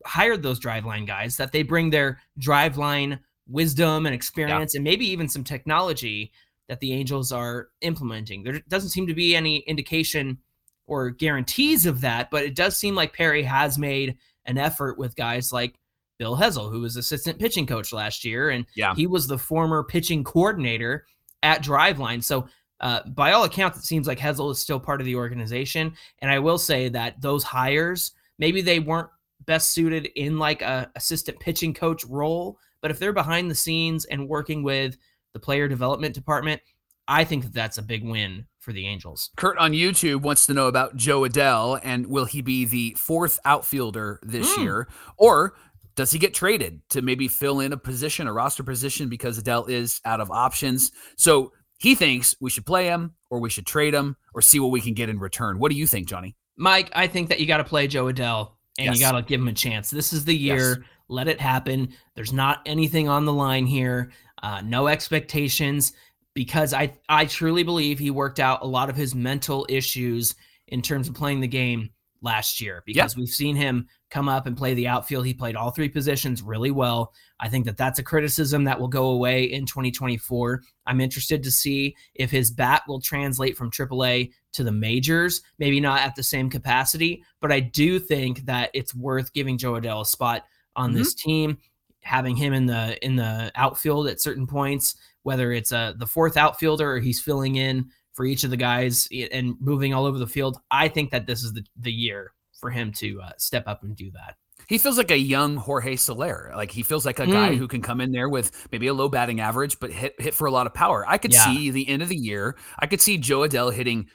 hired 0.04 0.42
those 0.42 0.60
Driveline 0.60 1.06
guys, 1.06 1.38
that 1.38 1.52
they 1.52 1.62
bring 1.62 1.92
their 1.92 2.20
Driveline 2.40 3.20
wisdom 3.48 4.08
and 4.08 4.16
experience 4.16 4.74
yeah. 4.74 4.80
and 4.80 4.84
maybe 4.84 5.06
even 5.06 5.30
some 5.30 5.44
technology 5.44 6.32
that 6.70 6.80
the 6.80 6.92
Angels 6.92 7.32
are 7.32 7.68
implementing. 7.82 8.42
There 8.42 8.60
doesn't 8.68 8.90
seem 8.90 9.06
to 9.06 9.13
be 9.13 9.36
any 9.36 9.58
indication 9.60 10.40
or 10.88 11.12
guarantees 11.12 11.86
of 11.86 12.02
that, 12.02 12.32
but 12.32 12.44
it 12.44 12.56
does 12.56 12.76
seem 12.78 12.96
like 12.96 13.13
Perry 13.13 13.44
has 13.44 13.78
made 13.78 14.18
an 14.48 14.58
effort 14.58 14.98
with 14.98 15.16
guys 15.16 15.54
like 15.54 15.76
Bill 16.18 16.36
Hezel, 16.36 16.72
who 16.72 16.82
was 16.82 16.96
assistant 16.96 17.38
pitching 17.40 17.68
coach 17.68 17.94
last 17.94 18.26
year, 18.26 18.50
and 18.50 18.66
Yeah. 18.76 18.96
he 18.96 19.06
was 19.06 19.28
the 19.28 19.38
former 19.38 19.84
pitching 19.84 20.24
coordinator 20.24 21.06
at 21.44 21.64
Driveline. 21.64 22.24
So, 22.24 22.48
uh, 22.80 23.02
by 23.10 23.32
all 23.32 23.44
accounts, 23.44 23.78
it 23.78 23.84
seems 23.84 24.08
like 24.08 24.20
Hezel 24.20 24.52
is 24.52 24.60
still 24.60 24.80
part 24.80 25.02
of 25.02 25.06
the 25.06 25.16
organization. 25.16 25.94
And 26.20 26.32
I 26.32 26.40
will 26.40 26.58
say 26.58 26.90
that 26.90 27.22
those 27.22 27.44
hires, 27.44 28.12
maybe 28.40 28.62
they 28.62 28.80
weren't 28.80 29.10
best 29.46 29.72
suited 29.74 30.08
in 30.16 30.38
like 30.40 30.62
a 30.62 30.90
assistant 30.96 31.40
pitching 31.40 31.74
coach 31.74 32.04
role, 32.06 32.58
but 32.82 32.92
if 32.92 33.00
they're 33.00 33.14
behind 33.14 33.50
the 33.50 33.56
scenes 33.56 34.06
and 34.06 34.28
working 34.28 34.64
with 34.64 34.98
the 35.34 35.40
player 35.40 35.68
development 35.68 36.14
department, 36.16 36.62
I 37.08 37.24
think 37.24 37.44
that 37.44 37.54
that's 37.54 37.78
a 37.78 37.84
big 37.84 38.04
win 38.04 38.46
for 38.68 38.74
the 38.74 38.86
Angels. 38.86 39.30
Kurt 39.38 39.58
on 39.60 39.72
YouTube 39.72 40.24
wants 40.24 40.46
to 40.46 40.54
know 40.54 40.68
about 40.68 40.98
Jo 40.98 41.22
Adell 41.22 41.80
and 41.86 42.06
will 42.08 42.26
he 42.26 42.42
be 42.42 42.66
the 42.66 42.94
fourth 43.00 43.40
outfielder 43.46 44.20
this 44.24 44.58
Mm. 44.58 44.62
year? 44.64 44.88
Or 45.16 45.56
does 45.96 46.12
he 46.12 46.20
get 46.20 46.34
traded 46.34 46.82
to 46.90 47.02
maybe 47.02 47.30
fill 47.30 47.62
in 47.62 47.72
a 47.72 47.78
position, 47.78 48.28
a 48.28 48.34
roster 48.34 48.64
position, 48.64 49.08
because 49.08 49.42
Adell 49.42 49.70
is 49.70 50.02
out 50.04 50.20
of 50.20 50.30
options? 50.30 50.92
So 51.16 51.54
he 51.80 51.96
thinks 51.96 52.36
we 52.42 52.50
should 52.50 52.66
play 52.66 52.88
him 52.88 53.14
or 53.30 53.40
we 53.40 53.50
should 53.50 53.66
trade 53.66 53.94
him 53.94 54.18
or 54.34 54.42
see 54.42 54.60
what 54.60 54.72
we 54.72 54.82
can 54.82 54.94
get 54.94 55.08
in 55.08 55.18
return. 55.18 55.60
What 55.60 55.72
do 55.72 55.78
you 55.78 55.88
think, 55.88 56.10
Johnny? 56.10 56.36
Mike, 56.58 56.92
I 56.94 57.08
think 57.08 57.30
that 57.30 57.40
you 57.40 57.46
got 57.46 57.58
to 57.58 57.64
play 57.64 57.88
Jo 57.88 58.08
Adell 58.12 58.52
and 58.78 58.88
Yes. 58.88 58.96
you 58.96 59.00
got 59.02 59.14
to 59.14 59.22
give 59.22 59.40
him 59.40 59.48
a 59.48 59.54
chance. 59.54 59.90
This 59.90 60.12
is 60.12 60.26
the 60.26 60.36
year. 60.36 60.80
Yes. 60.82 60.88
Let 61.08 61.30
it 61.30 61.40
happen. 61.40 61.94
There's 62.16 62.34
not 62.34 62.60
anything 62.66 63.08
on 63.08 63.24
the 63.24 63.32
line 63.32 63.66
here. 63.66 64.12
Uh, 64.44 64.60
no 64.62 64.88
expectations 64.88 65.94
because 66.38 66.71
I 66.71 66.93
I 67.10 67.26
truly 67.26 67.63
believe 67.63 67.97
he 67.97 68.12
worked 68.12 68.39
out 68.39 68.62
a 68.62 68.67
lot 68.67 68.91
of 68.91 68.95
his 68.95 69.15
mental 69.15 69.65
issues 69.69 70.36
in 70.67 70.84
terms 70.84 71.08
of 71.08 71.15
playing 71.15 71.39
the 71.39 71.47
game 71.47 71.89
last 72.21 72.62
year 72.62 72.84
because 72.86 73.17
we've 73.17 73.28
seen 73.28 73.56
him 73.56 73.88
come 74.12 74.30
up 74.30 74.45
and 74.45 74.56
play 74.56 74.76
the 74.76 74.88
outfield. 74.88 75.26
He 75.26 75.34
played 75.34 75.56
all 75.56 75.71
three 75.71 75.89
positions 75.89 76.43
really 76.43 76.69
well. 76.69 77.12
I 77.39 77.50
think 77.50 77.65
that 77.65 77.76
that's 77.76 77.97
a 77.97 78.04
criticism 78.04 78.65
that 78.65 78.80
will 78.80 78.88
go 78.88 79.10
away 79.10 79.45
in 79.45 79.65
2024. 79.65 80.62
I'm 80.86 81.02
interested 81.02 81.41
to 81.41 81.50
see 81.50 81.95
if 82.13 82.30
his 82.30 82.52
bat 82.52 82.84
will 82.88 83.02
translate 83.02 83.58
from 83.58 83.71
AAA 83.71 84.32
to 84.54 84.63
the 84.63 84.71
majors, 84.71 85.41
maybe 85.58 85.80
not 85.80 86.02
at 86.02 86.15
the 86.15 86.21
same 86.21 86.52
capacity, 86.52 87.23
but 87.41 87.52
I 87.52 87.62
do 87.62 87.97
think 87.97 88.45
that 88.45 88.69
it's 88.76 88.93
worth 88.93 89.34
giving 89.34 89.58
Jo 89.58 89.73
Adell 89.73 90.02
a 90.02 90.06
spot 90.06 90.45
on 90.76 90.93
this 90.93 91.15
mm-hmm. 91.15 91.30
team, 91.30 91.58
having 92.02 92.36
him 92.36 92.54
in 92.54 92.67
the 92.67 93.04
in 93.04 93.15
the 93.15 93.52
outfield 93.56 94.08
at 94.08 94.21
certain 94.21 94.45
points, 94.45 94.95
whether 95.28 95.52
it's 95.52 95.74
uh, 95.74 95.92
the 95.98 96.08
fourth 96.08 96.38
outfielder 96.38 96.90
or 96.94 97.00
he's 97.00 97.20
filling 97.20 97.58
in 97.58 97.86
for 98.13 98.24
each 98.26 98.46
of 98.46 98.50
the 98.50 98.56
guys 98.58 99.10
and 99.34 99.56
moving 99.60 99.94
all 99.94 100.06
over 100.06 100.18
the 100.18 100.26
field. 100.26 100.58
I 100.72 100.88
think 100.88 101.12
that 101.12 101.28
this 101.28 101.44
is 101.44 101.52
the, 101.52 101.66
the 101.82 101.92
year 101.92 102.32
for 102.62 102.70
him 102.72 102.94
to 102.94 103.20
uh, 103.22 103.32
step 103.38 103.66
up 103.68 103.84
and 103.84 103.94
do 103.94 104.10
that. 104.12 104.36
He 104.70 104.78
feels 104.78 104.98
like 104.98 105.12
a 105.12 105.18
young 105.20 105.58
Jorge 105.58 105.98
Soler. 105.98 106.54
Like 106.56 106.72
he 106.72 106.82
feels 106.82 107.06
like 107.06 107.20
a 107.20 107.28
guy 107.28 107.50
Mm. 107.52 107.58
who 107.58 107.68
can 107.68 107.82
come 107.82 108.00
in 108.00 108.12
there 108.13 108.30
with 108.30 108.68
maybe 108.72 108.88
a 108.88 108.94
low 108.94 109.10
batting 109.10 109.42
average, 109.42 109.78
but 109.82 109.92
hit 109.92 110.16
hit 110.18 110.34
for 110.34 110.48
a 110.48 110.52
lot 110.52 110.66
of 110.66 110.74
power. 110.74 111.04
I 111.08 111.18
could 111.18 111.34
Yeah. 111.34 111.44
see 111.46 111.72
the 111.72 111.88
end 111.90 112.02
of 112.02 112.08
the 112.10 112.16
year. 112.18 112.58
I 112.80 112.88
could 112.88 113.02
see 113.02 113.18
Jo 113.18 113.42
Adell 113.42 113.74
hitting 113.74 114.08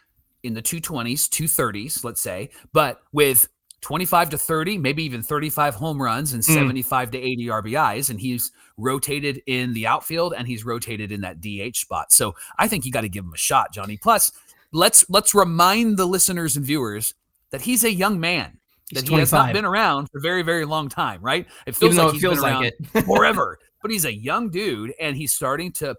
in 0.42 0.54
the 0.54 0.62
220s, 0.62 1.28
230s, 1.28 2.04
let's 2.04 2.22
say, 2.22 2.48
but 2.72 3.00
with 3.12 3.48
25 3.82 4.30
to 4.30 4.38
30, 4.38 4.78
maybe 4.78 5.02
even 5.04 5.22
35 5.22 5.74
home 5.74 6.00
runs 6.00 6.32
and 6.32 6.42
Mm. 6.42 6.54
75 6.54 7.10
to 7.10 7.18
80 7.18 7.48
RBIs. 7.50 8.10
And 8.10 8.20
he's 8.20 8.50
rotated 8.82 9.42
in 9.46 9.72
the 9.72 9.86
outfield 9.86 10.34
and 10.36 10.46
he's 10.46 10.64
rotated 10.64 11.12
in 11.12 11.22
that 11.22 11.40
DH 11.40 11.76
spot. 11.76 12.12
So 12.12 12.34
I 12.58 12.68
think 12.68 12.84
you 12.84 12.92
got 12.92 13.02
to 13.02 13.08
give 13.08 13.24
him 13.24 13.32
a 13.32 13.38
shot, 13.38 13.72
Johnny. 13.72 13.96
Plus, 13.96 14.32
let's 14.72 15.08
let's 15.08 15.34
remind 15.34 15.96
the 15.96 16.06
listeners 16.06 16.56
and 16.56 16.64
viewers 16.64 17.14
that 17.50 17.62
he's 17.62 17.84
a 17.84 17.92
young 17.92 18.18
man. 18.18 18.58
He's 18.90 19.02
that 19.02 19.08
he 19.08 19.14
has 19.16 19.32
not 19.32 19.52
been 19.52 19.64
around 19.64 20.08
for 20.10 20.18
a 20.18 20.20
very, 20.20 20.42
very 20.42 20.64
long 20.64 20.88
time, 20.88 21.22
right? 21.22 21.46
It 21.66 21.76
feels 21.76 21.96
like 21.96 22.08
it 22.08 22.12
he's 22.12 22.20
feels 22.22 22.40
been 22.40 22.44
around 22.44 22.64
it. 22.64 22.74
forever. 23.06 23.58
But 23.80 23.90
he's 23.90 24.04
a 24.04 24.14
young 24.14 24.50
dude 24.50 24.92
and 25.00 25.16
he's 25.16 25.32
starting 25.32 25.72
to 25.72 25.96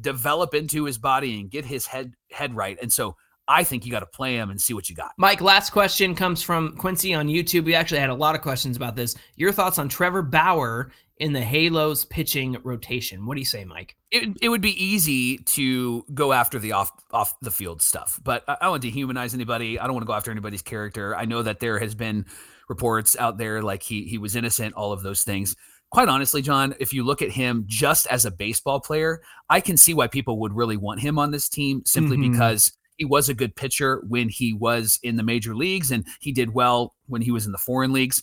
develop 0.00 0.54
into 0.54 0.84
his 0.84 0.98
body 0.98 1.40
and 1.40 1.50
get 1.50 1.64
his 1.64 1.86
head 1.86 2.14
head 2.30 2.54
right. 2.54 2.76
And 2.82 2.92
so 2.92 3.16
I 3.46 3.62
think 3.62 3.84
you 3.84 3.92
got 3.92 4.00
to 4.00 4.06
play 4.06 4.36
him 4.36 4.50
and 4.50 4.60
see 4.60 4.72
what 4.72 4.88
you 4.88 4.96
got. 4.96 5.12
Mike, 5.18 5.40
last 5.40 5.70
question 5.70 6.14
comes 6.14 6.42
from 6.42 6.76
Quincy 6.76 7.12
on 7.12 7.28
YouTube. 7.28 7.64
We 7.64 7.74
actually 7.74 8.00
had 8.00 8.10
a 8.10 8.14
lot 8.14 8.34
of 8.34 8.40
questions 8.40 8.76
about 8.76 8.96
this. 8.96 9.16
Your 9.36 9.52
thoughts 9.52 9.78
on 9.78 9.88
Trevor 9.88 10.22
Bauer 10.22 10.90
in 11.18 11.32
the 11.32 11.40
Halos 11.40 12.04
pitching 12.04 12.56
rotation? 12.64 13.24
What 13.26 13.34
do 13.34 13.40
you 13.40 13.46
say, 13.46 13.64
Mike? 13.64 13.96
It, 14.10 14.36
it 14.42 14.48
would 14.48 14.60
be 14.60 14.82
easy 14.82 15.38
to 15.38 16.04
go 16.14 16.32
after 16.32 16.58
the 16.58 16.72
off 16.72 16.90
off 17.12 17.38
the 17.40 17.50
field 17.50 17.82
stuff, 17.82 18.20
but 18.22 18.44
I, 18.48 18.54
I 18.54 18.56
don't 18.62 18.70
want 18.72 18.82
to 18.82 18.90
dehumanize 18.90 19.34
anybody. 19.34 19.78
I 19.78 19.84
don't 19.84 19.94
want 19.94 20.02
to 20.02 20.08
go 20.08 20.14
after 20.14 20.30
anybody's 20.30 20.62
character. 20.62 21.16
I 21.16 21.24
know 21.24 21.42
that 21.42 21.60
there 21.60 21.78
has 21.78 21.94
been 21.94 22.26
reports 22.68 23.16
out 23.18 23.38
there 23.38 23.62
like 23.62 23.82
he 23.82 24.04
he 24.04 24.18
was 24.18 24.36
innocent, 24.36 24.74
all 24.74 24.92
of 24.92 25.02
those 25.02 25.22
things. 25.22 25.54
Quite 25.90 26.08
honestly, 26.08 26.42
John, 26.42 26.74
if 26.80 26.92
you 26.92 27.04
look 27.04 27.22
at 27.22 27.30
him 27.30 27.64
just 27.68 28.08
as 28.08 28.24
a 28.24 28.30
baseball 28.30 28.80
player, 28.80 29.22
I 29.48 29.60
can 29.60 29.76
see 29.76 29.94
why 29.94 30.08
people 30.08 30.40
would 30.40 30.52
really 30.52 30.76
want 30.76 31.00
him 31.00 31.18
on 31.18 31.30
this 31.30 31.48
team 31.48 31.82
simply 31.86 32.16
Mhm. 32.16 32.32
because 32.32 32.72
he 32.96 33.04
was 33.04 33.28
a 33.28 33.34
good 33.34 33.54
pitcher 33.54 34.02
when 34.08 34.28
he 34.28 34.52
was 34.52 34.98
in 35.04 35.14
the 35.16 35.22
major 35.22 35.54
leagues 35.54 35.92
and 35.92 36.04
he 36.20 36.32
did 36.32 36.52
well 36.54 36.94
when 37.06 37.22
he 37.22 37.30
was 37.30 37.46
in 37.46 37.52
the 37.52 37.58
foreign 37.58 37.92
leagues. 37.92 38.22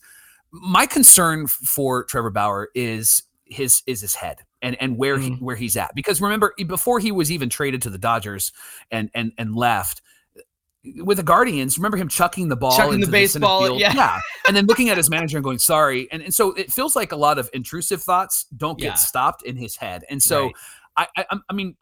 My 0.52 0.86
concern 0.86 1.48
for 1.48 2.04
Trevor 2.06 2.30
Bauer 2.30 2.70
is 2.76 3.24
his 3.46 3.84
is 3.88 4.00
his 4.02 4.16
head 4.16 4.40
and 4.62 4.76
and 4.82 4.98
where 4.98 5.18
he 5.18 5.32
Mm. 5.32 5.42
where 5.42 5.56
he's 5.58 5.76
at 5.76 5.94
because 5.96 6.22
remember 6.22 6.54
before 6.68 7.00
he 7.00 7.12
was 7.12 7.32
even 7.32 7.50
traded 7.50 7.82
to 7.82 7.90
the 7.90 7.98
Dodgers 7.98 8.52
and 8.92 9.10
and 9.14 9.34
and 9.38 9.54
left 9.56 10.02
with 11.04 11.18
the 11.18 11.24
Guardians 11.24 11.78
remember 11.78 11.98
him 11.98 12.08
chucking 12.08 12.48
the 12.48 12.56
ball 12.56 12.76
Chucking 12.76 13.02
the 13.02 13.08
baseball, 13.08 13.62
field? 13.64 13.80
yeah. 13.82 14.20
and 14.48 14.56
then 14.56 14.66
looking 14.68 14.90
at 14.90 14.96
his 14.98 15.10
manager 15.16 15.38
and 15.38 15.44
going 15.44 15.60
sorry 15.60 16.10
and, 16.14 16.22
and 16.24 16.34
so 16.34 16.54
it 16.54 16.72
feels 16.72 16.96
like 16.96 17.12
a 17.12 17.16
lot 17.16 17.38
of 17.38 17.50
intrusive 17.54 18.02
thoughts 18.02 18.46
don't 18.56 18.80
get 18.80 18.86
Yeah. 18.86 18.94
stopped 18.96 19.44
in 19.44 19.56
his 19.58 19.76
head 19.76 20.06
and 20.10 20.24
so 20.24 20.46
Right. 20.46 20.54
I, 20.98 21.08
I 21.18 21.26
I'm- 21.32 21.42
mean 21.56 21.76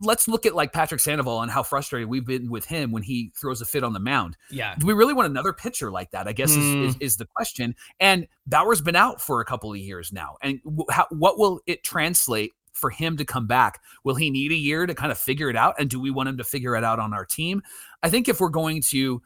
let's 0.00 0.28
look 0.28 0.46
at 0.46 0.54
like 0.54 0.72
Patrick 0.72 1.00
Sandoval 1.00 1.42
and 1.42 1.50
how 1.50 1.62
frustrated 1.62 2.08
we've 2.08 2.24
been 2.24 2.48
with 2.50 2.64
him 2.64 2.92
when 2.92 3.02
he 3.02 3.32
throws 3.40 3.60
a 3.60 3.64
fit 3.64 3.82
on 3.82 3.92
the 3.92 3.98
mound 4.00 4.36
Yeah. 4.50 4.74
do 4.78 4.86
we 4.86 4.92
really 4.92 5.14
want 5.14 5.28
another 5.28 5.52
pitcher 5.52 5.90
like 5.90 6.10
that? 6.12 6.28
I 6.28 6.32
guess 6.32 6.50
is, 6.52 6.56
Hmm. 6.56 6.84
is, 6.84 6.96
is 7.00 7.16
the 7.16 7.26
question. 7.26 7.74
And 7.98 8.28
Bauer's 8.46 8.80
been 8.80 8.96
out 8.96 9.20
for 9.20 9.40
a 9.40 9.44
couple 9.44 9.72
of 9.72 9.78
years 9.78 10.12
now. 10.12 10.36
And 10.42 10.60
w- 10.64 10.86
how, 10.90 11.06
what 11.10 11.38
will 11.38 11.60
it 11.66 11.82
translate 11.82 12.52
for 12.72 12.90
him 12.90 13.16
to 13.16 13.24
come 13.24 13.46
back? 13.46 13.80
Will 14.04 14.14
he 14.16 14.30
need 14.30 14.50
a 14.52 14.56
year 14.56 14.86
to 14.86 14.94
kind 14.94 15.10
of 15.12 15.18
figure 15.18 15.48
it 15.50 15.56
out? 15.56 15.74
And 15.78 15.88
do 15.90 16.00
we 16.00 16.10
want 16.10 16.28
him 16.28 16.36
to 16.38 16.44
figure 16.44 16.76
it 16.76 16.84
out 16.84 16.98
on 16.98 17.12
our 17.14 17.24
team? 17.24 17.62
I 18.02 18.10
think 18.10 18.28
if 18.28 18.40
we're 18.40 18.48
going 18.50 18.82
to 18.90 19.22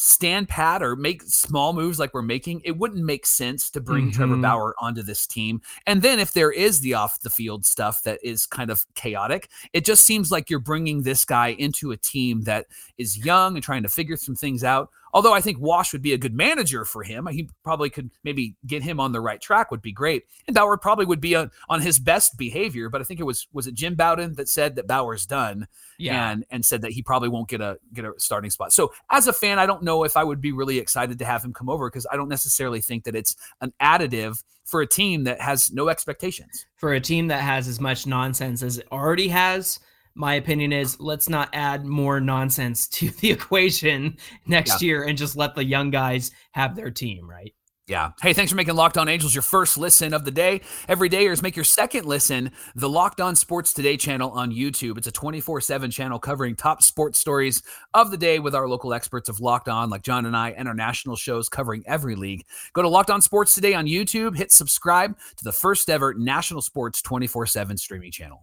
stand 0.00 0.48
pat 0.48 0.80
or 0.80 0.94
make 0.94 1.20
small 1.24 1.72
moves 1.72 1.98
like 1.98 2.14
we're 2.14 2.22
making, 2.22 2.62
it 2.64 2.78
wouldn't 2.78 3.04
make 3.04 3.26
sense 3.26 3.68
to 3.68 3.80
bring 3.80 4.12
Trevor 4.12 4.36
Mhm. 4.36 4.42
Bauer 4.42 4.76
onto 4.78 5.02
this 5.02 5.26
team. 5.26 5.60
And 5.88 6.02
then 6.02 6.20
if 6.20 6.32
there 6.32 6.52
is 6.52 6.78
the 6.78 6.94
off 6.94 7.18
the 7.18 7.30
field 7.30 7.66
stuff 7.66 8.04
that 8.04 8.20
is 8.22 8.46
kind 8.46 8.70
of 8.70 8.86
chaotic, 8.94 9.48
it 9.72 9.84
just 9.84 10.06
seems 10.06 10.30
like 10.30 10.50
you're 10.50 10.60
bringing 10.60 11.02
this 11.02 11.24
guy 11.24 11.48
into 11.48 11.90
a 11.90 11.96
team 11.96 12.42
that 12.42 12.66
is 12.96 13.18
young 13.18 13.56
and 13.56 13.64
trying 13.64 13.82
to 13.82 13.88
figure 13.88 14.16
some 14.16 14.36
things 14.36 14.62
out. 14.62 14.88
Although 15.12 15.32
I 15.34 15.40
think 15.40 15.58
Wash 15.58 15.92
would 15.92 16.02
be 16.02 16.12
a 16.12 16.18
good 16.18 16.34
manager 16.34 16.84
for 16.84 17.02
him, 17.02 17.26
he 17.28 17.48
probably 17.64 17.90
could 17.90 18.10
maybe 18.24 18.54
get 18.66 18.82
him 18.82 19.00
on 19.00 19.12
the 19.12 19.20
right 19.20 19.40
track. 19.40 19.70
Would 19.70 19.82
be 19.82 19.92
great, 19.92 20.24
and 20.46 20.54
Bauer 20.54 20.76
probably 20.76 21.06
would 21.06 21.20
be 21.20 21.34
on, 21.34 21.50
on 21.68 21.80
his 21.80 21.98
best 21.98 22.36
behavior. 22.36 22.88
But 22.88 23.00
I 23.00 23.04
think 23.04 23.20
it 23.20 23.24
was 23.24 23.46
was 23.52 23.66
it 23.66 23.74
Jim 23.74 23.94
Bowden 23.94 24.34
that 24.34 24.48
said 24.48 24.76
that 24.76 24.86
Bauer's 24.86 25.26
done, 25.26 25.66
Yeah. 25.98 26.30
and 26.30 26.44
and 26.50 26.64
said 26.64 26.82
that 26.82 26.92
he 26.92 27.02
probably 27.02 27.28
won't 27.28 27.48
get 27.48 27.60
a 27.60 27.78
get 27.94 28.04
a 28.04 28.12
starting 28.18 28.50
spot. 28.50 28.72
So 28.72 28.92
as 29.10 29.26
a 29.26 29.32
fan, 29.32 29.58
I 29.58 29.66
don't 29.66 29.82
know 29.82 30.04
if 30.04 30.16
I 30.16 30.24
would 30.24 30.40
be 30.40 30.52
really 30.52 30.78
excited 30.78 31.18
to 31.18 31.24
have 31.24 31.44
him 31.44 31.52
come 31.52 31.68
over 31.68 31.88
because 31.90 32.06
I 32.10 32.16
don't 32.16 32.28
necessarily 32.28 32.80
think 32.80 33.04
that 33.04 33.14
it's 33.16 33.34
an 33.60 33.72
additive 33.80 34.42
for 34.64 34.82
a 34.82 34.86
team 34.86 35.24
that 35.24 35.40
has 35.40 35.72
no 35.72 35.88
expectations. 35.88 36.66
for 36.76 36.92
a 36.92 37.00
team 37.00 37.28
that 37.28 37.40
has 37.40 37.66
as 37.66 37.80
much 37.80 38.06
nonsense 38.06 38.62
as 38.62 38.76
it 38.78 38.86
already 38.92 39.28
has, 39.28 39.80
my 40.18 40.34
opinion 40.34 40.72
is 40.72 40.98
let's 41.00 41.28
not 41.28 41.48
add 41.52 41.86
more 41.86 42.20
nonsense 42.20 42.88
to 42.88 43.10
the 43.10 43.30
equation 43.32 44.16
next 44.46 44.82
year 44.82 45.04
and 45.04 45.16
just 45.16 45.36
let 45.36 45.54
the 45.54 45.64
young 45.64 45.90
guys 45.90 46.32
have 46.52 46.74
their 46.74 46.90
team, 46.90 47.30
right? 47.30 47.54
Yeah. 47.86 48.10
Hey, 48.20 48.34
thanks 48.34 48.52
for 48.52 48.56
making 48.56 48.74
Locked 48.74 48.98
On 48.98 49.08
Angels 49.08 49.34
your 49.34 49.40
first 49.40 49.78
listen 49.78 50.12
of 50.12 50.26
the 50.26 50.30
day. 50.30 50.60
Every 50.88 51.08
day, 51.08 51.24
dayers 51.24 51.42
make 51.42 51.56
your 51.56 51.64
second 51.64 52.04
listen 52.04 52.52
the 52.74 52.88
Locked 52.88 53.18
On 53.20 53.34
Sports 53.34 53.72
Today 53.72 53.96
channel 53.96 54.30
on 54.32 54.52
YouTube. 54.52 54.98
It's 54.98 55.06
a 55.06 55.12
24 55.12 55.62
7 55.62 55.90
channel 55.90 56.18
covering 56.18 56.54
top 56.54 56.82
sports 56.82 57.18
stories 57.18 57.62
of 57.94 58.10
the 58.10 58.18
day 58.18 58.40
with 58.40 58.54
our 58.54 58.68
local 58.68 58.92
experts 58.92 59.30
of 59.30 59.40
Locked 59.40 59.70
On, 59.70 59.88
like 59.88 60.02
John 60.02 60.26
and 60.26 60.36
I, 60.36 60.50
and 60.50 60.68
our 60.68 60.74
national 60.74 61.16
shows 61.16 61.48
covering 61.48 61.82
every 61.86 62.14
league. 62.14 62.44
Go 62.74 62.82
to 62.82 62.88
Locked 62.88 63.10
On 63.10 63.22
Sports 63.22 63.54
Today 63.54 63.72
on 63.72 63.86
YouTube, 63.86 64.36
hit 64.36 64.52
subscribe 64.52 65.16
to 65.38 65.44
the 65.44 65.52
first 65.52 65.88
ever 65.88 66.12
national 66.12 66.60
sports 66.60 67.00
24 67.00 67.46
7 67.46 67.78
streaming 67.78 68.12
channel. 68.12 68.42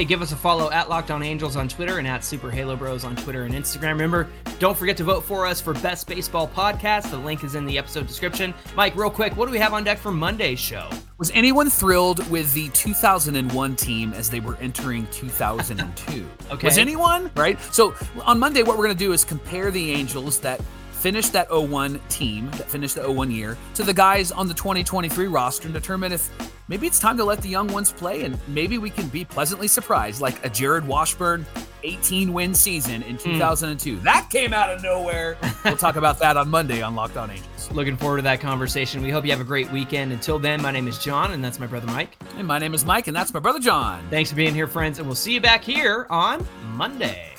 Hey, 0.00 0.06
give 0.06 0.22
us 0.22 0.32
a 0.32 0.36
follow 0.36 0.70
at 0.70 0.88
Locked 0.88 1.10
On 1.10 1.22
Angels 1.22 1.56
on 1.56 1.68
Twitter 1.68 1.98
and 1.98 2.08
at 2.08 2.24
Super 2.24 2.50
Halo 2.50 2.74
Bros 2.74 3.04
on 3.04 3.14
Twitter 3.16 3.44
and 3.44 3.54
Instagram. 3.54 3.90
Remember, 3.90 4.30
don't 4.58 4.74
forget 4.74 4.96
to 4.96 5.04
vote 5.04 5.22
for 5.22 5.44
us 5.44 5.60
for 5.60 5.74
Best 5.74 6.06
Baseball 6.06 6.48
Podcast. 6.48 7.10
The 7.10 7.18
link 7.18 7.44
is 7.44 7.54
in 7.54 7.66
the 7.66 7.76
episode 7.76 8.06
description. 8.06 8.54
Mike, 8.74 8.96
real 8.96 9.10
quick, 9.10 9.36
what 9.36 9.44
do 9.44 9.52
we 9.52 9.58
have 9.58 9.74
on 9.74 9.84
deck 9.84 9.98
for 9.98 10.10
Monday's 10.10 10.58
show? 10.58 10.88
Was 11.18 11.30
anyone 11.34 11.68
thrilled 11.68 12.26
with 12.30 12.50
the 12.54 12.70
2001 12.70 13.76
team 13.76 14.14
as 14.14 14.30
they 14.30 14.40
were 14.40 14.56
entering 14.56 15.06
2002? 15.08 16.26
okay. 16.50 16.66
Was 16.66 16.78
anyone? 16.78 17.30
Right? 17.36 17.60
So 17.64 17.94
on 18.24 18.38
Monday, 18.38 18.62
what 18.62 18.78
we're 18.78 18.86
going 18.86 18.96
to 18.96 19.04
do 19.04 19.12
is 19.12 19.22
compare 19.22 19.70
the 19.70 19.92
Angels 19.92 20.38
that 20.38 20.62
finished 20.92 21.34
that 21.34 21.50
01 21.50 22.00
team, 22.08 22.50
that 22.52 22.70
finished 22.70 22.94
the 22.94 23.12
01 23.12 23.30
year, 23.30 23.58
to 23.74 23.82
the 23.82 23.92
guys 23.92 24.32
on 24.32 24.48
the 24.48 24.54
2023 24.54 25.26
roster 25.26 25.66
and 25.66 25.74
determine 25.74 26.10
if 26.10 26.30
maybe 26.70 26.86
it's 26.86 27.00
time 27.00 27.16
to 27.18 27.24
let 27.24 27.42
the 27.42 27.48
young 27.48 27.66
ones 27.68 27.92
play 27.92 28.22
and 28.22 28.38
maybe 28.48 28.78
we 28.78 28.88
can 28.88 29.08
be 29.08 29.24
pleasantly 29.24 29.68
surprised, 29.68 30.22
like 30.22 30.42
a 30.46 30.48
Jarrod 30.48 30.86
Washburn 30.86 31.44
18 31.82 32.32
win 32.32 32.54
season 32.54 33.02
in 33.02 33.18
2002. 33.18 33.96
Mm. 33.96 34.02
That 34.02 34.28
came 34.30 34.54
out 34.54 34.70
of 34.70 34.82
nowhere. 34.82 35.36
we'll 35.64 35.76
talk 35.76 35.96
about 35.96 36.18
that 36.20 36.36
on 36.36 36.48
Monday 36.48 36.80
on 36.80 36.94
Locked 36.94 37.16
On 37.16 37.30
Angels. 37.30 37.70
Looking 37.72 37.96
forward 37.96 38.18
to 38.18 38.22
that 38.22 38.40
conversation. 38.40 39.02
We 39.02 39.10
hope 39.10 39.24
you 39.24 39.32
have 39.32 39.40
a 39.40 39.44
great 39.44 39.70
weekend. 39.70 40.12
Until 40.12 40.38
then, 40.38 40.62
my 40.62 40.70
name 40.70 40.88
is 40.88 40.98
John, 40.98 41.32
and 41.32 41.42
that's 41.44 41.58
my 41.58 41.66
brother 41.66 41.86
Mike. 41.88 42.16
And 42.36 42.46
my 42.46 42.58
name 42.58 42.74
is 42.74 42.84
Mike, 42.84 43.06
and 43.08 43.16
that's 43.16 43.34
my 43.34 43.40
brother 43.40 43.60
John. 43.60 44.06
Thanks 44.10 44.30
for 44.30 44.36
being 44.36 44.54
here, 44.54 44.66
friends, 44.66 44.98
and 44.98 45.08
we'll 45.08 45.16
see 45.16 45.34
you 45.34 45.40
back 45.40 45.64
here 45.64 46.06
on 46.10 46.46
Monday. 46.74 47.29